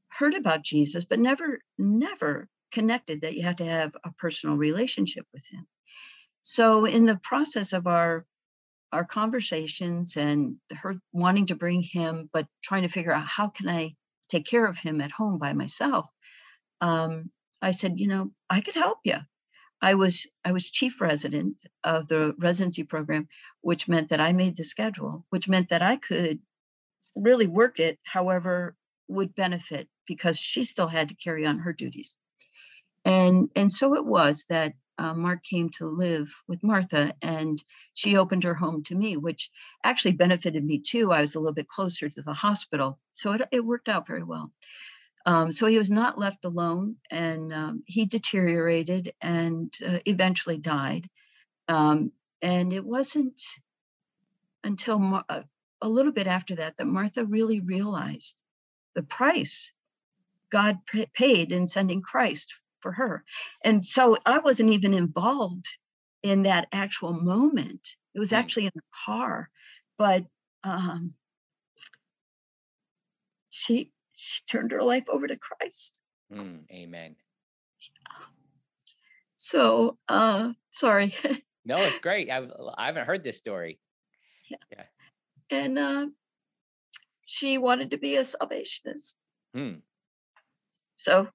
heard 0.09 0.35
about 0.35 0.62
Jesus, 0.62 1.05
but 1.05 1.18
never, 1.18 1.61
never 1.78 2.48
connected 2.72 3.20
that 3.20 3.35
you 3.35 3.42
have 3.42 3.56
to 3.56 3.64
have 3.64 3.94
a 4.04 4.12
personal 4.12 4.56
relationship 4.56 5.26
with 5.32 5.46
him. 5.46 5.66
So 6.42 6.85
in 6.85 7.06
the 7.06 7.16
process 7.16 7.72
of 7.72 7.87
our 7.87 8.26
our 8.92 9.04
conversations 9.04 10.16
and 10.18 10.56
her 10.70 10.96
wanting 11.12 11.46
to 11.46 11.54
bring 11.54 11.82
him 11.82 12.28
but 12.32 12.46
trying 12.62 12.82
to 12.82 12.88
figure 12.88 13.12
out 13.12 13.26
how 13.26 13.48
can 13.48 13.68
i 13.68 13.94
take 14.28 14.44
care 14.44 14.66
of 14.66 14.78
him 14.78 15.00
at 15.00 15.12
home 15.12 15.38
by 15.38 15.52
myself? 15.54 16.06
Um, 16.80 17.30
i 17.62 17.70
said 17.70 17.98
you 17.98 18.08
know 18.08 18.32
i 18.50 18.61
could 18.61 18.74
help 18.74 18.98
you 19.04 19.16
i 19.80 19.94
was 19.94 20.26
i 20.44 20.52
was 20.52 20.70
chief 20.70 21.00
resident 21.00 21.56
of 21.85 22.08
the 22.08 22.35
residency 22.38 22.82
program 22.82 23.28
which 23.62 23.88
meant 23.88 24.08
that 24.11 24.20
i 24.20 24.32
made 24.32 24.56
the 24.56 24.64
schedule 24.64 25.24
which 25.30 25.48
meant 25.48 25.68
that 25.70 25.80
i 25.82 25.96
could 25.96 26.40
really 27.14 27.46
work 27.46 27.78
it 27.78 27.98
however 28.02 28.76
would 29.08 29.35
benefit 29.35 29.88
because 30.06 30.38
she 30.38 30.64
still 30.64 30.88
had 30.88 31.08
to 31.08 31.14
carry 31.14 31.46
on 31.46 31.61
her 31.61 31.72
duties 31.72 32.16
and 33.04 33.48
and 33.56 33.72
so 33.72 33.94
it 33.94 34.04
was 34.04 34.44
that 34.48 34.74
uh, 34.98 35.14
Mark 35.14 35.42
came 35.42 35.68
to 35.70 35.88
live 35.88 36.32
with 36.46 36.62
Martha, 36.62 37.14
and 37.22 37.62
she 37.94 38.16
opened 38.16 38.44
her 38.44 38.54
home 38.54 38.84
to 38.84 38.94
me, 38.94 39.16
which 39.16 39.50
actually 39.84 40.12
benefited 40.12 40.64
me 40.64 40.78
too. 40.78 41.12
I 41.12 41.22
was 41.22 41.34
a 41.34 41.40
little 41.40 41.54
bit 41.54 41.68
closer 41.68 42.08
to 42.08 42.22
the 42.22 42.34
hospital, 42.34 42.98
so 43.12 43.32
it, 43.32 43.42
it 43.50 43.64
worked 43.64 43.88
out 43.88 44.06
very 44.06 44.22
well. 44.22 44.52
Um, 45.24 45.52
so 45.52 45.66
he 45.66 45.78
was 45.78 45.90
not 45.90 46.18
left 46.18 46.44
alone, 46.44 46.96
and 47.10 47.52
um, 47.52 47.82
he 47.86 48.04
deteriorated 48.06 49.12
and 49.20 49.74
uh, 49.86 49.98
eventually 50.04 50.58
died. 50.58 51.08
Um, 51.68 52.12
and 52.40 52.72
it 52.72 52.84
wasn't 52.84 53.40
until 54.64 54.98
Mar- 54.98 55.24
uh, 55.28 55.42
a 55.80 55.88
little 55.88 56.12
bit 56.12 56.26
after 56.26 56.54
that 56.56 56.76
that 56.76 56.86
Martha 56.86 57.24
really 57.24 57.60
realized 57.60 58.42
the 58.94 59.02
price 59.02 59.72
God 60.50 60.78
paid 61.14 61.50
in 61.50 61.66
sending 61.66 62.02
Christ 62.02 62.54
for 62.83 62.92
her. 62.92 63.25
And 63.64 63.85
so 63.85 64.18
I 64.27 64.38
wasn't 64.38 64.71
even 64.71 64.95
involved 64.95 65.66
in 66.23 66.42
that 66.42 66.68
actual 66.73 67.12
moment. 67.12 67.97
It 68.14 68.18
was 68.18 68.33
actually 68.33 68.66
in 68.66 68.73
the 68.75 68.83
car, 69.07 69.49
but 69.99 70.25
um, 70.64 71.14
she 73.51 73.92
she 74.14 74.42
turned 74.49 74.73
her 74.73 74.83
life 74.83 75.05
over 75.09 75.27
to 75.27 75.37
Christ. 75.37 75.99
Mm, 76.33 76.71
amen. 76.71 77.16
So, 79.37 79.99
uh, 80.09 80.53
sorry. 80.71 81.14
no, 81.64 81.77
it's 81.79 81.99
great. 81.99 82.31
I've 82.31 82.51
I 82.77 82.87
haven't 82.87 83.07
heard 83.07 83.25
this 83.25 83.38
story. 83.38 83.81
Yeah. 84.49 84.57
yeah. 84.71 84.85
And 85.51 85.79
uh, 85.79 86.07
she 87.27 87.59
wanted 87.59 87.90
to 87.90 87.99
be 87.99 88.16
a 88.16 88.25
salvationist. 88.25 89.16
Hmm. 89.55 89.81
So 90.97 91.29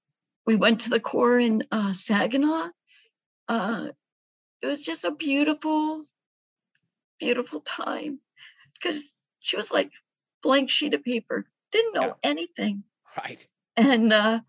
we 0.47 0.55
went 0.55 0.79
to 0.81 0.89
the 0.89 0.99
corps 0.99 1.37
in 1.39 1.63
uh, 1.71 1.93
Saginaw. 1.93 2.69
Uh, 3.49 3.89
it 4.61 4.65
was 4.65 4.81
just 4.81 5.05
a 5.05 5.11
beautiful 5.11 6.05
beautiful 7.19 7.59
time 7.61 8.19
because 8.73 9.13
she 9.39 9.55
was 9.55 9.71
like 9.71 9.91
blank 10.43 10.69
sheet 10.69 10.93
of 10.93 11.03
paper, 11.03 11.45
didn't 11.71 11.93
know 11.93 12.07
Yeah. 12.07 12.13
anything. 12.23 12.83
Right. 13.17 13.45
And 13.75 14.13
uh, 14.13 14.41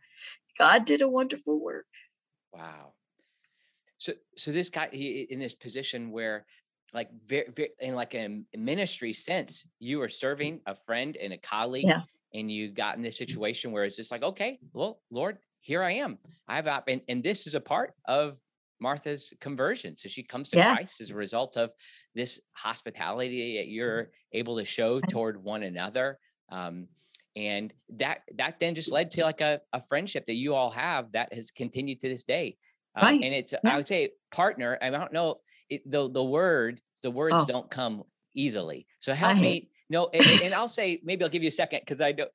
God 0.58 0.84
did 0.84 1.00
a 1.02 1.08
wonderful 1.08 1.58
work. 1.58 1.86
Wow. 2.52 2.92
So 3.96 4.12
so 4.36 4.52
this 4.52 4.70
guy 4.70 4.88
he, 4.92 5.26
in 5.30 5.40
this 5.40 5.54
position 5.54 6.10
where 6.10 6.46
like 6.94 7.08
very, 7.26 7.48
very 7.54 7.70
in 7.80 7.94
like 7.94 8.14
a 8.14 8.44
ministry 8.56 9.12
sense, 9.12 9.66
you 9.80 9.98
were 9.98 10.08
serving 10.08 10.60
a 10.66 10.74
friend 10.74 11.16
and 11.16 11.32
a 11.32 11.38
colleague, 11.38 11.86
Yeah. 11.86 12.02
and 12.32 12.50
you 12.50 12.70
got 12.70 12.96
in 12.96 13.02
this 13.02 13.18
situation 13.18 13.72
where 13.72 13.84
it's 13.84 13.96
just 13.96 14.12
like, 14.12 14.22
okay, 14.22 14.58
well, 14.72 15.00
Lord, 15.10 15.38
here 15.68 15.82
I 15.82 15.92
am. 15.96 16.16
I've 16.48 16.66
and, 16.88 17.02
and 17.10 17.22
this 17.22 17.46
is 17.46 17.54
a 17.54 17.60
part 17.60 17.92
of 18.06 18.38
Martha's 18.80 19.34
conversion. 19.38 19.98
So 19.98 20.08
she 20.08 20.22
comes 20.22 20.48
to 20.50 20.56
Yeah. 20.56 20.74
Christ 20.74 21.02
as 21.02 21.10
a 21.10 21.14
result 21.14 21.58
of 21.58 21.70
this 22.14 22.40
hospitality 22.54 23.58
that 23.58 23.68
you're 23.68 24.10
able 24.32 24.56
to 24.56 24.64
show 24.64 24.98
toward 25.10 25.36
one 25.44 25.62
another. 25.64 26.18
Um, 26.50 26.86
and 27.36 27.72
that 27.98 28.20
that 28.36 28.58
then 28.60 28.74
just 28.74 28.90
led 28.90 29.10
to 29.12 29.22
like 29.24 29.42
a, 29.42 29.60
a 29.74 29.80
friendship 29.82 30.24
that 30.26 30.36
you 30.36 30.54
all 30.54 30.70
have 30.70 31.12
that 31.12 31.34
has 31.34 31.50
continued 31.50 32.00
to 32.00 32.08
this 32.08 32.24
day. 32.24 32.56
Um, 32.96 33.04
Right. 33.04 33.22
And 33.22 33.34
it's 33.34 33.52
Yeah. 33.52 33.74
I 33.74 33.76
would 33.76 33.86
say 33.86 34.12
partner. 34.32 34.78
I 34.80 34.88
don't 34.88 35.12
know 35.12 35.40
it, 35.68 35.82
the 35.84 36.08
the 36.10 36.24
word 36.24 36.80
the 37.02 37.10
words 37.10 37.34
Oh. 37.40 37.44
don't 37.44 37.70
come 37.70 38.04
easily. 38.34 38.86
So 39.00 39.12
help 39.12 39.36
hate- 39.36 39.42
me. 39.64 39.70
No, 39.90 40.08
and, 40.14 40.24
and- 40.26 40.42
and 40.44 40.54
I'll 40.54 40.68
say 40.80 41.00
maybe 41.04 41.22
I'll 41.24 41.30
give 41.30 41.42
you 41.42 41.48
a 41.48 41.60
second 41.62 41.80
because 41.84 42.00
I 42.00 42.12
don't. 42.12 42.30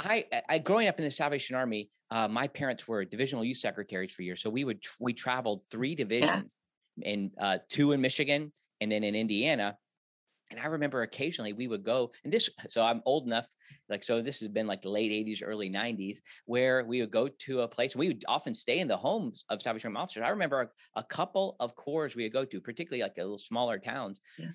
I, 0.00 0.24
I- 0.48 0.58
growing 0.58 0.88
up 0.88 0.98
in 0.98 1.04
the 1.04 1.10
Salvation 1.10 1.56
Army, 1.56 1.90
uh, 2.10 2.28
my 2.28 2.46
parents 2.48 2.86
were 2.86 3.04
divisional 3.04 3.44
youth 3.44 3.58
secretaries 3.58 4.12
for 4.12 4.22
years, 4.22 4.40
so 4.40 4.48
we 4.50 4.64
would 4.64 4.82
we 5.00 5.12
traveled 5.12 5.62
three 5.70 5.94
divisions, 5.94 6.58
in 7.02 7.30
uh, 7.40 7.58
two 7.68 7.92
in 7.92 8.00
Michigan 8.00 8.52
and 8.80 8.90
then 8.90 9.04
in 9.04 9.14
Indiana. 9.14 9.76
And 10.50 10.60
I 10.60 10.66
remember 10.66 11.02
occasionally 11.02 11.52
we 11.52 11.66
would 11.66 11.82
go, 11.82 12.12
and 12.22 12.32
this, 12.32 12.48
so 12.68 12.84
I'm 12.84 13.02
old 13.04 13.26
enough, 13.26 13.46
like, 13.88 14.04
so 14.04 14.22
this 14.22 14.38
has 14.38 14.48
been 14.48 14.68
like 14.68 14.80
the 14.80 14.88
late 14.88 15.10
80s, 15.10 15.42
early 15.44 15.68
90s, 15.68 16.18
where 16.44 16.84
we 16.84 17.00
would 17.00 17.10
go 17.10 17.26
to 17.26 17.62
a 17.62 17.68
place. 17.68 17.96
We 17.96 18.06
would 18.06 18.24
often 18.28 18.54
stay 18.54 18.78
in 18.78 18.86
the 18.86 18.96
homes 18.96 19.44
of 19.48 19.60
Salvation 19.60 19.88
Army 19.88 19.98
officers. 20.04 20.22
I 20.24 20.28
remember 20.28 20.60
a, 20.62 21.00
a 21.00 21.02
couple 21.02 21.56
of 21.58 21.74
corps 21.74 22.14
we 22.14 22.22
would 22.22 22.32
go 22.32 22.44
to, 22.44 22.60
particularly 22.60 23.02
like 23.02 23.16
little 23.18 23.38
smaller 23.38 23.80
towns. 23.80 24.20
Yeah. 24.38 24.46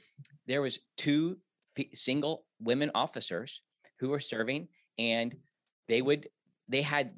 There 0.47 0.61
was 0.61 0.79
two 0.95 1.37
fe- 1.75 1.89
single 1.93 2.45
women 2.61 2.89
officers 2.95 3.61
who 3.99 4.07
were 4.09 4.21
serving, 4.21 4.69
and 5.09 5.35
they 5.87 6.01
would, 6.01 6.29
they 6.67 6.81
had 6.81 7.13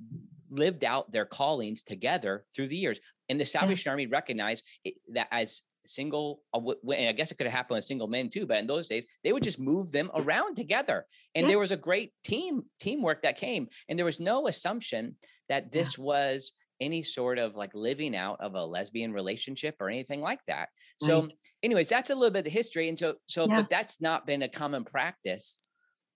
lived 0.50 0.84
out 0.86 1.12
their 1.12 1.26
callings 1.26 1.84
together 1.84 2.46
through 2.56 2.68
the 2.68 2.78
years. 2.78 3.00
And 3.30 3.40
the 3.40 3.46
Salvation 3.46 3.90
Army 3.90 4.08
recognized 4.08 4.64
it, 4.84 4.96
that 5.14 5.28
as 5.32 5.64
single, 5.86 6.42
and 6.54 7.08
I 7.10 7.12
guess 7.12 7.32
it 7.32 7.36
could 7.38 7.48
have 7.48 7.54
happened 7.60 7.76
with 7.78 7.86
single 7.86 8.08
men 8.08 8.30
too, 8.30 8.46
but 8.46 8.60
in 8.60 8.68
those 8.68 8.88
days, 8.88 9.06
they 9.24 9.34
would 9.34 9.44
just 9.44 9.60
move 9.60 9.92
them 9.92 10.10
around 10.16 10.56
together. 10.56 11.06
And 11.36 11.44
Yeah. 11.44 11.50
there 11.50 11.60
was 11.60 11.72
a 11.72 11.78
great 11.90 12.14
team 12.24 12.64
teamwork 12.80 13.22
that 13.24 13.38
came. 13.38 13.68
And 13.88 13.98
there 13.98 14.06
was 14.06 14.20
no 14.20 14.48
assumption 14.48 15.18
that 15.50 15.64
Yeah. 15.66 15.70
this 15.72 15.98
was 15.98 16.54
any 16.80 17.02
sort 17.04 17.38
of 17.38 17.56
like 17.56 17.74
living 17.74 18.16
out 18.16 18.40
of 18.42 18.56
a 18.56 18.66
lesbian 18.66 19.14
relationship 19.14 19.76
or 19.80 19.90
anything 19.90 20.22
like 20.22 20.40
that. 20.48 20.70
So, 20.98 21.30
anyways, 21.62 21.88
that's 21.88 22.10
a 22.10 22.16
little 22.16 22.32
bit 22.32 22.40
of 22.40 22.46
the 22.46 22.60
history. 22.62 22.90
And 22.90 22.98
so, 22.98 23.16
so, 23.28 23.48
Yeah. 23.48 23.58
but 23.58 23.70
that's 23.70 24.02
not 24.02 24.26
been 24.26 24.42
a 24.44 24.50
common 24.50 24.84
practice 24.84 25.60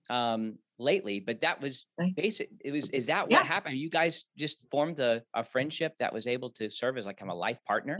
um 0.09 0.57
lately 0.79 1.19
but 1.19 1.41
that 1.41 1.59
was 1.59 1.85
basic 2.15 2.49
it 2.63 2.71
was 2.71 2.89
is 2.89 3.07
that 3.07 3.29
what 3.29 3.45
happened 3.45 3.77
you 3.77 3.89
guys 3.89 4.25
just 4.37 4.57
formed 4.69 4.99
a, 4.99 5.23
a 5.33 5.43
friendship 5.43 5.93
that 5.99 6.13
was 6.13 6.27
able 6.27 6.49
to 6.49 6.69
serve 6.69 6.97
as 6.97 7.05
like 7.05 7.17
kind 7.17 7.31
of 7.31 7.35
a 7.35 7.39
life 7.39 7.57
partner 7.65 7.97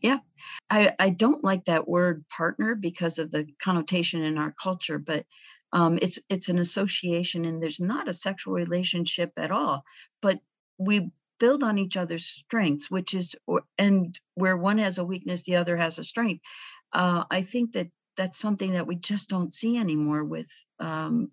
Yeah. 0.00 0.18
I, 0.68 0.94
I 0.98 1.08
don't 1.10 1.42
like 1.42 1.64
that 1.64 1.88
word 1.88 2.24
partner 2.28 2.74
because 2.74 3.18
of 3.18 3.30
the 3.30 3.46
connotation 3.62 4.22
in 4.22 4.36
our 4.36 4.54
culture, 4.62 4.98
but 4.98 5.24
um, 5.72 5.98
it's 6.02 6.18
it's 6.28 6.48
an 6.48 6.58
association 6.58 7.44
and 7.44 7.62
there's 7.62 7.80
not 7.80 8.08
a 8.08 8.12
sexual 8.12 8.54
relationship 8.54 9.32
at 9.36 9.50
all. 9.50 9.82
But 10.20 10.40
we 10.78 11.10
build 11.40 11.62
on 11.62 11.78
each 11.78 11.96
other's 11.96 12.26
strengths, 12.26 12.90
which 12.90 13.14
is 13.14 13.34
or, 13.46 13.62
and 13.78 14.18
where 14.34 14.56
one 14.56 14.78
has 14.78 14.98
a 14.98 15.04
weakness, 15.04 15.42
the 15.42 15.56
other 15.56 15.76
has 15.76 15.98
a 15.98 16.04
strength. 16.04 16.42
Uh, 16.92 17.24
I 17.30 17.42
think 17.42 17.72
that 17.72 17.88
that's 18.16 18.38
something 18.38 18.72
that 18.72 18.86
we 18.86 18.96
just 18.96 19.28
don't 19.28 19.52
see 19.52 19.76
anymore 19.76 20.22
with 20.22 20.48
um, 20.78 21.30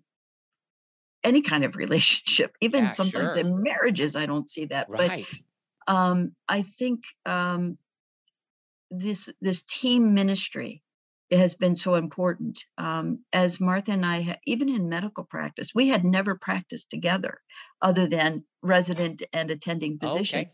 any 1.24 1.42
kind 1.42 1.64
of 1.64 1.76
relationship. 1.76 2.56
Even 2.60 2.84
Yeah, 2.84 2.88
sometimes 2.90 3.34
sure. 3.34 3.46
in 3.46 3.62
marriages, 3.62 4.16
I 4.16 4.26
don't 4.26 4.48
see 4.48 4.66
that. 4.66 4.88
But 4.90 5.24
um, 5.88 6.34
I 6.48 6.62
think 6.62 7.04
um, 7.26 7.78
this 8.90 9.28
this 9.40 9.62
team 9.62 10.14
ministry 10.14 10.82
has 11.30 11.54
been 11.54 11.74
so 11.74 11.94
important. 11.94 12.66
Um, 12.76 13.24
as 13.32 13.58
Martha 13.60 13.92
and 13.92 14.04
I, 14.04 14.22
ha- 14.22 14.36
even 14.46 14.68
in 14.68 14.88
medical 14.88 15.24
practice, 15.24 15.70
we 15.74 15.88
had 15.88 16.04
never 16.04 16.34
practiced 16.34 16.90
together, 16.90 17.40
other 17.80 18.06
than 18.06 18.44
resident 18.62 19.22
and 19.32 19.50
attending 19.50 19.98
physician. 19.98 20.40
okay 20.40 20.52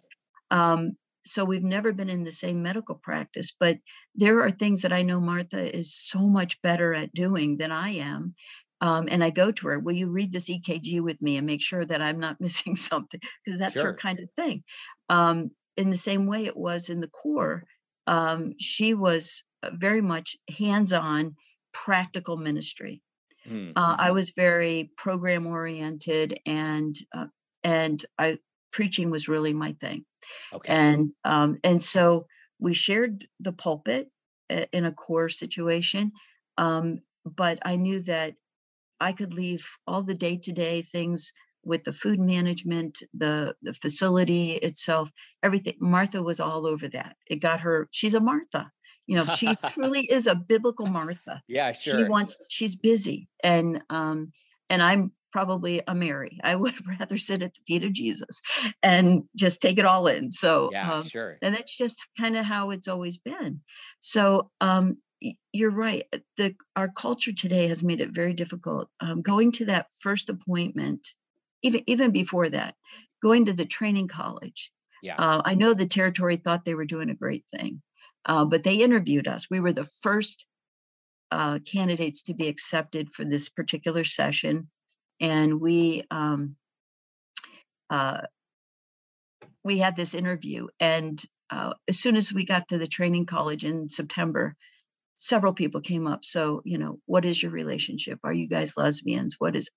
Um, 0.50 0.92
so 1.24 1.44
we've 1.44 1.64
never 1.64 1.92
been 1.92 2.08
in 2.08 2.24
the 2.24 2.32
same 2.32 2.62
medical 2.62 2.94
practice, 2.94 3.52
but 3.58 3.78
there 4.14 4.40
are 4.40 4.50
things 4.50 4.82
that 4.82 4.92
I 4.92 5.02
know 5.02 5.20
Martha 5.20 5.76
is 5.76 5.94
so 5.94 6.20
much 6.20 6.60
better 6.62 6.94
at 6.94 7.12
doing 7.12 7.58
than 7.58 7.70
I 7.70 7.90
am. 7.90 8.34
Um, 8.80 9.08
and 9.10 9.24
I 9.24 9.30
go 9.30 9.50
to 9.50 9.68
her, 9.68 9.78
will 9.78 9.94
you 9.94 10.08
read 10.08 10.32
this 10.32 10.48
EKG 10.48 11.00
with 11.00 11.20
me 11.22 11.36
and 11.36 11.46
make 11.46 11.62
sure 11.62 11.84
that 11.84 12.00
I'm 12.02 12.20
not 12.20 12.40
missing 12.40 12.76
something? 12.76 13.20
Because 13.44 13.58
that's 13.58 13.80
Sure. 13.80 13.82
her 13.82 13.94
kind 13.94 14.20
of 14.20 14.30
thing. 14.32 14.64
Um, 15.08 15.50
in 15.76 15.90
the 15.90 15.96
same 15.96 16.26
way 16.26 16.44
it 16.46 16.56
was 16.56 16.88
in 16.88 17.00
the 17.00 17.08
corps, 17.08 17.64
um, 18.06 18.54
she 18.58 18.94
was 18.94 19.42
uh, 19.62 19.70
very 19.74 20.00
much 20.00 20.36
hands 20.56 20.92
on 20.92 21.36
practical 21.72 22.36
ministry. 22.36 23.02
Hmm, 23.44 23.72
Uh, 23.76 23.96
I 23.98 24.10
mhm. 24.10 24.12
was 24.12 24.32
very 24.32 24.90
program 24.96 25.46
oriented 25.46 26.40
and 26.46 26.96
uh, 27.14 27.26
and 27.62 28.04
I 28.18 28.38
preaching 28.72 29.10
was 29.10 29.28
really 29.28 29.52
my 29.52 29.72
thing 29.80 30.04
okay 30.52 30.78
and 30.78 31.10
um, 31.24 31.58
and 31.64 31.82
so 31.82 32.26
we 32.58 32.74
shared 32.74 33.28
the 33.40 33.52
pulpit 33.52 34.10
in 34.72 34.84
a 34.84 34.92
corps 34.92 35.28
situation 35.30 36.12
um, 36.58 37.00
but 37.24 37.58
i 37.64 37.76
knew 37.76 38.02
that 38.02 38.34
i 39.00 39.12
could 39.12 39.34
leave 39.34 39.66
all 39.86 40.02
the 40.02 40.14
day-to-day 40.14 40.82
things 40.82 41.32
with 41.64 41.84
the 41.84 41.92
food 41.92 42.18
management 42.18 42.98
the 43.14 43.54
the 43.62 43.74
facility 43.74 44.52
itself 44.54 45.10
everything 45.42 45.74
martha 45.80 46.22
was 46.22 46.40
all 46.40 46.66
over 46.66 46.88
that. 46.88 47.16
It 47.26 47.36
got 47.36 47.60
her 47.60 47.88
she's 47.90 48.14
a 48.14 48.20
martha 48.20 48.70
you 49.06 49.16
know 49.16 49.26
she 49.34 49.54
truly 49.68 50.02
is 50.10 50.26
a 50.26 50.34
biblical 50.34 50.86
martha. 50.86 51.42
Yeah 51.48 51.72
sure. 51.72 51.98
she 51.98 52.04
wants 52.04 52.36
she's 52.48 52.76
busy 52.76 53.28
and 53.42 53.82
um 53.90 54.30
and 54.70 54.82
i'm 54.82 55.12
probably 55.30 55.82
a 55.86 55.94
mary. 55.94 56.40
I 56.42 56.54
would 56.62 56.74
rather 56.86 57.18
sit 57.18 57.42
at 57.42 57.52
the 57.54 57.60
feet 57.66 57.84
of 57.84 57.92
jesus 57.92 58.40
and 58.82 59.24
just 59.36 59.60
take 59.60 59.78
it 59.78 59.84
all 59.84 60.06
in. 60.06 60.30
So 60.30 60.70
yeah 60.72 60.92
um, 60.92 61.06
sure. 61.06 61.38
and 61.42 61.54
that's 61.54 61.76
just 61.76 61.98
kind 62.18 62.36
of 62.36 62.44
how 62.44 62.70
it's 62.70 62.88
always 62.88 63.18
been. 63.18 63.60
So 63.98 64.50
um 64.60 64.98
you're 65.52 65.70
right 65.70 66.04
uh, 66.12 66.18
the 66.36 66.54
our 66.76 66.88
culture 66.88 67.32
today 67.32 67.66
has 67.68 67.82
made 67.82 68.00
it 68.00 68.10
very 68.10 68.32
difficult 68.32 68.88
um, 69.00 69.22
going 69.22 69.52
to 69.52 69.64
that 69.64 69.86
first 70.00 70.28
appointment 70.28 71.14
even 71.62 71.82
even 71.86 72.10
before 72.10 72.48
that 72.48 72.74
going 73.22 73.44
to 73.44 73.52
the 73.52 73.64
training 73.64 74.08
college 74.08 74.70
yeah 75.02 75.16
uh, 75.16 75.42
I 75.44 75.54
know 75.54 75.74
the 75.74 75.86
territory 75.86 76.36
thought 76.36 76.64
they 76.64 76.74
were 76.74 76.84
doing 76.84 77.10
a 77.10 77.14
great 77.14 77.44
thing, 77.54 77.82
uh, 78.26 78.44
but 78.44 78.62
they 78.62 78.76
interviewed 78.76 79.28
us. 79.28 79.48
We 79.50 79.60
were 79.60 79.72
the 79.72 79.88
first 80.02 80.46
uh, 81.30 81.58
candidates 81.60 82.22
to 82.22 82.34
be 82.34 82.48
accepted 82.48 83.10
for 83.10 83.24
this 83.24 83.48
particular 83.48 84.04
session, 84.04 84.68
and 85.20 85.60
we 85.60 86.04
um, 86.10 86.56
uh, 87.90 88.22
we 89.64 89.78
had 89.78 89.96
this 89.96 90.14
interview. 90.14 90.68
And 90.80 91.22
uh, 91.50 91.74
as 91.88 91.98
soon 91.98 92.16
as 92.16 92.32
we 92.32 92.44
got 92.44 92.68
to 92.68 92.78
the 92.78 92.86
training 92.86 93.26
college 93.26 93.64
in 93.64 93.88
September, 93.88 94.56
several 95.18 95.52
people 95.52 95.80
came 95.82 96.06
up. 96.06 96.24
So 96.24 96.62
you 96.64 96.78
know, 96.78 96.98
what 97.04 97.26
is 97.26 97.42
your 97.42 97.52
relationship? 97.52 98.18
Are 98.24 98.32
you 98.32 98.48
guys 98.48 98.76
lesbians? 98.76 99.36
What 99.38 99.54
is 99.54 99.68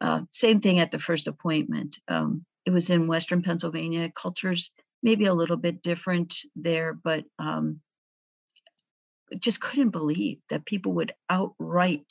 uh, 0.00 0.22
same 0.30 0.60
thing 0.60 0.78
at 0.78 0.90
the 0.90 0.98
first 0.98 1.26
appointment. 1.26 1.98
Um, 2.08 2.44
it 2.64 2.70
was 2.70 2.90
in 2.90 3.06
Western 3.06 3.42
Pennsylvania. 3.42 4.10
Cultures 4.14 4.70
maybe 5.02 5.26
a 5.26 5.34
little 5.34 5.56
bit 5.56 5.82
different 5.82 6.36
there, 6.56 6.92
but 6.92 7.24
um, 7.38 7.80
just 9.38 9.60
couldn't 9.60 9.90
believe 9.90 10.38
that 10.50 10.66
people 10.66 10.92
would 10.92 11.12
outright 11.30 12.06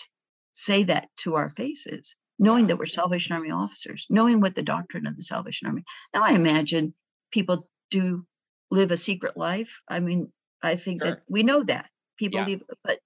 say 0.53 0.83
that 0.83 1.09
to 1.17 1.35
our 1.35 1.49
faces, 1.49 2.15
knowing 2.39 2.67
that 2.67 2.77
we're 2.77 2.85
Salvation 2.85 3.35
Army 3.35 3.51
officers, 3.51 4.05
knowing 4.09 4.41
what 4.41 4.55
the 4.55 4.63
doctrine 4.63 5.05
of 5.07 5.15
the 5.15 5.23
Salvation 5.23 5.67
Army. 5.67 5.83
Now, 6.13 6.23
I 6.23 6.31
imagine 6.31 6.93
people 7.31 7.69
do 7.91 8.25
live 8.71 8.91
a 8.91 8.97
secret 8.97 9.37
life. 9.37 9.79
I 9.87 9.99
mean, 9.99 10.31
I 10.61 10.75
think 10.75 11.03
Sure. 11.03 11.11
that 11.11 11.23
we 11.29 11.43
know 11.43 11.63
that 11.63 11.89
people 12.17 12.39
Yeah. 12.39 12.45
leave, 12.45 12.63
but 12.83 12.99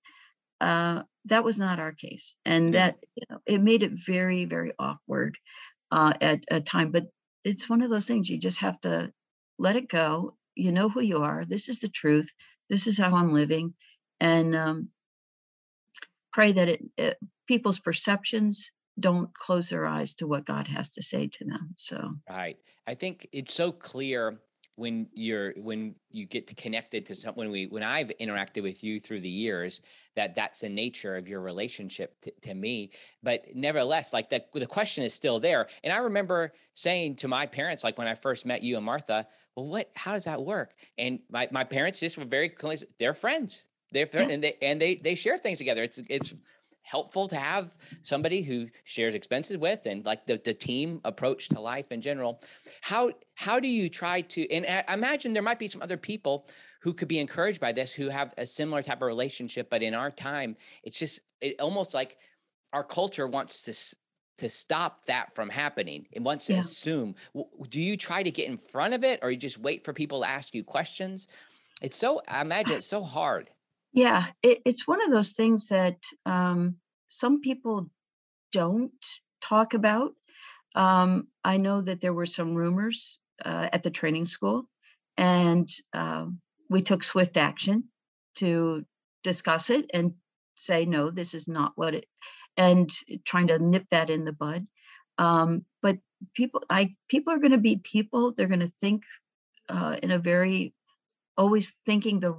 uh, 0.61 1.03
that 1.25 1.43
was 1.43 1.59
not 1.59 1.79
our 1.79 1.91
case, 1.91 2.35
and 2.45 2.69
Mm. 2.69 2.73
that 2.73 2.97
you 3.15 3.23
know, 3.29 3.39
it 3.45 3.61
made 3.61 3.83
it 3.83 3.93
very, 3.93 4.45
very 4.45 4.73
awkward 4.79 5.37
uh, 5.91 6.13
at 6.21 6.43
a 6.51 6.61
time. 6.61 6.91
But 6.91 7.07
it's 7.43 7.69
one 7.69 7.81
of 7.81 7.89
those 7.89 8.07
things 8.07 8.29
you 8.29 8.37
just 8.39 8.59
have 8.59 8.79
to 8.81 9.11
let 9.59 9.75
it 9.75 9.89
go. 9.89 10.37
You 10.55 10.71
know 10.71 10.89
who 10.89 11.01
you 11.01 11.23
are. 11.23 11.45
This 11.45 11.69
is 11.69 11.79
the 11.79 11.89
truth. 11.89 12.31
This 12.69 12.87
is 12.87 12.97
how 12.97 13.15
I'm 13.15 13.33
living, 13.33 13.75
and 14.19 14.55
um, 14.55 14.89
pray 16.33 16.51
that 16.51 16.69
it, 16.69 16.81
it 16.97 17.17
people's 17.47 17.79
perceptions 17.79 18.71
don't 18.99 19.33
close 19.33 19.69
their 19.69 19.85
eyes 19.85 20.13
to 20.15 20.27
what 20.27 20.45
God 20.45 20.67
has 20.67 20.91
to 20.91 21.01
say 21.01 21.27
to 21.27 21.45
them. 21.45 21.73
So 21.77 22.15
right. 22.29 22.57
I 22.87 22.95
think 22.95 23.27
it's 23.31 23.53
so 23.53 23.71
clear 23.71 24.39
when 24.81 25.07
you're 25.13 25.53
when 25.57 25.93
you 26.09 26.25
get 26.25 26.47
to 26.47 26.55
connected 26.55 27.05
to 27.05 27.15
some 27.15 27.35
when 27.35 27.51
we 27.51 27.67
when 27.67 27.83
I've 27.83 28.11
interacted 28.19 28.63
with 28.63 28.83
you 28.83 28.99
through 28.99 29.19
the 29.21 29.29
years 29.29 29.81
that 30.15 30.33
that's 30.33 30.61
the 30.61 30.69
nature 30.69 31.15
of 31.15 31.27
your 31.27 31.39
relationship 31.39 32.19
to, 32.21 32.31
to 32.41 32.55
me. 32.55 32.89
But 33.21 33.45
nevertheless 33.53 34.11
like 34.11 34.31
the, 34.31 34.43
the 34.53 34.65
question 34.65 35.03
is 35.03 35.13
still 35.13 35.39
there. 35.39 35.67
And 35.83 35.93
I 35.93 35.97
remember 35.97 36.53
saying 36.73 37.17
to 37.17 37.27
my 37.27 37.45
parents 37.45 37.83
like 37.83 37.99
when 37.99 38.07
I 38.07 38.15
first 38.15 38.43
met 38.43 38.63
you 38.63 38.75
and 38.75 38.83
Martha 38.83 39.27
well 39.55 39.67
what 39.67 39.91
how 39.95 40.13
does 40.13 40.25
that 40.25 40.41
work? 40.43 40.73
And 40.97 41.19
my, 41.29 41.47
my 41.51 41.63
parents 41.63 41.99
just 41.99 42.17
were 42.17 42.25
very 42.25 42.49
close, 42.49 42.83
they're 42.97 43.13
friends. 43.13 43.67
They're 43.91 44.09
yeah. 44.11 44.21
and 44.21 44.43
they 44.43 44.55
and 44.63 44.81
they 44.81 44.95
they 44.95 45.13
share 45.13 45.37
things 45.37 45.59
together. 45.59 45.83
It's 45.83 45.99
it's 46.09 46.33
helpful 46.83 47.27
to 47.27 47.35
have 47.35 47.75
somebody 48.01 48.41
who 48.41 48.67
shares 48.83 49.15
expenses 49.15 49.57
with 49.57 49.85
and 49.85 50.05
like 50.05 50.25
the, 50.25 50.39
the 50.43 50.53
team 50.53 50.99
approach 51.05 51.49
to 51.49 51.59
life 51.59 51.91
in 51.91 52.01
general. 52.01 52.41
How 52.81 53.11
how 53.35 53.59
do 53.59 53.67
you 53.67 53.89
try 53.89 54.21
to 54.21 54.49
and 54.51 54.65
I 54.65 54.93
imagine 54.93 55.33
there 55.33 55.43
might 55.43 55.59
be 55.59 55.67
some 55.67 55.81
other 55.81 55.97
people 55.97 56.47
who 56.81 56.93
could 56.93 57.07
be 57.07 57.19
encouraged 57.19 57.61
by 57.61 57.71
this 57.71 57.93
who 57.93 58.09
have 58.09 58.33
a 58.37 58.45
similar 58.45 58.81
type 58.81 58.97
of 58.97 59.07
relationship 59.07 59.69
but 59.69 59.83
in 59.83 59.93
our 59.93 60.11
time 60.11 60.55
it's 60.83 60.99
just 60.99 61.21
it 61.39 61.59
almost 61.59 61.93
like 61.93 62.17
our 62.73 62.83
culture 62.83 63.27
wants 63.27 63.63
to 63.63 63.73
to 64.37 64.49
stop 64.49 65.05
that 65.05 65.35
from 65.35 65.49
happening. 65.49 66.07
It 66.11 66.23
wants 66.23 66.47
to 66.47 66.53
assume. 66.53 67.13
Do 67.69 67.79
you 67.79 67.95
try 67.95 68.23
to 68.23 68.31
get 68.31 68.49
in 68.49 68.57
front 68.57 68.95
of 68.95 69.03
it 69.03 69.19
or 69.21 69.29
you 69.29 69.37
just 69.37 69.59
wait 69.59 69.85
for 69.85 69.93
people 69.93 70.21
to 70.21 70.27
ask 70.27 70.55
you 70.55 70.63
questions? 70.63 71.27
It's 71.81 71.97
so 71.97 72.21
i 72.27 72.41
imagine 72.41 72.77
it's 72.77 72.87
so 72.87 73.01
hard 73.01 73.49
yeah, 73.93 74.27
it, 74.41 74.61
it's 74.65 74.87
one 74.87 75.03
of 75.03 75.11
those 75.11 75.29
things 75.29 75.67
that 75.67 75.97
um, 76.25 76.77
some 77.07 77.41
people 77.41 77.89
don't 78.51 78.91
talk 79.41 79.73
about. 79.73 80.11
Um, 80.75 81.27
I 81.43 81.57
know 81.57 81.81
that 81.81 81.99
there 81.99 82.13
were 82.13 82.25
some 82.25 82.55
rumors 82.55 83.19
uh, 83.43 83.69
at 83.73 83.83
the 83.83 83.89
training 83.89 84.25
school, 84.25 84.69
and 85.17 85.69
uh, 85.93 86.25
we 86.69 86.81
took 86.81 87.03
swift 87.03 87.35
action 87.35 87.85
to 88.35 88.85
discuss 89.23 89.69
it 89.69 89.85
and 89.93 90.13
say, 90.55 90.85
no, 90.85 91.11
this 91.11 91.33
is 91.33 91.47
not 91.47 91.73
what 91.75 91.95
it, 91.95 92.05
and 92.55 92.89
trying 93.25 93.47
to 93.47 93.59
nip 93.59 93.85
that 93.91 94.09
in 94.09 94.23
the 94.23 94.33
bud. 94.33 94.67
Um, 95.17 95.65
but 95.81 95.97
people, 96.33 96.63
I 96.69 96.95
people 97.09 97.33
are 97.33 97.39
going 97.39 97.51
to 97.51 97.57
be 97.57 97.77
people. 97.77 98.31
They're 98.31 98.47
going 98.47 98.61
to 98.61 98.71
think 98.79 99.03
uh, 99.67 99.97
in 100.01 100.11
a 100.11 100.19
very 100.19 100.73
always 101.37 101.73
thinking 101.85 102.19
the 102.19 102.35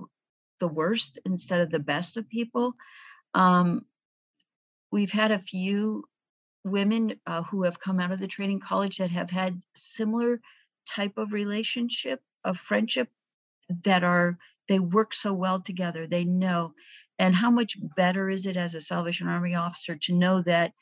the 0.63 0.69
worst 0.69 1.19
instead 1.25 1.61
of 1.61 1.71
the 1.71 1.81
best 1.81 2.17
of 2.17 2.29
people. 2.29 2.75
Um, 3.35 3.85
we've 4.93 5.11
had 5.11 5.33
a 5.33 5.41
few 5.41 6.05
women 6.63 7.17
uh, 7.27 7.43
who 7.43 7.65
have 7.65 7.81
come 7.81 7.99
out 7.99 8.13
of 8.13 8.21
the 8.21 8.29
training 8.29 8.61
college 8.61 8.99
that 8.99 9.11
have 9.11 9.31
had 9.31 9.61
similar 9.75 10.41
type 10.87 11.19
of 11.19 11.33
relationship 11.33 12.23
of 12.45 12.57
friendship 12.57 13.09
that 13.83 14.05
are 14.05 14.39
they 14.69 14.79
work 14.79 15.13
so 15.13 15.33
well 15.33 15.61
together 15.61 16.07
they 16.07 16.25
know 16.25 16.73
and 17.19 17.35
how 17.35 17.51
much 17.51 17.77
better 17.97 18.31
is 18.31 18.47
it 18.47 18.57
as 18.57 18.75
a 18.75 18.81
salvation 18.81 19.29
army 19.29 19.55
officer 19.55 19.97
to 19.97 20.15
know 20.15 20.41
that 20.43 20.73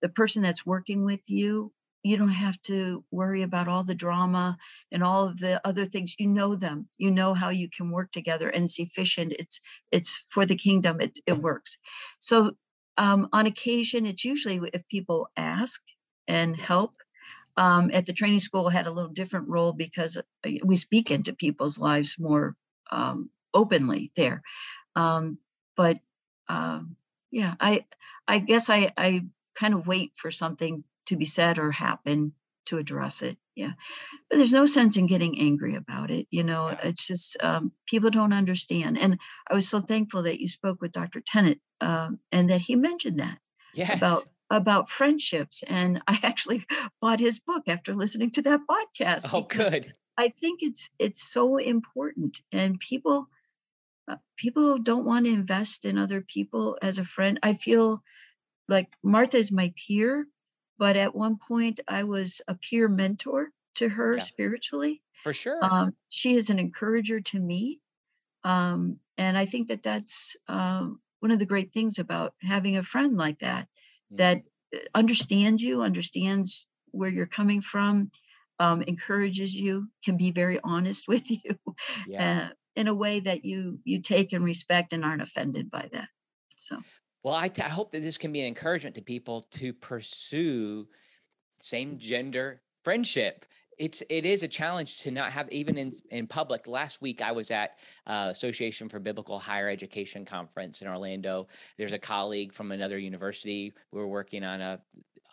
the 0.00 0.08
person 0.08 0.42
that's 0.42 0.64
working 0.64 1.04
with 1.04 1.28
you 1.28 1.72
you 2.06 2.16
don't 2.16 2.28
have 2.46 2.60
to 2.62 3.04
worry 3.10 3.42
about 3.42 3.68
all 3.68 3.84
the 3.84 3.94
drama 3.94 4.56
and 4.92 5.02
all 5.02 5.24
of 5.28 5.38
the 5.38 5.60
other 5.66 5.84
things. 5.86 6.14
You 6.18 6.28
know 6.28 6.54
them. 6.54 6.88
You 6.98 7.10
know 7.10 7.34
how 7.34 7.50
you 7.50 7.68
can 7.68 7.90
work 7.90 8.12
together 8.12 8.48
and 8.48 8.64
it's 8.64 8.78
efficient. 8.78 9.34
It's 9.38 9.60
it's 9.92 10.24
for 10.28 10.46
the 10.46 10.56
kingdom. 10.56 11.00
It, 11.00 11.18
it 11.26 11.38
works. 11.38 11.78
So 12.18 12.52
um, 12.98 13.28
on 13.32 13.46
occasion 13.46 14.06
it's 14.06 14.24
usually 14.24 14.60
if 14.72 14.88
people 14.88 15.28
ask 15.36 15.80
and 16.28 16.56
help 16.56 16.94
um, 17.56 17.90
at 17.92 18.06
the 18.06 18.12
training 18.12 18.40
school 18.40 18.68
had 18.68 18.86
a 18.86 18.90
little 18.92 19.10
different 19.12 19.48
role 19.48 19.72
because 19.72 20.16
uh, 20.16 20.22
we 20.64 20.76
speak 20.76 21.10
into 21.10 21.32
people's 21.32 21.78
lives 21.78 22.16
more 22.18 22.56
um, 22.90 23.30
openly 23.54 24.12
there. 24.16 24.42
Um, 24.94 25.38
but 25.76 25.98
um, 26.48 26.96
yeah 27.30 27.54
i 27.60 27.84
i 28.28 28.38
guess 28.38 28.70
i 28.70 28.92
i 28.96 29.24
kind 29.54 29.74
of 29.74 29.86
wait 29.86 30.12
for 30.16 30.30
something 30.30 30.84
to 31.06 31.16
be 31.16 31.24
said 31.24 31.58
or 31.58 31.72
happen 31.72 32.32
to 32.66 32.78
address 32.78 33.22
it. 33.22 33.38
Yeah. 33.54 33.72
But 34.28 34.36
there's 34.36 34.52
no 34.52 34.66
sense 34.66 34.96
in 34.96 35.06
getting 35.06 35.38
angry 35.38 35.74
about 35.74 36.10
it. 36.10 36.26
You 36.30 36.44
know, 36.44 36.76
it's 36.82 37.06
just 37.06 37.36
um, 37.42 37.72
people 37.86 38.10
don't 38.10 38.32
understand. 38.32 38.98
And 38.98 39.18
I 39.50 39.54
was 39.54 39.68
so 39.68 39.80
thankful 39.80 40.22
that 40.22 40.40
you 40.40 40.48
spoke 40.48 40.80
with 40.80 40.92
Dr. 40.92 41.20
Tennent 41.20 41.60
um, 41.80 42.18
and 42.30 42.50
that 42.50 42.62
he 42.62 42.76
mentioned 42.76 43.18
that 43.18 43.38
yes. 43.74 43.96
about 43.96 44.28
about 44.50 44.88
friendships. 44.88 45.64
And 45.66 46.02
I 46.06 46.18
actually 46.22 46.64
bought 47.00 47.20
his 47.20 47.38
book 47.38 47.62
after 47.66 47.94
listening 47.94 48.30
to 48.32 48.42
that 48.42 48.60
podcast. 48.68 49.30
Oh, 49.32 49.42
good. 49.42 49.94
I 50.18 50.28
think 50.28 50.60
it's 50.62 50.88
it's 50.98 51.22
so 51.22 51.58
important, 51.58 52.40
and 52.50 52.80
people 52.80 53.28
uh, 54.08 54.16
people 54.36 54.78
don't 54.78 55.04
want 55.04 55.26
to 55.26 55.32
invest 55.32 55.84
in 55.84 55.98
other 55.98 56.22
people 56.22 56.78
as 56.80 56.98
a 56.98 57.04
friend. 57.04 57.38
I 57.42 57.52
feel 57.52 58.02
like 58.68 58.88
Martha 59.02 59.36
is 59.36 59.52
my 59.52 59.74
peer, 59.76 60.26
but 60.78 60.96
at 60.96 61.14
one 61.14 61.36
point 61.36 61.80
I 61.88 62.04
was 62.04 62.40
a 62.48 62.54
peer 62.54 62.88
mentor 62.88 63.50
to 63.76 63.88
her 63.90 64.16
yeah. 64.16 64.22
spiritually. 64.22 65.02
For 65.22 65.32
sure. 65.32 65.58
Um, 65.64 65.94
she 66.08 66.34
is 66.34 66.50
an 66.50 66.58
encourager 66.58 67.20
to 67.20 67.40
me. 67.40 67.80
Um, 68.44 68.98
and 69.18 69.36
I 69.36 69.46
think 69.46 69.68
that 69.68 69.82
that's 69.82 70.36
um, 70.48 71.00
one 71.20 71.30
of 71.30 71.38
the 71.38 71.46
great 71.46 71.72
things 71.72 71.98
about 71.98 72.34
having 72.42 72.76
a 72.76 72.82
friend 72.82 73.16
like 73.16 73.40
that, 73.40 73.64
mm-hmm. 73.64 74.16
that 74.16 74.42
uh, 74.74 74.78
understands 74.94 75.62
you, 75.62 75.82
understands 75.82 76.66
where 76.92 77.10
you're 77.10 77.26
coming 77.26 77.60
from, 77.60 78.10
um, 78.58 78.82
encourages 78.82 79.54
you, 79.54 79.88
can 80.04 80.16
be 80.16 80.30
very 80.30 80.60
honest 80.62 81.08
with 81.08 81.30
you 81.30 81.58
yeah. 82.06 82.48
uh, 82.50 82.54
in 82.74 82.88
a 82.88 82.94
way 82.94 83.20
that 83.20 83.44
you 83.44 83.80
you 83.84 84.00
take 84.00 84.32
and 84.32 84.44
respect 84.44 84.92
and 84.92 85.04
aren't 85.04 85.22
offended 85.22 85.70
by 85.70 85.88
that. 85.92 86.08
So 86.56 86.78
well, 87.26 87.34
I, 87.34 87.48
t- 87.48 87.60
I 87.60 87.68
hope 87.68 87.90
that 87.90 88.02
this 88.02 88.16
can 88.16 88.30
be 88.30 88.38
an 88.42 88.46
encouragement 88.46 88.94
to 88.94 89.02
people 89.02 89.48
to 89.50 89.72
pursue 89.72 90.86
same 91.56 91.98
gender 91.98 92.62
friendship. 92.84 93.44
It's 93.78 94.00
it 94.08 94.24
is 94.24 94.44
a 94.44 94.48
challenge 94.48 95.00
to 95.00 95.10
not 95.10 95.32
have 95.32 95.50
even 95.50 95.76
in 95.76 95.92
in 96.12 96.28
public. 96.28 96.68
Last 96.68 97.02
week 97.02 97.22
I 97.22 97.32
was 97.32 97.50
at 97.50 97.78
uh, 98.06 98.28
Association 98.30 98.88
for 98.88 99.00
Biblical 99.00 99.40
Higher 99.40 99.68
Education 99.68 100.24
conference 100.24 100.82
in 100.82 100.86
Orlando. 100.86 101.48
There's 101.76 101.92
a 101.92 101.98
colleague 101.98 102.52
from 102.52 102.70
another 102.70 102.96
university. 102.96 103.74
We 103.90 104.00
are 104.00 104.06
working 104.06 104.44
on 104.44 104.60
a 104.60 104.80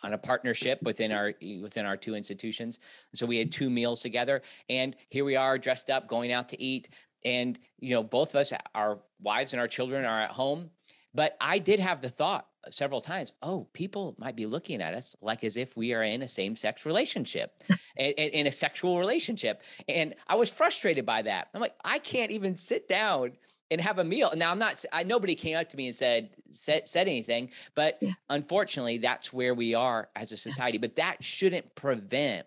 on 0.02 0.14
a 0.14 0.18
partnership 0.18 0.82
within 0.82 1.12
our 1.12 1.32
within 1.62 1.86
our 1.86 1.96
two 1.96 2.16
institutions. 2.16 2.80
So 3.14 3.24
we 3.24 3.38
had 3.38 3.52
two 3.52 3.70
meals 3.70 4.00
together, 4.00 4.42
and 4.68 4.96
here 5.10 5.24
we 5.24 5.36
are 5.36 5.58
dressed 5.58 5.90
up, 5.90 6.08
going 6.08 6.32
out 6.32 6.48
to 6.48 6.60
eat. 6.60 6.88
And 7.24 7.56
you 7.78 7.94
know, 7.94 8.02
both 8.02 8.30
of 8.30 8.40
us, 8.40 8.52
our 8.74 8.98
wives 9.22 9.52
and 9.52 9.60
our 9.60 9.68
children 9.68 10.04
are 10.04 10.22
at 10.22 10.32
home 10.32 10.70
but 11.14 11.36
I 11.40 11.58
did 11.58 11.80
have 11.80 12.00
the 12.00 12.10
thought 12.10 12.46
several 12.70 13.00
times, 13.00 13.32
oh, 13.42 13.66
people 13.72 14.14
might 14.18 14.36
be 14.36 14.46
looking 14.46 14.80
at 14.80 14.94
us 14.94 15.16
like 15.20 15.44
as 15.44 15.56
if 15.56 15.76
we 15.76 15.92
are 15.92 16.02
in 16.02 16.22
a 16.22 16.28
same 16.28 16.56
sex 16.56 16.86
relationship, 16.86 17.52
in 17.96 18.46
a 18.46 18.52
sexual 18.52 18.98
relationship. 18.98 19.62
And 19.88 20.14
I 20.26 20.34
was 20.34 20.50
frustrated 20.50 21.06
by 21.06 21.22
that. 21.22 21.48
I'm 21.54 21.60
like, 21.60 21.74
I 21.84 21.98
can't 21.98 22.30
even 22.30 22.56
sit 22.56 22.88
down 22.88 23.32
and 23.70 23.80
have 23.80 23.98
a 23.98 24.04
meal. 24.04 24.32
Now 24.36 24.50
I'm 24.50 24.58
not, 24.58 24.84
I, 24.92 25.04
nobody 25.04 25.34
came 25.34 25.56
up 25.56 25.68
to 25.70 25.76
me 25.76 25.86
and 25.86 25.94
said, 25.94 26.30
said, 26.50 26.88
said 26.88 27.08
anything, 27.08 27.50
but 27.74 27.98
yeah. 28.00 28.12
unfortunately 28.28 28.98
that's 28.98 29.32
where 29.32 29.54
we 29.54 29.74
are 29.74 30.08
as 30.16 30.32
a 30.32 30.36
society, 30.36 30.78
but 30.78 30.96
that 30.96 31.22
shouldn't 31.24 31.74
prevent 31.74 32.46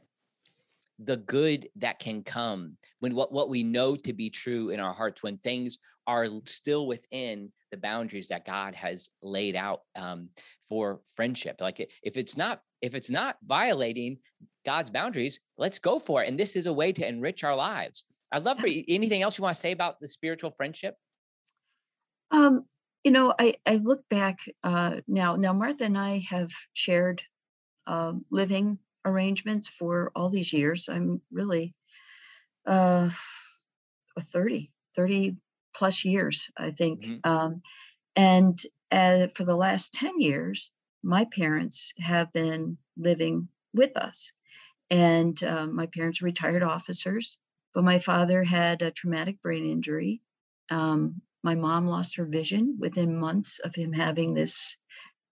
the 0.99 1.17
good 1.17 1.69
that 1.75 1.99
can 1.99 2.23
come 2.23 2.75
when 2.99 3.13
what, 3.13 3.31
what 3.31 3.49
we 3.49 3.61
know 3.63 3.95
to 3.95 4.13
be 4.13 4.29
true 4.29 4.69
in 4.69 4.79
our 4.79 4.93
hearts 4.93 5.21
when 5.21 5.37
things 5.37 5.77
are 6.07 6.27
still 6.45 6.87
within 6.87 7.51
the 7.71 7.77
boundaries 7.77 8.29
that 8.29 8.45
god 8.45 8.73
has 8.73 9.09
laid 9.21 9.55
out 9.55 9.81
um, 9.95 10.29
for 10.67 10.99
friendship. 11.15 11.57
Like 11.59 11.79
if 12.01 12.17
it's 12.17 12.35
not 12.35 12.61
if 12.81 12.95
it's 12.95 13.09
not 13.09 13.37
violating 13.45 14.17
god's 14.65 14.89
boundaries 14.89 15.39
let's 15.57 15.79
go 15.79 15.97
for 15.97 16.23
it 16.23 16.27
and 16.27 16.39
this 16.39 16.55
is 16.55 16.65
a 16.65 16.73
way 16.73 16.91
to 16.91 17.07
enrich 17.07 17.43
our 17.43 17.55
lives. 17.55 18.05
I'd 18.31 18.43
love 18.43 18.59
for 18.59 18.67
anything 18.87 19.21
else 19.21 19.37
you 19.37 19.43
want 19.43 19.55
to 19.55 19.61
say 19.61 19.71
about 19.71 19.99
the 19.99 20.07
spiritual 20.07 20.51
friendship? 20.51 20.95
Um 22.31 22.65
you 23.03 23.11
know 23.11 23.33
i 23.37 23.53
i 23.65 23.75
look 23.75 24.01
back 24.09 24.39
uh 24.63 24.95
now 25.07 25.35
now 25.35 25.53
martha 25.53 25.85
and 25.85 25.97
i 25.97 26.21
have 26.29 26.49
shared 26.73 27.21
um, 27.85 28.25
living 28.29 28.79
arrangements 29.07 29.67
for 29.67 30.11
all 30.15 30.29
these 30.29 30.53
years. 30.53 30.89
I'm 30.89 31.21
really 31.31 31.73
uh, 32.65 33.09
30, 34.19 34.71
30 34.95 35.37
plus 35.75 36.03
years, 36.05 36.49
I 36.57 36.71
think. 36.71 37.03
Mm-hmm. 37.03 37.29
Um, 37.29 37.61
and 38.15 38.57
uh, 38.91 39.27
for 39.27 39.43
the 39.43 39.55
last 39.55 39.93
10 39.93 40.19
years, 40.19 40.71
my 41.03 41.25
parents 41.25 41.93
have 41.99 42.31
been 42.33 42.77
living 42.97 43.47
with 43.73 43.95
us. 43.95 44.31
And 44.89 45.41
uh, 45.43 45.67
my 45.67 45.85
parents 45.85 46.21
are 46.21 46.25
retired 46.25 46.63
officers, 46.63 47.37
but 47.73 47.83
my 47.83 47.99
father 47.99 48.43
had 48.43 48.81
a 48.81 48.91
traumatic 48.91 49.41
brain 49.41 49.65
injury. 49.65 50.21
Um, 50.69 51.21
my 51.43 51.55
mom 51.55 51.87
lost 51.87 52.15
her 52.15 52.25
vision 52.25 52.77
within 52.79 53.19
months 53.19 53.59
of 53.59 53.75
him 53.75 53.93
having 53.93 54.33
this 54.33 54.77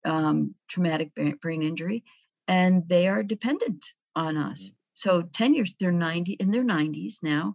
um, 0.04 0.54
traumatic 0.68 1.12
brain 1.40 1.62
injury, 1.62 2.02
and 2.52 2.86
they 2.86 3.08
are 3.08 3.22
dependent 3.22 3.94
on 4.14 4.36
us. 4.36 4.64
Mm-hmm. 4.64 4.74
So 4.92 5.22
10 5.22 5.54
years, 5.54 5.74
they're 5.80 5.90
90 5.90 6.32
in 6.34 6.50
their 6.50 6.62
90s 6.62 7.22
now. 7.22 7.54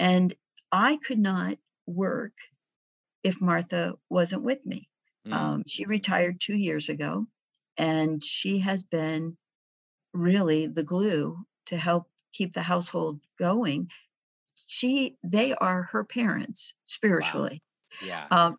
And 0.00 0.34
I 0.72 0.96
could 0.96 1.20
not 1.20 1.58
work 1.86 2.32
if 3.22 3.40
Martha 3.40 3.94
wasn't 4.10 4.42
with 4.42 4.66
me. 4.66 4.88
Mm-hmm. 5.24 5.32
Um, 5.32 5.62
she 5.68 5.84
retired 5.84 6.40
two 6.40 6.56
years 6.56 6.88
ago, 6.88 7.26
and 7.76 8.22
she 8.24 8.58
has 8.58 8.82
been 8.82 9.36
really 10.12 10.66
the 10.66 10.82
glue 10.82 11.46
to 11.66 11.76
help 11.76 12.08
keep 12.32 12.52
the 12.52 12.62
household 12.62 13.20
going. 13.38 13.90
She, 14.66 15.18
they 15.22 15.54
are 15.54 15.84
her 15.92 16.02
parents 16.02 16.74
spiritually. 16.84 17.62
Wow. 18.02 18.08
Yeah. 18.08 18.26
Um, 18.32 18.56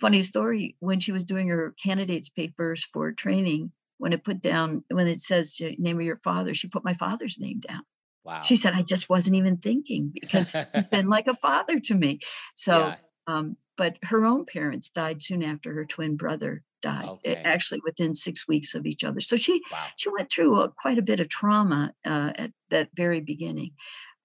funny 0.00 0.22
story 0.22 0.76
when 0.78 1.00
she 1.00 1.10
was 1.10 1.24
doing 1.24 1.48
her 1.48 1.74
candidates 1.82 2.28
papers 2.28 2.86
for 2.92 3.10
training 3.10 3.72
when 4.04 4.12
it 4.12 4.22
put 4.22 4.42
down 4.42 4.84
when 4.90 5.08
it 5.08 5.18
says 5.18 5.56
name 5.78 5.98
of 5.98 6.04
your 6.04 6.18
father 6.18 6.52
she 6.52 6.68
put 6.68 6.84
my 6.84 6.92
father's 6.92 7.38
name 7.38 7.58
down 7.60 7.80
wow 8.22 8.42
she 8.42 8.54
said 8.54 8.74
i 8.74 8.82
just 8.82 9.08
wasn't 9.08 9.34
even 9.34 9.56
thinking 9.56 10.12
because 10.12 10.54
he's 10.74 10.86
been 10.86 11.08
like 11.08 11.26
a 11.26 11.34
father 11.34 11.80
to 11.80 11.94
me 11.94 12.18
so 12.54 12.78
yeah. 12.78 12.96
um 13.26 13.56
but 13.78 13.96
her 14.02 14.26
own 14.26 14.44
parents 14.44 14.90
died 14.90 15.22
soon 15.22 15.42
after 15.42 15.72
her 15.72 15.86
twin 15.86 16.18
brother 16.18 16.62
died 16.82 17.08
okay. 17.08 17.36
actually 17.46 17.80
within 17.82 18.14
six 18.14 18.46
weeks 18.46 18.74
of 18.74 18.84
each 18.84 19.02
other 19.04 19.22
so 19.22 19.36
she 19.36 19.62
wow. 19.72 19.78
she 19.96 20.10
went 20.10 20.30
through 20.30 20.60
a, 20.60 20.68
quite 20.68 20.98
a 20.98 21.02
bit 21.02 21.18
of 21.18 21.30
trauma 21.30 21.90
uh, 22.04 22.30
at 22.36 22.52
that 22.68 22.90
very 22.94 23.20
beginning 23.20 23.70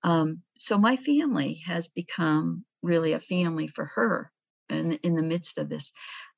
um, 0.03 0.41
so 0.57 0.77
my 0.77 0.97
family 0.97 1.61
has 1.65 1.87
become 1.87 2.65
really 2.81 3.13
a 3.13 3.19
family 3.21 3.67
for 3.67 3.85
her 3.95 4.29
in, 4.69 4.93
in 5.03 5.15
the 5.15 5.23
midst 5.23 5.57
of 5.57 5.69
this. 5.69 5.91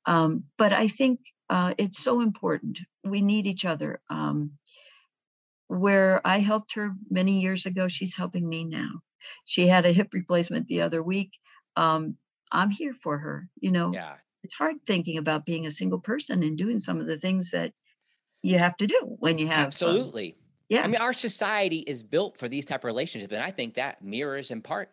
Um, 0.06 0.44
but 0.58 0.72
I 0.72 0.88
think 0.88 1.20
uh, 1.50 1.74
it's 1.78 2.02
so 2.02 2.20
important. 2.20 2.80
We 3.04 3.20
need 3.20 3.46
each 3.46 3.64
other. 3.64 4.00
Um, 4.10 4.52
where 5.68 6.20
I 6.26 6.40
helped 6.40 6.74
her 6.74 6.92
many 7.10 7.40
years 7.40 7.64
ago, 7.64 7.88
she's 7.88 8.16
helping 8.16 8.48
me 8.48 8.64
now. 8.64 9.00
She 9.44 9.68
had 9.68 9.86
a 9.86 9.92
hip 9.92 10.08
replacement 10.12 10.66
the 10.66 10.82
other 10.82 11.02
week. 11.02 11.38
Um, 11.76 12.16
I'm 12.50 12.70
here 12.70 12.94
for 13.02 13.18
her. 13.18 13.48
You 13.60 13.72
know, 13.72 13.92
yeah. 13.92 14.14
it's 14.44 14.54
hard 14.54 14.76
thinking 14.86 15.16
about 15.16 15.46
being 15.46 15.66
a 15.66 15.70
single 15.70 15.98
person 15.98 16.42
and 16.42 16.58
doing 16.58 16.78
some 16.78 17.00
of 17.00 17.06
the 17.06 17.16
things 17.16 17.50
that 17.52 17.72
you 18.42 18.58
have 18.58 18.76
to 18.78 18.86
do 18.86 19.16
when 19.18 19.38
you 19.38 19.46
have 19.46 19.58
um, 19.58 19.66
absolutely. 19.66 20.32
Um, 20.32 20.38
yeah. 20.68 20.82
I 20.82 20.86
mean, 20.86 21.00
our 21.00 21.12
society 21.12 21.78
is 21.80 22.02
built 22.02 22.36
for 22.36 22.48
these 22.48 22.64
type 22.64 22.80
of 22.80 22.84
relationships, 22.84 23.32
and 23.32 23.42
I 23.42 23.50
think 23.50 23.74
that 23.74 24.02
mirrors 24.02 24.50
in 24.50 24.62
part 24.62 24.90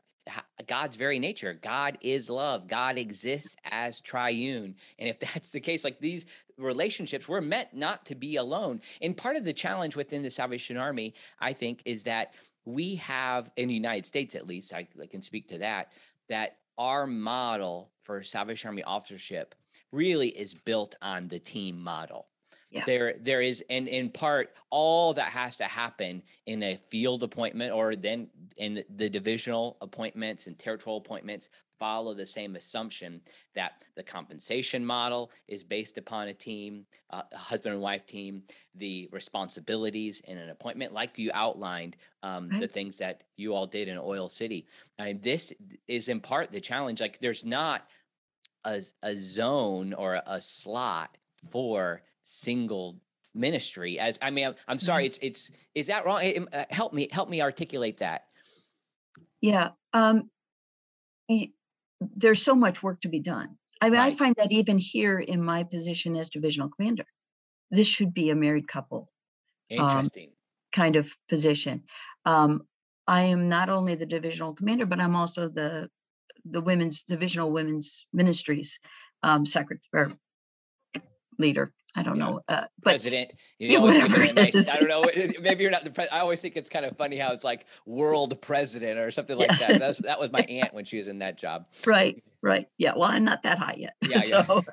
God's 0.67 0.97
very 0.97 1.19
nature. 1.19 1.53
God 1.61 1.97
is 2.01 2.29
love. 2.29 2.67
God 2.67 2.97
exists 2.97 3.55
as 3.65 3.99
triune. 3.99 4.75
And 4.97 5.09
if 5.09 5.19
that's 5.33 5.51
the 5.51 5.59
case, 5.59 5.83
like 5.83 5.99
these 5.99 6.25
relationships, 6.57 7.27
we're 7.27 7.41
meant 7.41 7.73
not 7.73 8.05
to 8.05 8.15
be 8.15 8.37
alone. 8.37 8.81
And 9.01 9.15
part 9.15 9.35
of 9.35 9.45
the 9.45 9.53
challenge 9.53 9.95
within 9.95 10.21
the 10.21 10.31
Salvation 10.31 10.77
Army, 10.77 11.13
I 11.39 11.53
think, 11.53 11.81
is 11.85 12.03
that 12.03 12.33
we 12.65 12.95
have, 12.95 13.49
in 13.57 13.67
the 13.67 13.73
United 13.73 14.05
States 14.05 14.35
at 14.35 14.47
least, 14.47 14.73
I, 14.73 14.87
I 15.01 15.07
can 15.07 15.21
speak 15.21 15.47
to 15.49 15.57
that, 15.59 15.91
that 16.27 16.57
our 16.77 17.07
model 17.07 17.91
for 17.99 18.23
Salvation 18.23 18.69
Army 18.69 18.83
officership 18.83 19.55
really 19.91 20.29
is 20.29 20.53
built 20.53 20.95
on 21.01 21.27
the 21.27 21.39
team 21.39 21.77
model 21.77 22.28
yeah. 22.71 22.83
there 22.85 23.15
there 23.21 23.41
is 23.41 23.63
and 23.69 23.87
in 23.87 24.09
part 24.09 24.53
all 24.69 25.13
that 25.13 25.29
has 25.29 25.55
to 25.57 25.63
happen 25.63 26.21
in 26.45 26.61
a 26.63 26.75
field 26.75 27.23
appointment 27.23 27.73
or 27.73 27.95
then 27.95 28.27
in 28.57 28.83
the 28.95 29.09
divisional 29.09 29.77
appointments 29.81 30.47
and 30.47 30.57
territorial 30.59 30.97
appointments 30.97 31.49
follow 31.79 32.13
the 32.13 32.25
same 32.25 32.55
assumption 32.57 33.21
that 33.55 33.85
the 33.95 34.03
compensation 34.03 34.85
model 34.85 35.31
is 35.47 35.63
based 35.63 35.97
upon 35.97 36.27
a 36.27 36.33
team 36.33 36.85
uh, 37.09 37.23
a 37.31 37.37
husband 37.37 37.73
and 37.73 37.81
wife 37.81 38.05
team 38.05 38.43
the 38.75 39.09
responsibilities 39.11 40.21
in 40.25 40.37
an 40.37 40.49
appointment 40.49 40.93
like 40.93 41.17
you 41.17 41.31
outlined 41.33 41.95
um, 42.21 42.49
right. 42.49 42.59
the 42.59 42.67
things 42.67 42.97
that 42.97 43.23
you 43.37 43.53
all 43.53 43.65
did 43.65 43.87
in 43.87 43.97
oil 43.97 44.29
city 44.29 44.67
and 44.99 45.21
this 45.23 45.53
is 45.87 46.09
in 46.09 46.19
part 46.19 46.51
the 46.51 46.61
challenge 46.61 47.01
like 47.01 47.17
there's 47.19 47.45
not 47.45 47.87
a, 48.65 48.83
a 49.03 49.15
zone 49.15 49.93
or 49.93 50.15
a, 50.15 50.23
a 50.27 50.41
slot 50.41 51.17
for 51.49 52.01
single 52.29 52.99
ministry 53.33 53.99
as 53.99 54.19
i 54.21 54.29
mean 54.29 54.47
i'm, 54.47 54.55
I'm 54.67 54.79
sorry 54.79 55.03
mm-hmm. 55.03 55.25
it's 55.25 55.49
it's 55.49 55.51
is 55.75 55.87
that 55.87 56.05
wrong? 56.05 56.47
Uh, 56.53 56.65
help 56.69 56.93
me 56.93 57.07
help 57.11 57.29
me 57.29 57.41
articulate 57.41 57.99
that. 57.99 58.25
Yeah 59.41 59.69
um 59.93 60.29
there's 62.15 62.41
so 62.41 62.55
much 62.55 62.81
work 62.81 63.01
to 63.01 63.09
be 63.09 63.19
done. 63.19 63.57
I 63.81 63.89
mean 63.89 63.99
right. 63.99 64.13
i 64.13 64.15
find 64.15 64.35
that 64.37 64.51
even 64.51 64.77
here 64.77 65.19
in 65.19 65.43
my 65.43 65.63
position 65.63 66.15
as 66.15 66.29
divisional 66.29 66.69
commander 66.69 67.05
this 67.71 67.87
should 67.87 68.13
be 68.13 68.29
a 68.29 68.35
married 68.35 68.67
couple 68.67 69.09
um, 69.71 69.85
interesting. 69.85 70.27
um, 70.29 70.33
kind 70.71 70.95
of 70.95 71.15
position. 71.29 71.83
Um 72.25 72.61
i 73.07 73.21
am 73.21 73.49
not 73.49 73.69
only 73.69 73.95
the 73.95 74.05
divisional 74.05 74.53
commander 74.53 74.85
but 74.85 74.99
i'm 74.99 75.15
also 75.15 75.49
the 75.49 75.89
the 76.45 76.61
women's 76.61 77.03
divisional 77.03 77.51
women's 77.51 78.05
ministries 78.13 78.79
um 79.23 79.45
secretary 79.45 80.13
leader 81.37 81.73
I 81.95 82.03
don't 82.03 82.17
yeah. 82.17 82.23
know. 82.23 82.41
Uh, 82.47 82.65
but 82.83 82.91
president, 82.91 83.33
you 83.57 83.67
know, 83.67 83.73
yeah, 83.73 83.79
whatever 83.79 84.33
nice, 84.33 84.69
I 84.69 84.79
don't 84.79 84.87
know. 84.87 85.03
Maybe 85.41 85.63
you're 85.63 85.71
not 85.71 85.83
the 85.83 85.91
president. 85.91 86.13
I 86.13 86.21
always 86.21 86.41
think 86.41 86.55
it's 86.55 86.69
kind 86.69 86.85
of 86.85 86.95
funny 86.97 87.17
how 87.17 87.31
it's 87.31 87.43
like 87.43 87.65
world 87.85 88.39
president 88.41 88.99
or 88.99 89.11
something 89.11 89.37
like 89.37 89.49
yes. 89.51 89.65
that. 89.65 89.79
That's, 89.79 89.97
that 89.99 90.19
was 90.19 90.31
my 90.31 90.41
aunt 90.49 90.73
when 90.73 90.85
she 90.85 90.97
was 90.97 91.07
in 91.07 91.19
that 91.19 91.37
job. 91.37 91.65
Right, 91.85 92.23
right. 92.41 92.67
Yeah. 92.77 92.93
Well, 92.95 93.09
I'm 93.09 93.23
not 93.23 93.43
that 93.43 93.57
high 93.57 93.75
yet. 93.77 93.93
Yeah. 94.09 94.19
so, 94.19 94.63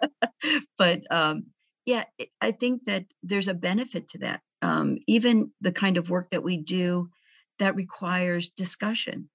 yeah. 0.42 0.58
but 0.78 1.02
um, 1.10 1.46
yeah, 1.84 2.04
I 2.40 2.52
think 2.52 2.84
that 2.84 3.06
there's 3.22 3.48
a 3.48 3.54
benefit 3.54 4.08
to 4.10 4.18
that. 4.18 4.40
Um, 4.62 4.98
even 5.06 5.52
the 5.60 5.72
kind 5.72 5.96
of 5.96 6.10
work 6.10 6.30
that 6.30 6.42
we 6.42 6.56
do 6.56 7.10
that 7.58 7.76
requires 7.76 8.50
discussion, 8.50 9.28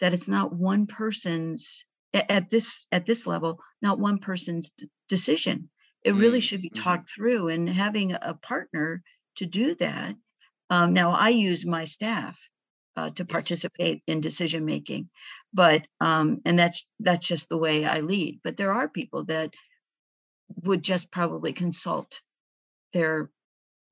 that 0.00 0.14
it's 0.14 0.28
not 0.28 0.54
one 0.54 0.86
person's 0.86 1.84
at 2.14 2.50
this 2.50 2.86
at 2.90 3.06
this 3.06 3.26
level, 3.26 3.58
not 3.82 3.98
one 3.98 4.18
person's 4.18 4.70
decision 5.08 5.68
it 6.04 6.12
really 6.12 6.40
should 6.40 6.62
be 6.62 6.70
mm-hmm. 6.70 6.82
talked 6.82 7.10
through 7.10 7.48
and 7.48 7.68
having 7.68 8.12
a 8.12 8.34
partner 8.34 9.02
to 9.36 9.46
do 9.46 9.74
that. 9.76 10.14
Um, 10.70 10.92
now, 10.92 11.12
I 11.12 11.30
use 11.30 11.64
my 11.66 11.84
staff 11.84 12.38
uh, 12.96 13.10
to 13.10 13.24
participate 13.24 14.02
in 14.06 14.20
decision 14.20 14.64
making, 14.64 15.08
but 15.52 15.86
um, 16.00 16.40
and 16.44 16.58
that's 16.58 16.84
that's 17.00 17.26
just 17.26 17.48
the 17.48 17.56
way 17.56 17.84
I 17.84 18.00
lead. 18.00 18.40
But 18.44 18.56
there 18.56 18.72
are 18.72 18.88
people 18.88 19.24
that 19.26 19.54
would 20.64 20.82
just 20.82 21.10
probably 21.10 21.52
consult 21.52 22.20
their 22.92 23.30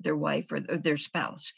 their 0.01 0.17
wife 0.17 0.53
or, 0.53 0.61
or 0.69 0.77
their 0.77 0.97
spouse. 0.97 1.53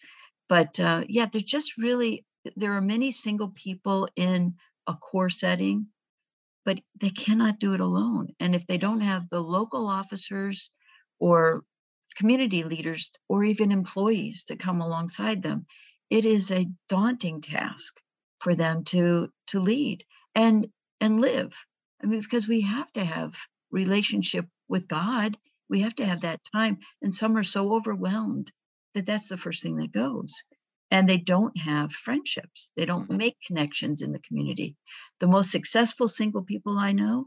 But 0.49 0.79
uh, 0.79 1.05
yeah, 1.09 1.27
there's 1.31 1.45
just 1.45 1.77
really 1.77 2.25
there 2.57 2.75
are 2.75 2.81
many 2.81 3.11
single 3.11 3.49
people 3.49 4.09
in 4.17 4.55
a 4.87 4.95
corps 4.95 5.31
setting 5.31 5.87
but 6.65 6.81
they 7.01 7.11
cannot 7.11 7.59
do 7.59 7.75
it 7.75 7.81
alone. 7.81 8.29
And 8.41 8.55
if 8.55 8.67
they 8.67 8.79
don't 8.79 9.01
have 9.01 9.29
the 9.29 9.41
local 9.41 9.87
officers 9.87 10.71
or 11.19 11.65
community 12.17 12.65
leaders 12.65 13.11
or 13.29 13.45
even 13.45 13.73
employees 13.73 14.45
to 14.45 14.57
come 14.57 14.81
alongside 14.81 15.43
them, 15.43 15.67
it 16.11 16.25
is 16.25 16.51
a 16.51 16.69
daunting 16.89 17.41
task 17.41 18.01
for 18.41 18.55
them 18.55 18.85
to 18.85 19.29
to 19.49 19.61
lead 19.61 20.05
and 20.35 20.69
and 21.01 21.21
live. 21.21 21.55
I 22.03 22.07
mean, 22.07 22.21
because 22.21 22.49
we 22.49 22.63
have 22.63 22.93
to 22.93 23.05
have 23.05 23.35
relationship 23.71 24.47
with 24.69 24.89
God. 24.89 25.37
We 25.69 25.81
have 25.81 25.95
to 25.97 26.07
have 26.07 26.21
that 26.23 26.41
time. 26.53 26.79
And 27.03 27.15
some 27.15 27.37
are 27.37 27.45
so 27.45 27.75
overwhelmed 27.75 28.53
that 28.95 29.07
that's 29.07 29.29
the 29.29 29.37
first 29.37 29.63
thing 29.63 29.77
that 29.77 29.93
goes 29.93 30.35
and 30.91 31.09
they 31.09 31.19
don't 31.19 31.59
have 31.59 31.93
friendships. 31.93 32.73
They 32.77 32.85
don't 32.85 33.05
mm-hmm. 33.05 33.17
make 33.17 33.37
connections 33.47 34.03
in 34.03 34.13
the 34.13 34.21
community. 34.21 34.77
The 35.21 35.27
most 35.27 35.51
successful 35.51 36.09
single 36.09 36.43
people 36.43 36.79
I 36.79 36.93
know 36.93 37.27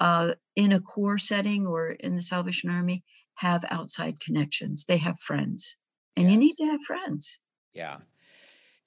uh, 0.00 0.34
in 0.56 0.72
a 0.72 0.80
corps 0.80 1.18
setting 1.18 1.66
or 1.66 1.90
in 1.90 2.16
the 2.16 2.22
Salvation 2.22 2.70
Army 2.70 3.04
have 3.36 3.64
outside 3.70 4.20
connections. 4.20 4.84
They 4.84 4.98
have 4.98 5.18
friends, 5.18 5.76
and 6.16 6.24
yes. 6.26 6.32
you 6.32 6.38
need 6.38 6.56
to 6.56 6.66
have 6.66 6.82
friends. 6.82 7.38
Yeah, 7.72 7.98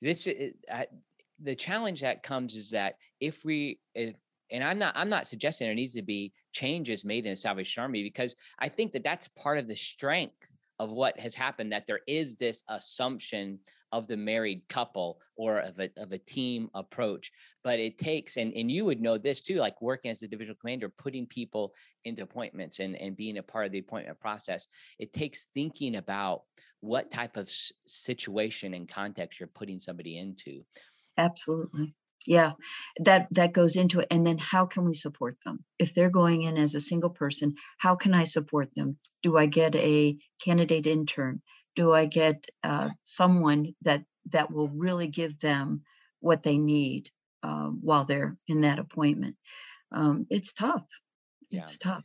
this 0.01 0.27
uh, 0.27 0.83
the 1.41 1.55
challenge 1.55 2.01
that 2.01 2.23
comes 2.23 2.55
is 2.55 2.71
that 2.71 2.95
if 3.19 3.43
we 3.43 3.79
if 3.93 4.15
and 4.51 4.63
I'm 4.63 4.79
not 4.79 4.95
I'm 4.95 5.09
not 5.09 5.27
suggesting 5.27 5.67
there 5.67 5.75
needs 5.75 5.95
to 5.95 6.01
be 6.01 6.31
changes 6.53 7.03
made 7.03 7.25
in 7.25 7.31
the 7.31 7.35
Salvation 7.35 7.81
Army 7.81 8.03
because 8.03 8.35
I 8.59 8.69
think 8.69 8.93
that 8.93 9.03
that's 9.03 9.27
part 9.29 9.57
of 9.57 9.67
the 9.67 9.75
strength 9.75 10.55
of 10.79 10.91
what 10.91 11.19
has 11.19 11.35
happened 11.35 11.71
that 11.71 11.87
there 11.87 12.01
is 12.07 12.35
this 12.35 12.63
assumption 12.69 13.59
of 13.91 14.07
the 14.07 14.17
married 14.17 14.61
couple 14.69 15.19
or 15.35 15.59
of 15.59 15.79
a, 15.79 15.89
of 15.97 16.11
a 16.11 16.17
team 16.17 16.69
approach 16.73 17.31
but 17.63 17.79
it 17.79 17.97
takes 17.97 18.37
and, 18.37 18.53
and 18.53 18.71
you 18.71 18.83
would 18.85 19.01
know 19.01 19.17
this 19.17 19.41
too 19.41 19.55
like 19.55 19.81
working 19.81 20.11
as 20.11 20.23
a 20.23 20.27
divisional 20.27 20.57
commander 20.59 20.89
putting 20.89 21.25
people 21.25 21.73
into 22.05 22.23
appointments 22.23 22.79
and, 22.79 22.95
and 22.97 23.15
being 23.15 23.37
a 23.37 23.43
part 23.43 23.65
of 23.65 23.71
the 23.71 23.79
appointment 23.79 24.19
process 24.19 24.67
it 24.99 25.13
takes 25.13 25.47
thinking 25.53 25.95
about 25.95 26.41
what 26.81 27.09
type 27.09 27.37
of 27.37 27.49
situation 27.85 28.73
and 28.73 28.87
context 28.87 29.39
you're 29.39 29.47
putting 29.47 29.79
somebody 29.79 30.17
into. 30.17 30.61
Absolutely. 31.17 31.95
Yeah 32.25 32.51
that 33.03 33.27
that 33.31 33.53
goes 33.53 33.75
into 33.75 34.01
it 34.01 34.07
and 34.11 34.27
then 34.27 34.37
how 34.37 34.65
can 34.65 34.85
we 34.85 34.93
support 34.93 35.37
them? 35.45 35.63
If 35.79 35.93
they're 35.93 36.09
going 36.09 36.41
in 36.43 36.57
as 36.57 36.75
a 36.75 36.79
single 36.79 37.09
person 37.09 37.55
how 37.77 37.95
can 37.95 38.13
i 38.13 38.23
support 38.23 38.69
them? 38.75 38.97
Do 39.23 39.37
i 39.37 39.45
get 39.45 39.75
a 39.75 40.17
candidate 40.43 40.87
intern 40.87 41.41
do 41.77 41.93
i 41.93 42.03
get 42.05 42.43
uh, 42.65 42.89
someone 43.03 43.73
that 43.83 44.03
that 44.29 44.51
will 44.51 44.67
really 44.69 45.07
give 45.07 45.39
them 45.39 45.81
what 46.19 46.43
they 46.43 46.57
need 46.57 47.09
uh, 47.43 47.67
while 47.67 48.03
they're 48.03 48.35
in 48.49 48.61
that 48.61 48.79
appointment 48.79 49.37
um, 49.93 50.27
it's 50.29 50.51
tough 50.51 50.85
yeah. 51.49 51.61
it's 51.61 51.77
tough 51.77 52.03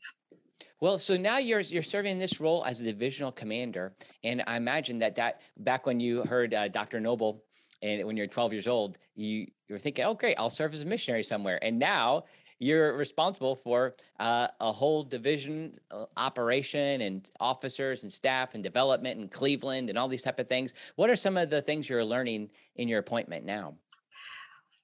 well, 0.82 0.98
so 0.98 1.16
now 1.16 1.38
you're 1.38 1.60
you're 1.60 1.80
serving 1.80 2.18
this 2.18 2.40
role 2.40 2.64
as 2.64 2.80
a 2.80 2.84
divisional 2.84 3.30
commander, 3.30 3.94
and 4.24 4.42
I 4.48 4.56
imagine 4.56 4.98
that 4.98 5.14
that 5.14 5.42
back 5.58 5.86
when 5.86 6.00
you 6.00 6.24
heard 6.24 6.52
uh, 6.54 6.66
Dr. 6.66 6.98
Noble 6.98 7.44
and 7.82 8.04
when 8.04 8.16
you're 8.16 8.26
12 8.26 8.52
years 8.52 8.66
old, 8.66 8.98
you 9.14 9.46
you're 9.68 9.78
thinking, 9.78 10.04
oh 10.04 10.14
great, 10.14 10.36
I'll 10.40 10.50
serve 10.50 10.74
as 10.74 10.82
a 10.82 10.84
missionary 10.84 11.22
somewhere, 11.22 11.62
and 11.62 11.78
now 11.78 12.24
you're 12.62 12.96
responsible 12.96 13.56
for 13.56 13.96
uh, 14.20 14.46
a 14.60 14.70
whole 14.70 15.02
division 15.02 15.74
uh, 15.90 16.04
operation 16.16 17.00
and 17.00 17.28
officers 17.40 18.04
and 18.04 18.12
staff 18.12 18.54
and 18.54 18.62
development 18.62 19.20
in 19.20 19.28
Cleveland 19.28 19.90
and 19.90 19.98
all 19.98 20.06
these 20.06 20.22
type 20.22 20.38
of 20.38 20.48
things. 20.48 20.72
What 20.94 21.10
are 21.10 21.16
some 21.16 21.36
of 21.36 21.50
the 21.50 21.60
things 21.60 21.88
you're 21.88 22.04
learning 22.04 22.50
in 22.76 22.86
your 22.86 23.00
appointment 23.00 23.44
now? 23.44 23.74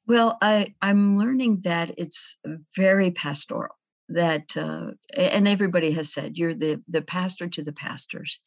Well, 0.09 0.39
I 0.43 0.74
I'm 0.83 1.18
learning 1.18 1.61
that 1.62 1.93
it's 1.97 2.37
very 2.74 3.12
pastoral 3.12 3.76
that 4.09 4.57
uh, 4.57 4.93
and 5.16 5.47
everybody 5.47 5.93
has 5.93 6.12
said 6.12 6.37
you're 6.37 6.55
the 6.55 6.83
the 6.89 7.03
pastor 7.03 7.47
to 7.47 7.62
the 7.62 7.72
pastors 7.72 8.41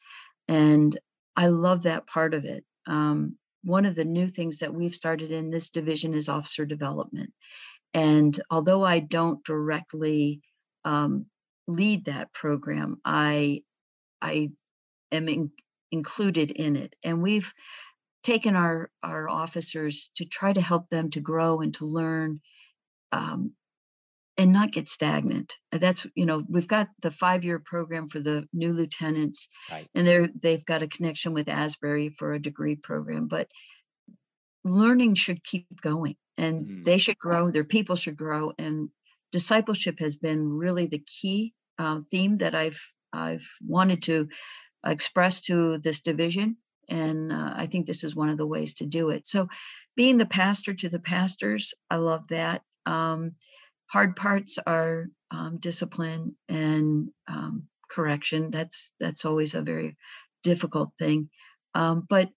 and 0.48 0.98
i 1.36 1.46
love 1.46 1.84
that 1.84 2.06
part 2.06 2.34
of 2.34 2.44
it 2.44 2.64
um, 2.88 3.36
one 3.62 3.86
of 3.86 3.94
the 3.94 4.04
new 4.04 4.26
things 4.26 4.58
that 4.58 4.74
we've 4.74 4.94
started 4.94 5.30
in 5.30 5.50
this 5.50 5.70
division 5.70 6.14
is 6.14 6.28
officer 6.28 6.66
development 6.66 7.32
and 7.94 8.40
although 8.50 8.84
i 8.84 8.98
don't 8.98 9.44
directly 9.44 10.40
um, 10.84 11.26
lead 11.66 12.04
that 12.04 12.32
program 12.32 13.00
i 13.04 13.62
i 14.20 14.50
am 15.10 15.28
in, 15.28 15.50
included 15.90 16.50
in 16.50 16.76
it 16.76 16.94
and 17.04 17.22
we've 17.22 17.52
taken 18.22 18.56
our 18.56 18.90
our 19.02 19.28
officers 19.28 20.10
to 20.16 20.24
try 20.24 20.52
to 20.52 20.60
help 20.60 20.88
them 20.90 21.10
to 21.10 21.20
grow 21.20 21.60
and 21.60 21.74
to 21.74 21.84
learn 21.84 22.40
um, 23.10 23.52
and 24.38 24.52
not 24.52 24.72
get 24.72 24.88
stagnant. 24.88 25.56
That's 25.70 26.06
you 26.14 26.26
know 26.26 26.42
we've 26.48 26.68
got 26.68 26.88
the 27.00 27.10
five 27.10 27.44
year 27.44 27.58
program 27.58 28.08
for 28.08 28.20
the 28.20 28.48
new 28.52 28.72
lieutenants, 28.72 29.48
right. 29.70 29.86
and 29.94 30.06
they're 30.06 30.28
they've 30.40 30.64
got 30.64 30.82
a 30.82 30.88
connection 30.88 31.32
with 31.32 31.48
Asbury 31.48 32.08
for 32.08 32.32
a 32.32 32.42
degree 32.42 32.76
program, 32.76 33.28
but 33.28 33.48
learning 34.64 35.14
should 35.14 35.44
keep 35.44 35.66
going, 35.80 36.16
and 36.38 36.64
mm-hmm. 36.64 36.80
they 36.82 36.98
should 36.98 37.18
grow. 37.18 37.50
Their 37.50 37.64
people 37.64 37.96
should 37.96 38.16
grow, 38.16 38.52
and 38.58 38.90
discipleship 39.30 39.98
has 40.00 40.16
been 40.16 40.48
really 40.48 40.86
the 40.86 41.02
key 41.06 41.54
uh, 41.78 42.00
theme 42.10 42.36
that 42.36 42.54
I've 42.54 42.80
I've 43.12 43.46
wanted 43.66 44.02
to 44.04 44.28
express 44.84 45.40
to 45.42 45.78
this 45.78 46.00
division, 46.00 46.56
and 46.88 47.32
uh, 47.32 47.54
I 47.56 47.66
think 47.66 47.86
this 47.86 48.04
is 48.04 48.16
one 48.16 48.28
of 48.28 48.38
the 48.38 48.46
ways 48.46 48.74
to 48.74 48.86
do 48.86 49.10
it. 49.10 49.26
So, 49.26 49.48
being 49.96 50.18
the 50.18 50.26
pastor 50.26 50.74
to 50.74 50.88
the 50.88 51.00
pastors, 51.00 51.74
I 51.90 51.96
love 51.96 52.28
that. 52.28 52.62
Um, 52.86 53.32
hard 53.92 54.16
parts 54.16 54.58
are 54.66 55.06
um, 55.30 55.58
discipline 55.58 56.36
and 56.48 57.08
um, 57.28 57.68
correction. 57.90 58.50
That's 58.50 58.92
that's 58.98 59.24
always 59.24 59.54
a 59.54 59.62
very 59.62 59.96
difficult 60.42 60.90
thing, 60.98 61.30
um, 61.74 62.06
but 62.08 62.30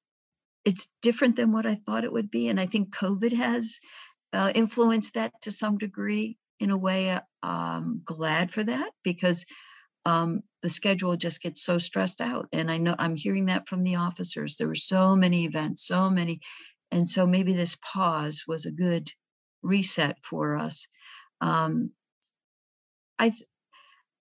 it's 0.66 0.88
different 1.01 1.36
than 1.36 1.51
what 1.51 1.66
I 1.66 1.76
thought 1.86 2.03
it 2.03 2.11
would 2.11 2.30
be, 2.32 2.47
and 2.47 2.59
I 2.59 2.66
think 2.66 2.95
COVID 2.95 3.34
has 3.34 3.80
uh, 4.34 4.51
influenced 4.55 5.13
that 5.13 5.34
to 5.43 5.51
some 5.51 5.78
degree. 5.78 6.38
In 6.59 6.70
a 6.70 6.78
way, 6.78 7.09
uh, 7.11 7.20
I'm 7.43 8.01
glad 8.05 8.49
for 8.49 8.63
that 8.63 8.91
because 9.03 9.45
um, 10.05 10.41
the 10.61 10.70
schedule 10.70 11.18
just 11.18 11.41
gets 11.41 11.61
so 11.61 11.78
stressed 11.78 12.22
out, 12.22 12.47
and 12.51 12.72
I 12.72 12.78
know 12.78 12.95
I'm 12.97 13.16
hearing 13.16 13.45
that 13.47 13.68
from 13.68 13.84
the 13.84 13.95
officers. 13.95 14.55
There 14.55 14.68
were 14.68 14.76
so 14.76 15.16
many 15.16 15.45
events, 15.45 15.86
so 15.86 16.09
many, 16.09 16.39
and 16.91 17.07
so 17.09 17.26
maybe 17.26 17.53
this 17.53 17.78
pause 17.93 18.45
was 18.47 18.66
a 18.66 18.72
good 18.72 19.11
reset 19.61 20.18
for 20.24 20.57
us 20.57 20.88
um, 21.41 21.91
I 23.20 23.34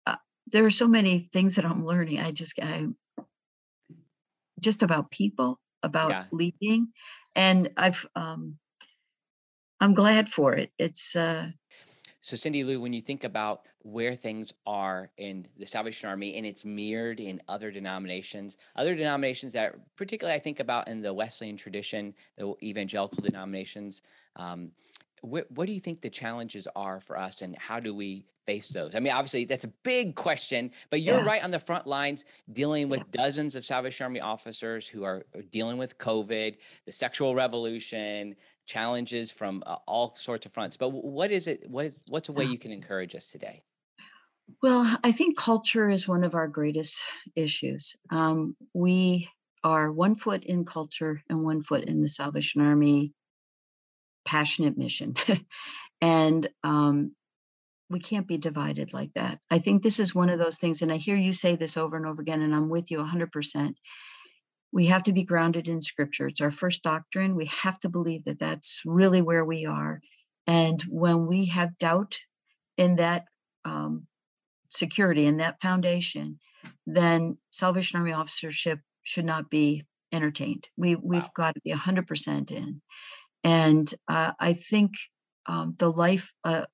uh, 0.07 0.17
there 0.47 0.65
are 0.65 0.71
so 0.71 0.87
many 0.87 1.21
things 1.21 1.57
that 1.57 1.65
I'm 1.65 1.85
learning. 1.85 2.21
I 2.21 2.33
just 2.33 2.59
I 2.61 2.87
just 4.61 4.83
about 4.83 5.11
people, 5.11 5.59
about 5.85 6.11
yeah. 6.11 6.25
leading, 6.33 6.89
and 7.37 7.71
I've 7.77 8.05
um, 8.17 8.59
I'm 9.81 9.95
glad 9.95 10.29
for 10.29 10.55
it. 10.55 10.71
It's 10.79 11.15
uh, 11.15 11.51
so 12.25 12.37
Cindy 12.37 12.65
Lou, 12.65 12.81
when 12.81 12.95
you 12.95 13.03
think 13.03 13.25
about 13.25 13.67
where 13.81 14.15
things 14.15 14.51
are 14.67 15.11
in 15.19 15.47
the 15.59 15.67
Salvation 15.67 16.09
Army 16.09 16.37
and 16.37 16.47
it's 16.47 16.65
mirrored 16.65 17.21
in 17.21 17.39
other 17.49 17.71
denominations, 17.71 18.57
other 18.77 18.95
denominations 18.95 19.53
that 19.53 19.75
particularly 19.95 20.35
I 20.35 20.41
think 20.41 20.59
about 20.59 20.89
in 20.89 21.03
the 21.03 21.13
Wesleyan 21.13 21.59
tradition, 21.59 22.15
the 22.39 22.55
evangelical 22.63 23.23
denominations, 23.23 24.01
um, 24.37 24.71
what, 25.25 25.51
what 25.51 25.67
do 25.67 25.73
you 25.73 25.81
think 25.81 26.01
the 26.01 26.11
challenges 26.11 26.69
are 26.77 27.01
for 27.01 27.19
us 27.19 27.43
and 27.43 27.57
how 27.57 27.81
do 27.81 27.95
we 27.95 28.27
face 28.47 28.69
those? 28.69 28.95
I 28.95 29.01
mean, 29.01 29.13
obviously 29.13 29.45
that's 29.45 29.65
a 29.65 29.73
big 29.83 30.15
question, 30.15 30.71
but 30.91 31.01
you're 31.01 31.21
yeah. 31.21 31.25
right 31.25 31.43
on 31.43 31.51
the 31.51 31.59
front 31.59 31.87
lines 31.87 32.25
dealing 32.53 32.89
with 32.89 33.01
yeah. 33.01 33.23
dozens 33.23 33.57
of 33.57 33.65
Salvation 33.65 34.05
Army 34.05 34.21
officers 34.21 34.87
who 34.87 35.05
are 35.05 35.25
dealing 35.51 35.79
with 35.79 35.99
COVID, 35.99 36.57
the 36.87 36.93
sexual 36.93 37.35
revolution, 37.35 38.37
challenges 38.67 39.31
from 39.31 39.63
uh, 39.67 39.77
all 39.87 40.15
sorts 40.15 40.47
of 40.47 40.53
fronts. 40.53 40.77
But 40.77 40.91
what 40.91 41.31
is 41.31 41.47
it? 41.47 41.69
What 41.69 41.87
is 41.87 41.97
what's 42.09 42.29
a 42.29 42.33
way 42.33 42.45
you 42.45 42.59
can 42.59 42.73
encourage 42.73 43.15
us 43.15 43.29
today? 43.29 43.63
Well, 44.63 44.99
I 45.03 45.13
think 45.13 45.39
culture 45.39 45.89
is 45.89 46.07
one 46.07 46.23
of 46.23 46.35
our 46.35 46.49
greatest 46.49 47.03
issues. 47.35 47.95
Um, 48.11 48.57
we 48.75 49.29
are 49.63 49.91
one 49.91 50.15
foot 50.15 50.45
in 50.45 50.65
culture 50.65 51.23
and 51.31 51.43
one 51.43 51.63
foot 51.63 51.85
in 51.85 52.03
the 52.03 52.09
Salvation 52.09 52.61
Army 52.61 53.13
passionate 54.25 54.77
mission. 54.77 55.15
and 56.01 56.49
um, 56.63 57.13
we 57.91 58.01
can't 58.01 58.27
be 58.27 58.39
divided 58.39 58.93
like 58.93 59.13
that. 59.15 59.39
I 59.51 59.59
think 59.59 59.83
this 59.83 60.01
is 60.01 60.15
one 60.15 60.31
of 60.31 60.39
those 60.39 60.59
things, 60.59 60.83
and 60.83 60.93
I 60.93 60.97
hear 60.97 61.17
you 61.17 61.33
say 61.33 61.57
this 61.57 61.77
over 61.77 61.97
and 61.97 62.07
over 62.07 62.23
again, 62.23 62.43
and 62.43 62.55
I'm 62.55 62.69
with 62.69 62.91
you 62.91 62.99
100%. 62.99 63.75
We 64.73 64.87
have 64.87 65.05
to 65.05 65.13
be 65.13 65.23
grounded 65.23 65.69
in 65.69 65.81
scripture. 65.81 66.27
It's 66.27 66.41
our 66.41 66.51
first 66.51 66.83
doctrine. 66.83 67.37
We 67.37 67.47
have 67.47 67.79
to 67.81 67.89
believe 67.89 68.25
that 68.25 68.41
that's 68.41 68.81
really 68.85 69.23
where 69.23 69.45
we 69.45 69.65
are. 69.67 70.01
And 70.47 70.83
when 70.89 71.27
we 71.27 71.47
have 71.47 71.79
doubt 71.79 72.19
in 72.77 72.97
that 72.97 73.27
um, 73.65 74.07
security, 74.69 75.27
in 75.27 75.37
that 75.39 75.61
foundation, 75.63 76.41
then 76.87 77.39
Salvation 77.51 77.99
Army 77.99 78.13
officership 78.13 78.81
should 79.05 79.25
not 79.25 79.51
be 79.51 79.85
entertained. 80.13 80.69
We, 80.77 80.97
we've 80.97 81.23
wow. 81.23 81.31
got 81.35 81.55
to 81.55 81.61
be 81.65 81.73
100% 81.73 82.51
in. 82.51 82.81
And 83.45 83.93
uh, 84.09 84.33
I 84.41 84.55
think 84.55 84.93
um, 85.47 85.77
the 85.79 85.93
life, 85.93 86.33
uh, 86.45 86.65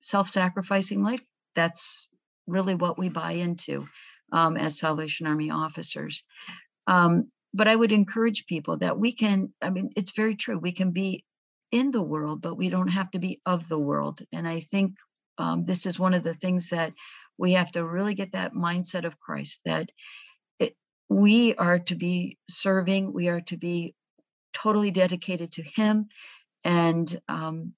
self 0.00 0.28
sacrificing 0.28 1.02
life, 1.02 1.22
that's 1.54 2.06
really 2.46 2.74
what 2.74 2.98
we 2.98 3.08
buy 3.08 3.32
into 3.32 3.88
um, 4.32 4.56
as 4.56 4.78
Salvation 4.78 5.26
Army 5.26 5.50
officers. 5.50 6.22
Um, 6.86 7.30
but 7.54 7.66
I 7.66 7.76
would 7.76 7.92
encourage 7.92 8.46
people 8.46 8.76
that 8.78 8.98
we 8.98 9.12
can, 9.12 9.52
I 9.62 9.70
mean, 9.70 9.90
it's 9.96 10.12
very 10.12 10.36
true. 10.36 10.58
We 10.58 10.72
can 10.72 10.90
be 10.90 11.24
in 11.72 11.90
the 11.90 12.02
world, 12.02 12.42
but 12.42 12.56
we 12.56 12.68
don't 12.68 12.88
have 12.88 13.10
to 13.12 13.18
be 13.18 13.40
of 13.46 13.68
the 13.68 13.78
world. 13.78 14.20
And 14.32 14.46
I 14.46 14.60
think 14.60 14.94
um, 15.38 15.64
this 15.64 15.86
is 15.86 15.98
one 15.98 16.14
of 16.14 16.24
the 16.24 16.34
things 16.34 16.70
that 16.70 16.92
we 17.38 17.52
have 17.52 17.70
to 17.72 17.86
really 17.86 18.14
get 18.14 18.32
that 18.32 18.54
mindset 18.54 19.04
of 19.04 19.20
Christ 19.20 19.60
that 19.64 19.90
it, 20.58 20.74
we 21.08 21.54
are 21.54 21.78
to 21.78 21.94
be 21.94 22.36
serving, 22.48 23.12
we 23.12 23.28
are 23.28 23.40
to 23.42 23.56
be 23.56 23.94
totally 24.62 24.90
dedicated 24.90 25.52
to 25.52 25.62
Him 25.62 26.08
and 26.64 27.20
um, 27.28 27.74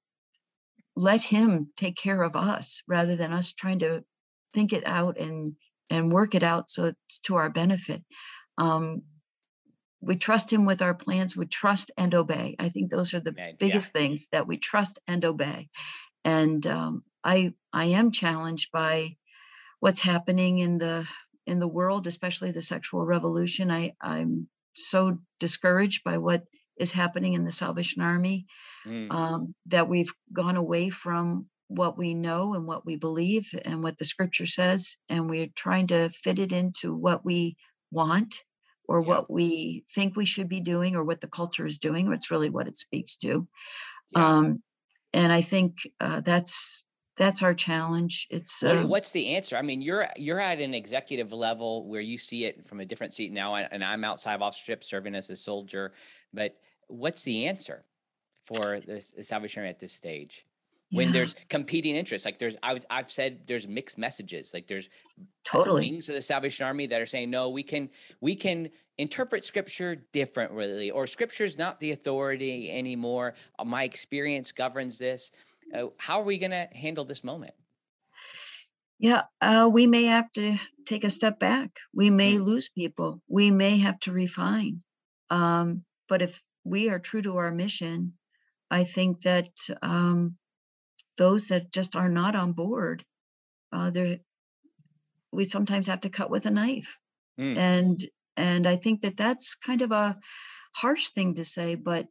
let 0.96 1.22
Him 1.22 1.70
take 1.76 1.96
care 1.96 2.22
of 2.22 2.36
us 2.36 2.82
rather 2.86 3.16
than 3.16 3.32
us 3.32 3.52
trying 3.52 3.78
to 3.80 4.04
think 4.52 4.72
it 4.72 4.86
out 4.86 5.18
and 5.18 5.54
and 5.88 6.12
work 6.12 6.34
it 6.34 6.42
out 6.44 6.70
so 6.70 6.84
it's 6.84 7.18
to 7.18 7.34
our 7.34 7.50
benefit. 7.50 8.04
Um, 8.58 9.02
we 10.00 10.16
trust 10.16 10.52
Him 10.52 10.64
with 10.64 10.80
our 10.80 10.94
plans. 10.94 11.36
We 11.36 11.46
trust 11.46 11.90
and 11.96 12.14
obey. 12.14 12.56
I 12.58 12.68
think 12.68 12.90
those 12.90 13.12
are 13.12 13.20
the 13.20 13.34
biggest 13.58 13.90
yeah. 13.94 14.00
things 14.00 14.28
that 14.32 14.46
we 14.46 14.56
trust 14.56 14.98
and 15.06 15.24
obey. 15.24 15.68
And 16.24 16.66
um, 16.66 17.02
I 17.24 17.54
I 17.72 17.86
am 17.86 18.10
challenged 18.10 18.70
by 18.72 19.16
what's 19.80 20.02
happening 20.02 20.58
in 20.58 20.78
the 20.78 21.06
in 21.46 21.58
the 21.58 21.68
world, 21.68 22.06
especially 22.06 22.50
the 22.50 22.62
sexual 22.62 23.04
revolution. 23.04 23.70
I 23.70 23.92
I'm 24.00 24.48
so 24.74 25.18
discouraged 25.38 26.04
by 26.04 26.18
what 26.18 26.44
is 26.80 26.92
happening 26.92 27.34
in 27.34 27.44
the 27.44 27.52
Salvation 27.52 28.02
Army, 28.02 28.46
mm. 28.86 29.12
um, 29.12 29.54
that 29.66 29.88
we've 29.88 30.12
gone 30.32 30.56
away 30.56 30.88
from 30.88 31.46
what 31.68 31.96
we 31.96 32.14
know 32.14 32.54
and 32.54 32.66
what 32.66 32.84
we 32.84 32.96
believe 32.96 33.54
and 33.64 33.82
what 33.84 33.98
the 33.98 34.04
scripture 34.04 34.46
says, 34.46 34.96
and 35.08 35.30
we're 35.30 35.46
trying 35.54 35.86
to 35.86 36.08
fit 36.08 36.38
it 36.38 36.52
into 36.52 36.94
what 36.94 37.24
we 37.24 37.56
want 37.92 38.34
or 38.88 39.00
yeah. 39.00 39.06
what 39.06 39.30
we 39.30 39.84
think 39.94 40.16
we 40.16 40.24
should 40.24 40.48
be 40.48 40.60
doing 40.60 40.96
or 40.96 41.04
what 41.04 41.20
the 41.20 41.28
culture 41.28 41.66
is 41.66 41.78
doing. 41.78 42.08
Or 42.08 42.14
it's 42.14 42.30
really 42.30 42.50
what 42.50 42.66
it 42.66 42.76
speaks 42.76 43.16
to. 43.18 43.46
Yeah. 44.10 44.38
Um, 44.38 44.62
and 45.12 45.32
I 45.32 45.42
think 45.42 45.76
uh, 46.00 46.20
that's 46.20 46.82
that's 47.16 47.42
our 47.42 47.54
challenge. 47.54 48.26
It's 48.30 48.62
um, 48.64 48.88
what's 48.88 49.12
the 49.12 49.34
answer? 49.36 49.56
I 49.56 49.62
mean, 49.62 49.82
you're 49.82 50.08
you're 50.16 50.40
at 50.40 50.58
an 50.58 50.74
executive 50.74 51.32
level 51.32 51.86
where 51.86 52.00
you 52.00 52.16
see 52.16 52.46
it 52.46 52.66
from 52.66 52.80
a 52.80 52.84
different 52.86 53.14
seat 53.14 53.30
now, 53.32 53.54
and 53.56 53.84
I'm 53.84 54.04
outside 54.04 54.34
of 54.34 54.42
officership 54.42 54.82
serving 54.82 55.14
as 55.14 55.28
a 55.28 55.36
soldier. 55.36 55.92
But 56.32 56.56
what's 56.90 57.22
the 57.24 57.46
answer 57.46 57.84
for 58.44 58.80
this 58.80 59.12
the 59.12 59.24
Salvation 59.24 59.60
Army 59.60 59.70
at 59.70 59.80
this 59.80 59.92
stage? 59.92 60.46
When 60.92 61.06
yeah, 61.06 61.12
there's 61.12 61.36
competing 61.48 61.94
interests, 61.94 62.24
like 62.24 62.38
there's 62.38 62.56
I 62.62 62.74
was 62.74 62.84
I've 62.90 63.10
said 63.10 63.46
there's 63.46 63.68
mixed 63.68 63.96
messages. 63.98 64.52
Like 64.52 64.66
there's 64.66 64.88
totally. 65.44 65.82
wings 65.82 66.08
of 66.08 66.16
the 66.16 66.22
Salvation 66.22 66.66
Army 66.66 66.86
that 66.86 67.00
are 67.00 67.06
saying 67.06 67.30
no, 67.30 67.48
we 67.50 67.62
can 67.62 67.88
we 68.20 68.34
can 68.34 68.70
interpret 68.98 69.44
Scripture 69.44 69.96
differently, 70.12 70.90
or 70.90 71.06
Scripture 71.06 71.44
is 71.44 71.56
not 71.56 71.78
the 71.80 71.92
authority 71.92 72.70
anymore. 72.70 73.34
Uh, 73.58 73.64
My 73.64 73.84
experience 73.84 74.52
governs 74.52 74.98
this. 74.98 75.30
Uh, 75.74 75.86
how 75.98 76.20
are 76.20 76.24
we 76.24 76.38
going 76.38 76.50
to 76.50 76.68
handle 76.74 77.04
this 77.04 77.22
moment? 77.24 77.54
Yeah, 78.98 79.22
uh, 79.40 79.68
we 79.72 79.86
may 79.86 80.04
have 80.04 80.30
to 80.32 80.58
take 80.84 81.04
a 81.04 81.10
step 81.10 81.38
back. 81.38 81.78
We 81.94 82.10
may 82.10 82.38
Mm, 82.38 82.44
lose 82.44 82.68
people. 82.68 83.22
We 83.28 83.50
may 83.50 83.78
have 83.78 83.98
to 84.00 84.12
refine. 84.12 84.82
Um, 85.30 85.84
but 86.08 86.20
if 86.20 86.42
we 86.64 86.88
are 86.88 86.98
true 86.98 87.22
to 87.22 87.36
our 87.36 87.50
mission, 87.50 88.14
I 88.70 88.84
think 88.84 89.22
that 89.22 89.50
um, 89.82 90.36
those 91.18 91.48
that 91.48 91.72
just 91.72 91.96
are 91.96 92.08
not 92.08 92.36
on 92.36 92.52
board, 92.52 93.04
uh, 93.72 93.90
there 93.90 94.18
we 95.32 95.44
sometimes 95.44 95.86
have 95.86 96.00
to 96.02 96.10
cut 96.10 96.30
with 96.30 96.46
a 96.46 96.50
knife. 96.50 96.98
mm, 97.38 97.56
And 97.56 98.00
and 98.36 98.66
I 98.66 98.76
think 98.76 99.02
that 99.02 99.16
that's 99.16 99.54
kind 99.54 99.82
of 99.82 99.92
a 99.92 100.18
harsh 100.76 101.08
thing 101.10 101.34
to 101.34 101.44
say, 101.44 101.74
but 101.74 102.06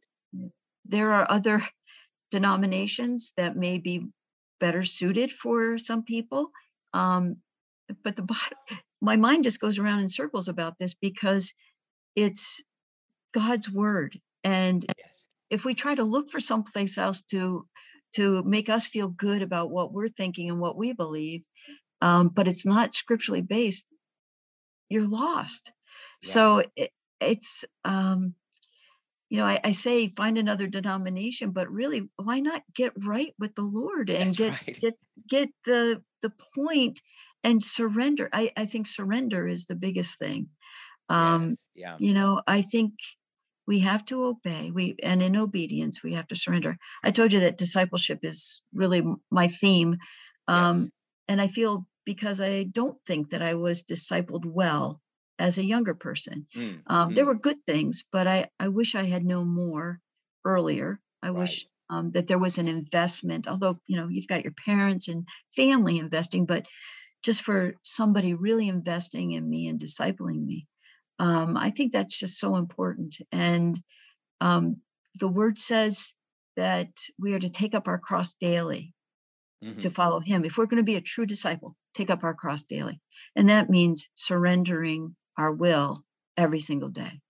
there 0.84 1.12
are 1.12 1.30
other 1.30 1.62
denominations 2.30 3.32
that 3.36 3.56
may 3.56 3.78
be 3.78 4.06
better 4.60 4.84
suited 4.84 5.32
for 5.32 5.78
some 5.78 6.04
people. 6.04 6.50
Um, 6.94 7.38
but 8.02 8.16
the 8.16 8.22
bottom, 8.34 8.58
my 9.00 9.16
mind 9.16 9.44
just 9.44 9.60
goes 9.60 9.78
around 9.78 10.00
in 10.00 10.08
circles 10.08 10.48
about 10.48 10.78
this 10.78 10.94
because 10.94 11.54
it's 12.16 12.62
God's 13.32 13.70
word, 13.70 14.20
and 14.44 14.84
yes. 14.98 15.26
if 15.50 15.64
we 15.64 15.74
try 15.74 15.94
to 15.94 16.04
look 16.04 16.30
for 16.30 16.40
someplace 16.40 16.98
else 16.98 17.22
to 17.24 17.66
to 18.14 18.42
make 18.42 18.68
us 18.68 18.86
feel 18.86 19.08
good 19.08 19.40
about 19.42 19.70
what 19.70 19.92
we're 19.92 20.08
thinking 20.08 20.50
and 20.50 20.58
what 20.58 20.76
we 20.76 20.92
believe, 20.92 21.42
um, 22.02 22.28
but 22.28 22.48
it's 22.48 22.66
not 22.66 22.92
scripturally 22.92 23.42
based, 23.42 23.86
you're 24.88 25.06
lost. 25.06 25.70
Yeah. 26.22 26.30
So 26.30 26.62
it, 26.74 26.90
it's 27.20 27.64
um, 27.84 28.34
you 29.28 29.38
know, 29.38 29.46
I, 29.46 29.60
I 29.62 29.70
say 29.70 30.08
find 30.08 30.36
another 30.36 30.66
denomination, 30.66 31.52
but 31.52 31.70
really, 31.70 32.08
why 32.16 32.40
not 32.40 32.62
get 32.74 32.92
right 33.04 33.32
with 33.38 33.54
the 33.54 33.62
Lord 33.62 34.10
and 34.10 34.34
That's 34.34 34.38
get 34.38 34.66
right. 34.66 34.80
get 34.80 34.94
get 35.28 35.48
the 35.64 36.02
the 36.20 36.32
point 36.54 37.00
and 37.44 37.62
surrender. 37.62 38.28
I, 38.32 38.52
I 38.56 38.66
think 38.66 38.86
surrender 38.86 39.46
is 39.46 39.66
the 39.66 39.76
biggest 39.76 40.18
thing. 40.18 40.48
Um, 41.08 41.50
Yes. 41.50 41.58
Yeah. 41.74 41.96
you 41.98 42.12
know, 42.12 42.42
I 42.46 42.62
think 42.62 42.94
we 43.66 43.80
have 43.80 44.04
to 44.06 44.24
obey. 44.24 44.70
We 44.70 44.96
and 45.02 45.22
in 45.22 45.36
obedience, 45.36 46.02
we 46.02 46.14
have 46.14 46.28
to 46.28 46.36
surrender. 46.36 46.76
I 47.04 47.10
told 47.10 47.32
you 47.32 47.40
that 47.40 47.58
discipleship 47.58 48.20
is 48.22 48.62
really 48.72 49.02
my 49.30 49.48
theme. 49.48 49.96
Yes. 50.48 50.66
Um, 50.66 50.90
and 51.28 51.40
I 51.40 51.46
feel 51.46 51.86
because 52.04 52.40
I 52.40 52.64
don't 52.64 52.98
think 53.06 53.30
that 53.30 53.42
I 53.42 53.54
was 53.54 53.84
discipled 53.84 54.44
well 54.44 55.00
as 55.38 55.58
a 55.58 55.64
younger 55.64 55.94
person. 55.94 56.46
Mm, 56.54 56.84
Um, 56.86 57.12
there 57.14 57.24
mm, 57.24 57.26
were 57.26 57.34
good 57.34 57.64
things, 57.66 58.04
but 58.10 58.26
I, 58.26 58.48
I 58.58 58.68
wish 58.68 58.94
I 58.94 59.04
had 59.04 59.24
known 59.24 59.48
more 59.48 60.00
earlier. 60.44 61.00
I 61.22 61.30
right. 61.32 61.60
wish 61.60 61.66
um, 61.88 62.10
that 62.12 62.26
there 62.26 62.38
was 62.38 62.58
an 62.58 62.68
investment, 62.68 63.46
although, 63.46 63.78
you 63.86 63.96
know, 63.96 64.08
you've 64.08 64.26
got 64.28 64.42
your 64.44 64.52
parents 64.52 65.08
and 65.08 65.26
family 65.54 65.98
investing, 65.98 66.46
but 66.46 66.66
just 67.22 67.42
for 67.42 67.74
somebody 67.82 68.34
really 68.34 68.68
investing 68.68 69.32
in 69.32 69.48
me 69.48 69.68
and 69.68 69.80
discipling 69.80 70.44
me. 70.46 70.66
Um, 71.20 71.56
I 71.56 71.70
think 71.70 71.92
that's 71.92 72.18
just 72.18 72.40
so 72.40 72.56
important. 72.56 73.18
And 73.30 73.80
um, 74.40 74.78
the 75.18 75.28
word 75.28 75.58
says 75.58 76.14
that 76.56 76.90
we 77.18 77.34
are 77.34 77.40
to 77.40 77.50
take 77.50 77.74
up 77.74 77.88
our 77.88 77.98
cross 77.98 78.34
daily 78.34 78.94
hmm 79.62 79.80
to 79.80 79.90
follow 79.90 80.20
him. 80.20 80.44
If 80.44 80.58
we're 80.58 80.66
going 80.66 80.82
to 80.82 80.92
be 80.92 80.96
a 80.96 81.00
true 81.02 81.26
disciple, 81.26 81.76
take 81.94 82.10
up 82.10 82.24
our 82.24 82.34
cross 82.34 82.64
daily. 82.64 83.00
And 83.36 83.48
that 83.50 83.70
means 83.70 84.08
surrendering 84.14 85.16
our 85.36 85.52
will 85.52 86.04
every 86.36 86.60
single 86.60 86.90
day. 86.90 87.20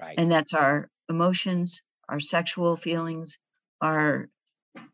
Right. 0.00 0.18
And 0.18 0.32
that's 0.32 0.54
our 0.54 0.90
emotions, 1.08 1.82
our 2.08 2.20
sexual 2.20 2.76
feelings, 2.76 3.38
our 3.80 4.28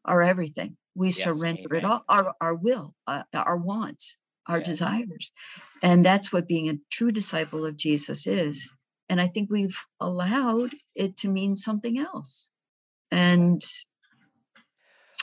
our 0.04 0.22
everything. 0.22 0.76
We 0.94 1.10
Yes. 1.10 1.24
surrender 1.24 1.74
it 1.76 1.84
all, 1.84 2.04
our 2.08 2.34
our 2.40 2.54
will, 2.54 2.94
uh, 3.06 3.24
our 3.34 3.56
wants, 3.56 4.16
our 4.46 4.58
Yes. 4.58 4.66
desires. 4.68 5.32
And 5.82 6.04
that's 6.04 6.32
what 6.32 6.46
being 6.48 6.68
a 6.68 6.78
true 6.90 7.12
disciple 7.12 7.64
of 7.64 7.76
Jesus 7.76 8.26
is. 8.26 8.70
And 9.08 9.20
I 9.20 9.26
think 9.26 9.50
we've 9.50 9.76
allowed 10.00 10.74
it 10.94 11.16
to 11.18 11.28
mean 11.28 11.56
something 11.56 11.98
else. 11.98 12.48
And 13.10 13.62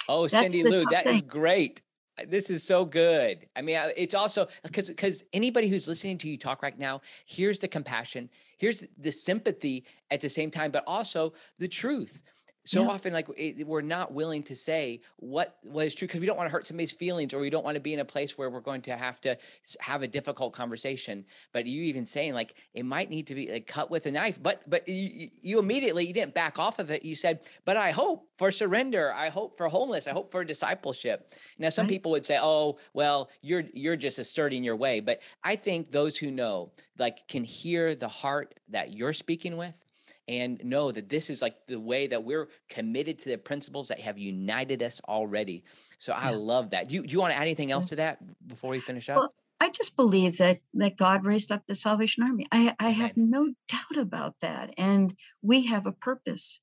Oh, 0.10 0.28
Cindy 0.28 0.64
Lou, 0.64 0.86
that 0.86 1.06
is 1.06 1.20
thing. 1.22 1.28
great. 1.28 1.82
Uh, 2.20 2.24
This 2.28 2.50
is 2.50 2.64
so 2.64 2.86
good. 2.86 3.46
I 3.56 3.62
mean, 3.62 3.80
it's 3.96 4.16
also 4.16 4.48
because 4.64 4.88
because 4.90 5.24
anybody 5.34 5.68
who's 5.68 5.88
listening 5.88 6.18
to 6.20 6.30
you 6.30 6.38
talk 6.38 6.62
right 6.64 6.78
now, 6.78 7.02
here's 7.26 7.60
the 7.60 7.68
compassion, 7.68 8.30
here's 8.58 8.86
the 8.98 9.12
sympathy 9.12 9.86
at 10.12 10.22
the 10.22 10.30
same 10.30 10.50
time, 10.52 10.72
but 10.72 10.84
also 10.88 11.34
the 11.60 11.68
truth. 11.68 12.22
So 12.68 12.84
Yeah. 12.84 12.90
often, 12.90 13.14
like 13.14 13.28
it, 13.38 13.66
we're 13.66 13.82
not 13.82 14.14
willing 14.14 14.44
to 14.44 14.56
say 14.56 15.02
what 15.18 15.58
what 15.64 15.86
is 15.86 15.96
true 15.96 16.08
because 16.08 16.20
we 16.20 16.26
don't 16.28 16.38
want 16.38 16.48
to 16.48 16.52
hurt 16.52 16.68
somebody's 16.68 16.92
feelings, 16.92 17.34
or 17.34 17.40
we 17.40 17.50
don't 17.50 17.64
want 17.64 17.76
to 17.76 17.82
be 17.82 17.94
in 17.94 18.00
a 18.00 18.06
place 18.06 18.38
where 18.38 18.50
we're 18.50 18.60
going 18.62 18.82
to 18.84 18.98
have 18.98 19.22
to 19.22 19.38
have 19.80 20.02
a 20.02 20.08
difficult 20.08 20.54
conversation. 20.54 21.26
But 21.54 21.66
you 21.66 21.84
even 21.84 22.06
saying 22.06 22.34
like 22.34 22.58
it 22.74 22.84
might 22.84 23.10
need 23.10 23.28
to 23.28 23.36
be 23.36 23.52
like 23.52 23.68
cut 23.68 23.90
with 23.90 24.06
a 24.06 24.12
knife, 24.12 24.42
but 24.42 24.64
but 24.70 24.88
you, 24.88 25.30
you 25.42 25.60
immediately 25.60 26.06
you 26.06 26.14
didn't 26.14 26.34
back 26.34 26.60
off 26.60 26.80
of 26.80 26.92
it. 26.92 27.04
You 27.06 27.16
said, 27.16 27.50
"But 27.66 27.78
I 27.78 27.92
hope 27.92 28.30
for 28.38 28.52
surrender. 28.52 29.14
I 29.14 29.30
hope 29.30 29.58
for 29.58 29.68
wholeness. 29.70 30.08
I 30.08 30.12
hope 30.12 30.32
for 30.32 30.44
discipleship." 30.44 31.34
Now, 31.58 31.70
some 31.70 31.88
Right. 31.88 31.88
people 31.88 32.12
would 32.12 32.26
say, 32.26 32.38
"Oh, 32.42 32.80
well, 32.94 33.32
you're 33.42 33.64
you're 33.74 33.96
just 33.96 34.20
asserting 34.20 34.64
your 34.64 34.76
way," 34.76 35.00
but 35.00 35.22
I 35.44 35.56
think 35.56 35.92
those 35.92 36.18
who 36.18 36.32
know, 36.32 36.74
like, 36.98 37.28
can 37.28 37.44
hear 37.44 37.96
the 37.96 38.08
heart 38.08 38.60
that 38.70 38.92
you're 38.92 39.14
speaking 39.14 39.58
with, 39.58 39.84
and 40.28 40.64
know 40.64 40.92
that 40.92 41.10
this 41.10 41.30
is 41.30 41.42
like 41.42 41.56
the 41.68 41.80
way 41.80 42.08
that 42.08 42.24
we're 42.24 42.50
committed 42.70 43.18
to 43.20 43.30
the 43.30 43.38
principles 43.38 43.88
that 43.88 44.00
have 44.00 44.18
united 44.18 44.84
us 44.84 45.00
already. 45.08 45.64
So 45.98 46.14
I 46.14 46.32
Yeah. 46.32 46.38
love 46.38 46.70
that. 46.72 46.90
Do 46.90 46.96
you 46.96 47.08
do 47.08 47.14
you 47.14 47.20
want 47.20 47.32
to 47.32 47.38
add 47.38 47.44
anything 47.44 47.72
else 47.72 47.90
to 47.90 47.96
that 47.98 48.20
before 48.48 48.72
we 48.72 48.80
finish 48.80 49.10
up? 49.10 49.18
Well, 49.18 49.34
I 49.60 49.70
just 49.70 49.96
believe 49.96 50.38
that 50.38 50.60
that 50.76 50.98
God 50.98 51.26
raised 51.26 51.52
up 51.52 51.66
the 51.66 51.76
Salvation 51.76 52.24
Army. 52.24 52.46
I 52.52 52.76
I 52.80 52.90
have 52.90 53.12
Amen. 53.18 53.30
no 53.30 53.54
doubt 53.70 53.98
about 53.98 54.36
that. 54.42 54.74
And 54.78 55.16
we 55.42 55.66
have 55.68 55.88
a 55.88 55.92
purpose. 55.92 56.60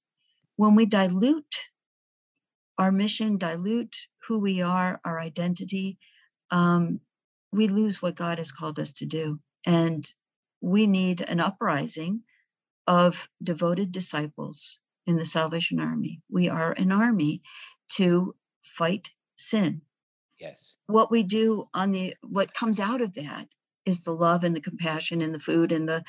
When 0.57 0.75
we 0.77 0.87
dilute 0.87 1.57
our 2.79 2.93
mission, 2.93 3.39
dilute 3.39 3.97
who 4.29 4.39
we 4.39 4.62
are, 4.62 5.01
our 5.05 5.21
identity, 5.21 5.99
um, 6.51 7.01
we 7.53 7.69
lose 7.69 8.03
what 8.03 8.15
God 8.15 8.39
has 8.39 8.53
called 8.53 8.79
us 8.79 8.93
to 8.95 9.07
do. 9.07 9.41
And 9.67 10.07
we 10.61 10.87
need 10.87 11.21
an 11.23 11.41
uprising 11.41 12.23
of 12.87 13.28
devoted 13.43 13.93
disciples 13.93 14.78
in 15.07 15.16
the 15.16 15.24
Salvation 15.24 15.80
Army. 15.80 16.20
We 16.30 16.49
are 16.49 16.72
an 16.72 16.93
army 16.93 17.43
to 17.91 18.35
fight 18.62 19.11
sin. 19.37 19.82
Yes. 20.39 20.74
What 20.87 21.11
we 21.11 21.22
do 21.22 21.68
on 21.74 21.93
the 21.93 22.14
what 22.22 22.55
comes 22.55 22.80
out 22.80 23.01
of 23.01 23.14
that 23.14 23.49
is 23.87 24.05
the 24.05 24.14
love 24.14 24.45
and 24.45 24.55
the 24.55 24.61
compassion 24.61 25.22
and 25.22 25.35
the 25.35 25.39
food 25.39 25.72
and 25.72 25.89
the 25.89 26.03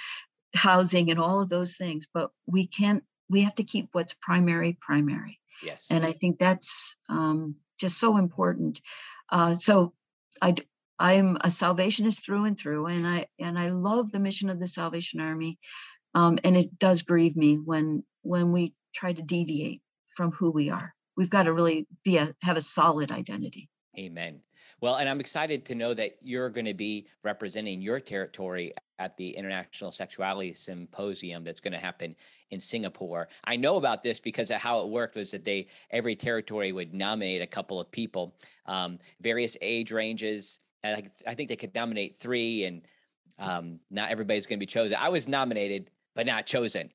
housing 0.55 1.11
and 1.11 1.19
all 1.19 1.41
of 1.41 1.49
those 1.49 1.75
things. 1.75 2.05
But 2.11 2.31
we 2.45 2.67
can't. 2.67 3.03
We 3.29 3.41
have 3.41 3.55
to 3.55 3.63
keep 3.63 3.89
what's 3.91 4.13
primary 4.13 4.77
primary. 4.81 5.39
Yes. 5.63 5.87
And 5.89 6.05
I 6.05 6.11
think 6.11 6.37
that's 6.37 6.95
um, 7.09 7.55
just 7.79 7.97
so 7.97 8.17
important. 8.17 8.81
Uh, 9.31 9.55
so 9.55 9.93
I'm 10.99 11.37
a 11.41 11.51
salvationist 11.51 12.23
through 12.23 12.45
and 12.45 12.57
through, 12.57 12.87
and 12.87 13.07
I 13.07 13.27
and 13.39 13.59
I 13.59 13.69
love 13.69 14.11
the 14.11 14.19
mission 14.19 14.49
of 14.49 14.59
the 14.59 14.67
Salvation 14.67 15.19
Army. 15.19 15.59
Um, 16.15 16.39
and 16.43 16.57
it 16.57 16.79
does 16.79 17.03
grieve 17.03 17.35
me 17.35 17.57
when 17.57 18.03
when 18.23 18.51
we 18.51 18.73
try 18.95 19.13
to 19.13 19.21
deviate 19.21 19.81
from 20.15 20.31
who 20.31 20.49
we 20.49 20.69
are. 20.69 20.93
We've 21.17 21.29
got 21.29 21.43
to 21.43 21.53
really 21.53 21.87
be 22.03 22.17
a 22.17 22.33
have 22.41 22.57
a 22.57 22.61
solid 22.61 23.11
identity. 23.11 23.69
Amen. 23.97 24.41
Well, 24.81 24.95
and 24.95 25.07
I'm 25.07 25.19
excited 25.19 25.65
to 25.67 25.75
know 25.75 25.93
that 25.93 26.17
you're 26.21 26.49
going 26.49 26.65
to 26.65 26.73
be 26.73 27.07
representing 27.23 27.81
your 27.81 27.99
territory 27.99 28.73
at 28.99 29.15
the 29.15 29.29
International 29.29 29.91
Sexuality 29.91 30.53
Symposium 30.53 31.43
that's 31.43 31.61
going 31.61 31.73
to 31.73 31.79
happen 31.79 32.15
in 32.51 32.59
Singapore. 32.59 33.27
I 33.45 33.55
know 33.55 33.77
about 33.77 34.03
this 34.03 34.19
because 34.19 34.49
how 34.49 34.81
it 34.81 34.89
worked 34.89 35.15
was 35.15 35.31
that 35.31 35.45
they 35.45 35.67
every 35.91 36.15
territory 36.15 36.71
would 36.71 36.93
nominate 36.93 37.41
a 37.41 37.47
couple 37.47 37.79
of 37.79 37.89
people, 37.91 38.35
um, 38.65 38.99
various 39.21 39.55
age 39.61 39.91
ranges. 39.91 40.59
I, 40.83 41.03
I 41.25 41.35
think 41.35 41.49
they 41.49 41.55
could 41.55 41.73
nominate 41.73 42.15
three, 42.15 42.65
and 42.65 42.81
um, 43.39 43.79
not 43.89 44.11
everybody's 44.11 44.45
going 44.45 44.59
to 44.59 44.65
be 44.65 44.67
chosen. 44.67 44.97
I 44.99 45.09
was 45.09 45.27
nominated, 45.27 45.89
but 46.15 46.25
not 46.25 46.45
chosen. 46.45 46.91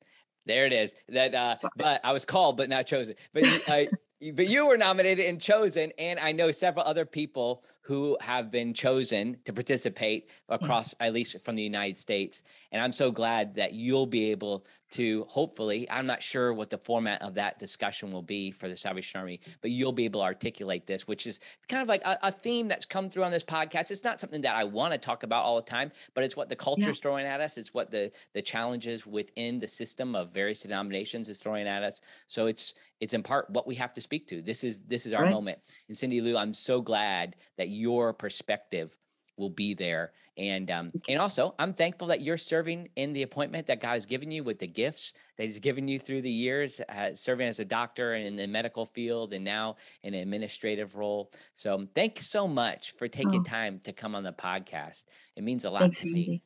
There 0.47 0.67
it 0.67 0.73
is. 0.73 0.95
That, 1.09 1.35
uh, 1.35 1.55
Sorry. 1.55 1.71
but 1.77 2.01
I 2.03 2.13
was 2.13 2.25
called, 2.25 2.57
but 2.57 2.69
not 2.69 2.87
chosen. 2.87 3.15
But 3.33 3.45
I, 3.69 3.89
but 4.33 4.49
you 4.49 4.67
were 4.67 4.77
nominated 4.77 5.27
and 5.27 5.41
chosen, 5.41 5.93
and 5.99 6.19
I 6.19 6.33
know 6.33 6.51
several 6.51 6.85
other 6.85 7.05
people 7.05 7.63
who 7.83 8.17
have 8.21 8.51
been 8.51 8.73
chosen 8.75 9.37
to 9.45 9.53
participate 9.53 10.29
mm-hmm. 10.29 10.63
across, 10.63 10.95
at 11.01 11.13
least 11.13 11.37
from 11.45 11.57
the 11.57 11.63
United 11.63 11.99
States. 11.99 12.43
And 12.73 12.83
I'm 12.83 12.93
so 12.93 13.11
glad 13.11 13.55
that 13.57 13.73
you'll 13.73 14.07
be 14.07 14.31
able 14.31 14.67
to 14.91 15.25
hopefully, 15.29 15.89
I'm 15.91 16.07
not 16.07 16.23
sure 16.23 16.53
what 16.53 16.69
the 16.69 16.79
format 16.79 17.23
of 17.23 17.35
that 17.35 17.59
discussion 17.59 18.11
will 18.11 18.23
be 18.23 18.51
for 18.51 18.69
the 18.69 18.77
Salvation 18.77 19.21
Army, 19.21 19.41
but 19.61 19.71
you'll 19.71 19.93
be 19.93 20.05
able 20.05 20.21
to 20.21 20.25
articulate 20.25 20.87
this, 20.87 21.07
which 21.07 21.27
is 21.27 21.39
kind 21.69 21.81
of 21.81 21.89
like 21.89 22.03
a, 22.05 22.19
a 22.23 22.33
theme 22.33 22.67
that's 22.67 22.85
come 22.85 23.09
through 23.09 23.23
on 23.23 23.31
this 23.31 23.45
podcast. 23.45 23.91
It's 23.91 24.05
not 24.05 24.19
something 24.19 24.41
that 24.43 24.57
I 24.57 24.65
want 24.65 24.93
to 24.93 24.99
talk 24.99 25.23
about 25.23 25.45
all 25.45 25.57
the 25.57 25.63
time, 25.63 25.93
but 26.15 26.25
it's 26.25 26.37
what 26.37 26.49
the 26.49 26.57
culture 26.57 26.83
yeah. 26.83 26.89
is 26.91 26.99
throwing 26.99 27.25
at 27.25 27.41
us. 27.41 27.57
It's 27.57 27.73
what 27.73 27.91
the 27.91 28.11
the 28.35 28.43
challenges 28.43 29.07
within 29.07 29.61
the 29.61 29.69
system 29.69 30.17
of 30.17 30.33
various 30.33 30.63
denominations 30.63 31.29
is 31.29 31.39
throwing 31.39 31.69
at 31.69 31.83
us. 31.83 32.01
So 32.27 32.47
it's 32.47 32.75
it's 33.01 33.15
in 33.15 33.23
part 33.23 33.49
what 33.51 33.67
we 33.67 33.77
have 33.77 33.95
to 33.95 34.01
speak 34.01 34.27
to. 34.29 34.43
This 34.43 34.65
is 34.65 34.81
this 34.81 35.07
is 35.07 35.13
our 35.13 35.25
right. 35.25 35.33
moment. 35.33 35.59
And 35.89 35.97
Cindy 35.97 36.21
Lou, 36.21 36.37
I'm 36.37 36.53
so 36.53 36.81
glad 36.81 37.37
that 37.57 37.69
your 37.71 38.13
perspective 38.13 38.97
will 39.41 39.51
be 39.51 39.75
there. 39.75 40.13
And 40.37 40.71
um, 40.71 40.93
and 41.09 41.19
also, 41.19 41.55
I'm 41.59 41.75
thankful 41.75 42.09
that 42.09 42.21
you're 42.21 42.39
serving 42.39 42.89
in 42.97 43.13
the 43.13 43.23
appointment 43.23 43.67
that 43.67 43.83
God 43.83 43.95
has 43.95 44.07
given 44.07 44.31
you 44.31 44.45
with 44.45 44.59
the 44.59 44.67
gifts 44.67 45.13
that 45.37 45.45
He's 45.45 45.59
given 45.59 45.89
you 45.89 45.99
through 45.99 46.23
the 46.23 46.31
years, 46.31 46.81
uh, 46.89 47.15
serving 47.15 47.49
as 47.49 47.59
a 47.59 47.65
doctor 47.65 48.15
and 48.15 48.27
in 48.27 48.37
the 48.37 48.47
medical 48.47 48.87
field, 48.87 49.33
and 49.33 49.45
now 49.45 49.77
in 50.03 50.15
an 50.15 50.21
administrative 50.21 50.97
role. 50.97 51.33
So, 51.53 51.87
thanks 51.95 52.27
so 52.27 52.47
much 52.47 52.95
for 52.97 53.09
taking 53.09 53.41
oh. 53.41 53.43
time 53.43 53.81
to 53.81 53.93
come 53.93 54.15
on 54.15 54.23
the 54.23 54.33
podcast. 54.33 55.05
It 55.37 55.43
means 55.43 55.65
a 55.65 55.71
lot 55.71 55.81
Thanks, 55.81 56.01
to 56.01 56.07
me. 56.07 56.21
Andy. 56.21 56.43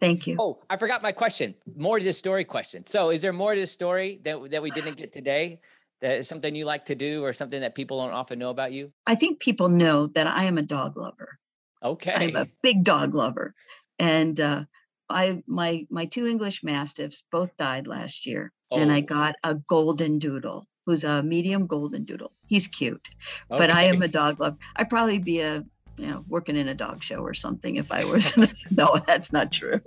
Thank 0.00 0.26
you. 0.26 0.36
Oh, 0.38 0.62
I 0.68 0.76
forgot 0.76 1.02
my 1.02 1.12
question. 1.12 1.54
More 1.74 1.98
to 1.98 2.04
the 2.04 2.12
story 2.12 2.44
question. 2.44 2.84
So, 2.86 3.10
is 3.10 3.22
there 3.22 3.32
more 3.32 3.54
to 3.54 3.60
the 3.60 3.66
story 3.66 4.20
that 4.24 4.50
that 4.50 4.62
we 4.62 4.70
didn't 4.70 4.96
get 4.96 5.12
today? 5.12 5.60
That 6.02 6.16
is 6.16 6.28
something 6.28 6.54
you 6.54 6.66
like 6.66 6.86
to 6.86 6.94
do, 6.94 7.24
or 7.24 7.32
something 7.32 7.60
that 7.60 7.74
people 7.74 8.02
don't 8.02 8.12
often 8.12 8.38
know 8.38 8.50
about 8.50 8.72
you? 8.72 8.90
I 9.06 9.14
think 9.14 9.40
people 9.40 9.68
know 9.68 10.08
that 10.08 10.26
I 10.26 10.44
am 10.44 10.58
a 10.58 10.62
dog 10.62 10.96
lover. 10.96 11.38
Okay. 11.82 12.12
I'm 12.12 12.36
a 12.36 12.48
big 12.62 12.84
dog 12.84 13.14
lover. 13.14 13.54
And 13.98 14.38
uh, 14.38 14.64
I 15.08 15.42
my 15.46 15.86
my 15.90 16.04
two 16.04 16.26
English 16.26 16.62
mastiffs 16.62 17.22
both 17.30 17.56
died 17.56 17.86
last 17.86 18.26
year. 18.26 18.52
Oh. 18.70 18.78
And 18.78 18.92
I 18.92 18.98
oh. 18.98 19.02
got 19.02 19.34
a 19.42 19.54
golden 19.54 20.18
doodle 20.18 20.66
who's 20.84 21.04
a 21.04 21.22
medium 21.22 21.66
golden 21.66 22.04
doodle. 22.04 22.32
He's 22.46 22.68
cute. 22.68 23.08
Okay. 23.50 23.58
But 23.58 23.70
I 23.70 23.84
am 23.84 24.02
a 24.02 24.08
dog 24.08 24.38
lover. 24.38 24.58
I'd 24.76 24.90
probably 24.90 25.18
be 25.18 25.40
a 25.40 25.64
you 25.96 26.06
know, 26.06 26.24
working 26.28 26.56
in 26.56 26.68
a 26.68 26.74
dog 26.74 27.02
show 27.02 27.18
or 27.18 27.34
something 27.34 27.76
if 27.76 27.90
I 27.90 28.04
was. 28.04 28.36
no, 28.70 28.98
that's 29.06 29.32
not 29.32 29.52
true. 29.52 29.80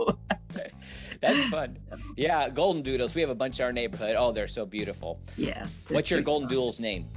that's 1.22 1.50
fun. 1.50 1.78
Yeah, 2.18 2.50
golden 2.50 2.82
doodles. 2.84 3.16
We 3.16 3.22
have 3.22 3.30
a 3.30 3.36
bunch 3.36 3.60
in 3.60 3.66
our 3.66 3.72
neighborhood. 3.72 4.16
Oh, 4.18 4.34
they're 4.34 4.48
so 4.48 4.66
beautiful. 4.66 5.22
Yeah. 5.38 5.68
What's 5.88 6.12
your 6.12 6.22
golden 6.22 6.50
doodle's 6.50 6.80
name? 6.80 7.08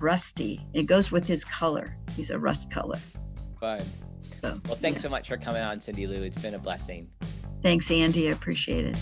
Rusty. 0.00 0.60
It 0.72 0.84
goes 0.84 1.12
with 1.12 1.24
his 1.26 1.44
color. 1.44 1.96
He's 2.16 2.30
a 2.30 2.38
rust 2.38 2.68
color. 2.70 2.98
Fun. 3.60 3.82
So, 4.40 4.60
well, 4.66 4.74
thanks 4.74 4.98
yeah. 4.98 5.02
so 5.02 5.08
much 5.08 5.28
for 5.28 5.36
coming 5.36 5.62
on, 5.62 5.78
Cindy 5.78 6.08
Lou. 6.08 6.22
It's 6.22 6.36
been 6.36 6.54
a 6.54 6.58
blessing. 6.58 7.08
Thanks, 7.62 7.90
Andy. 7.90 8.28
I 8.28 8.32
appreciate 8.32 8.86
it. 8.86 8.96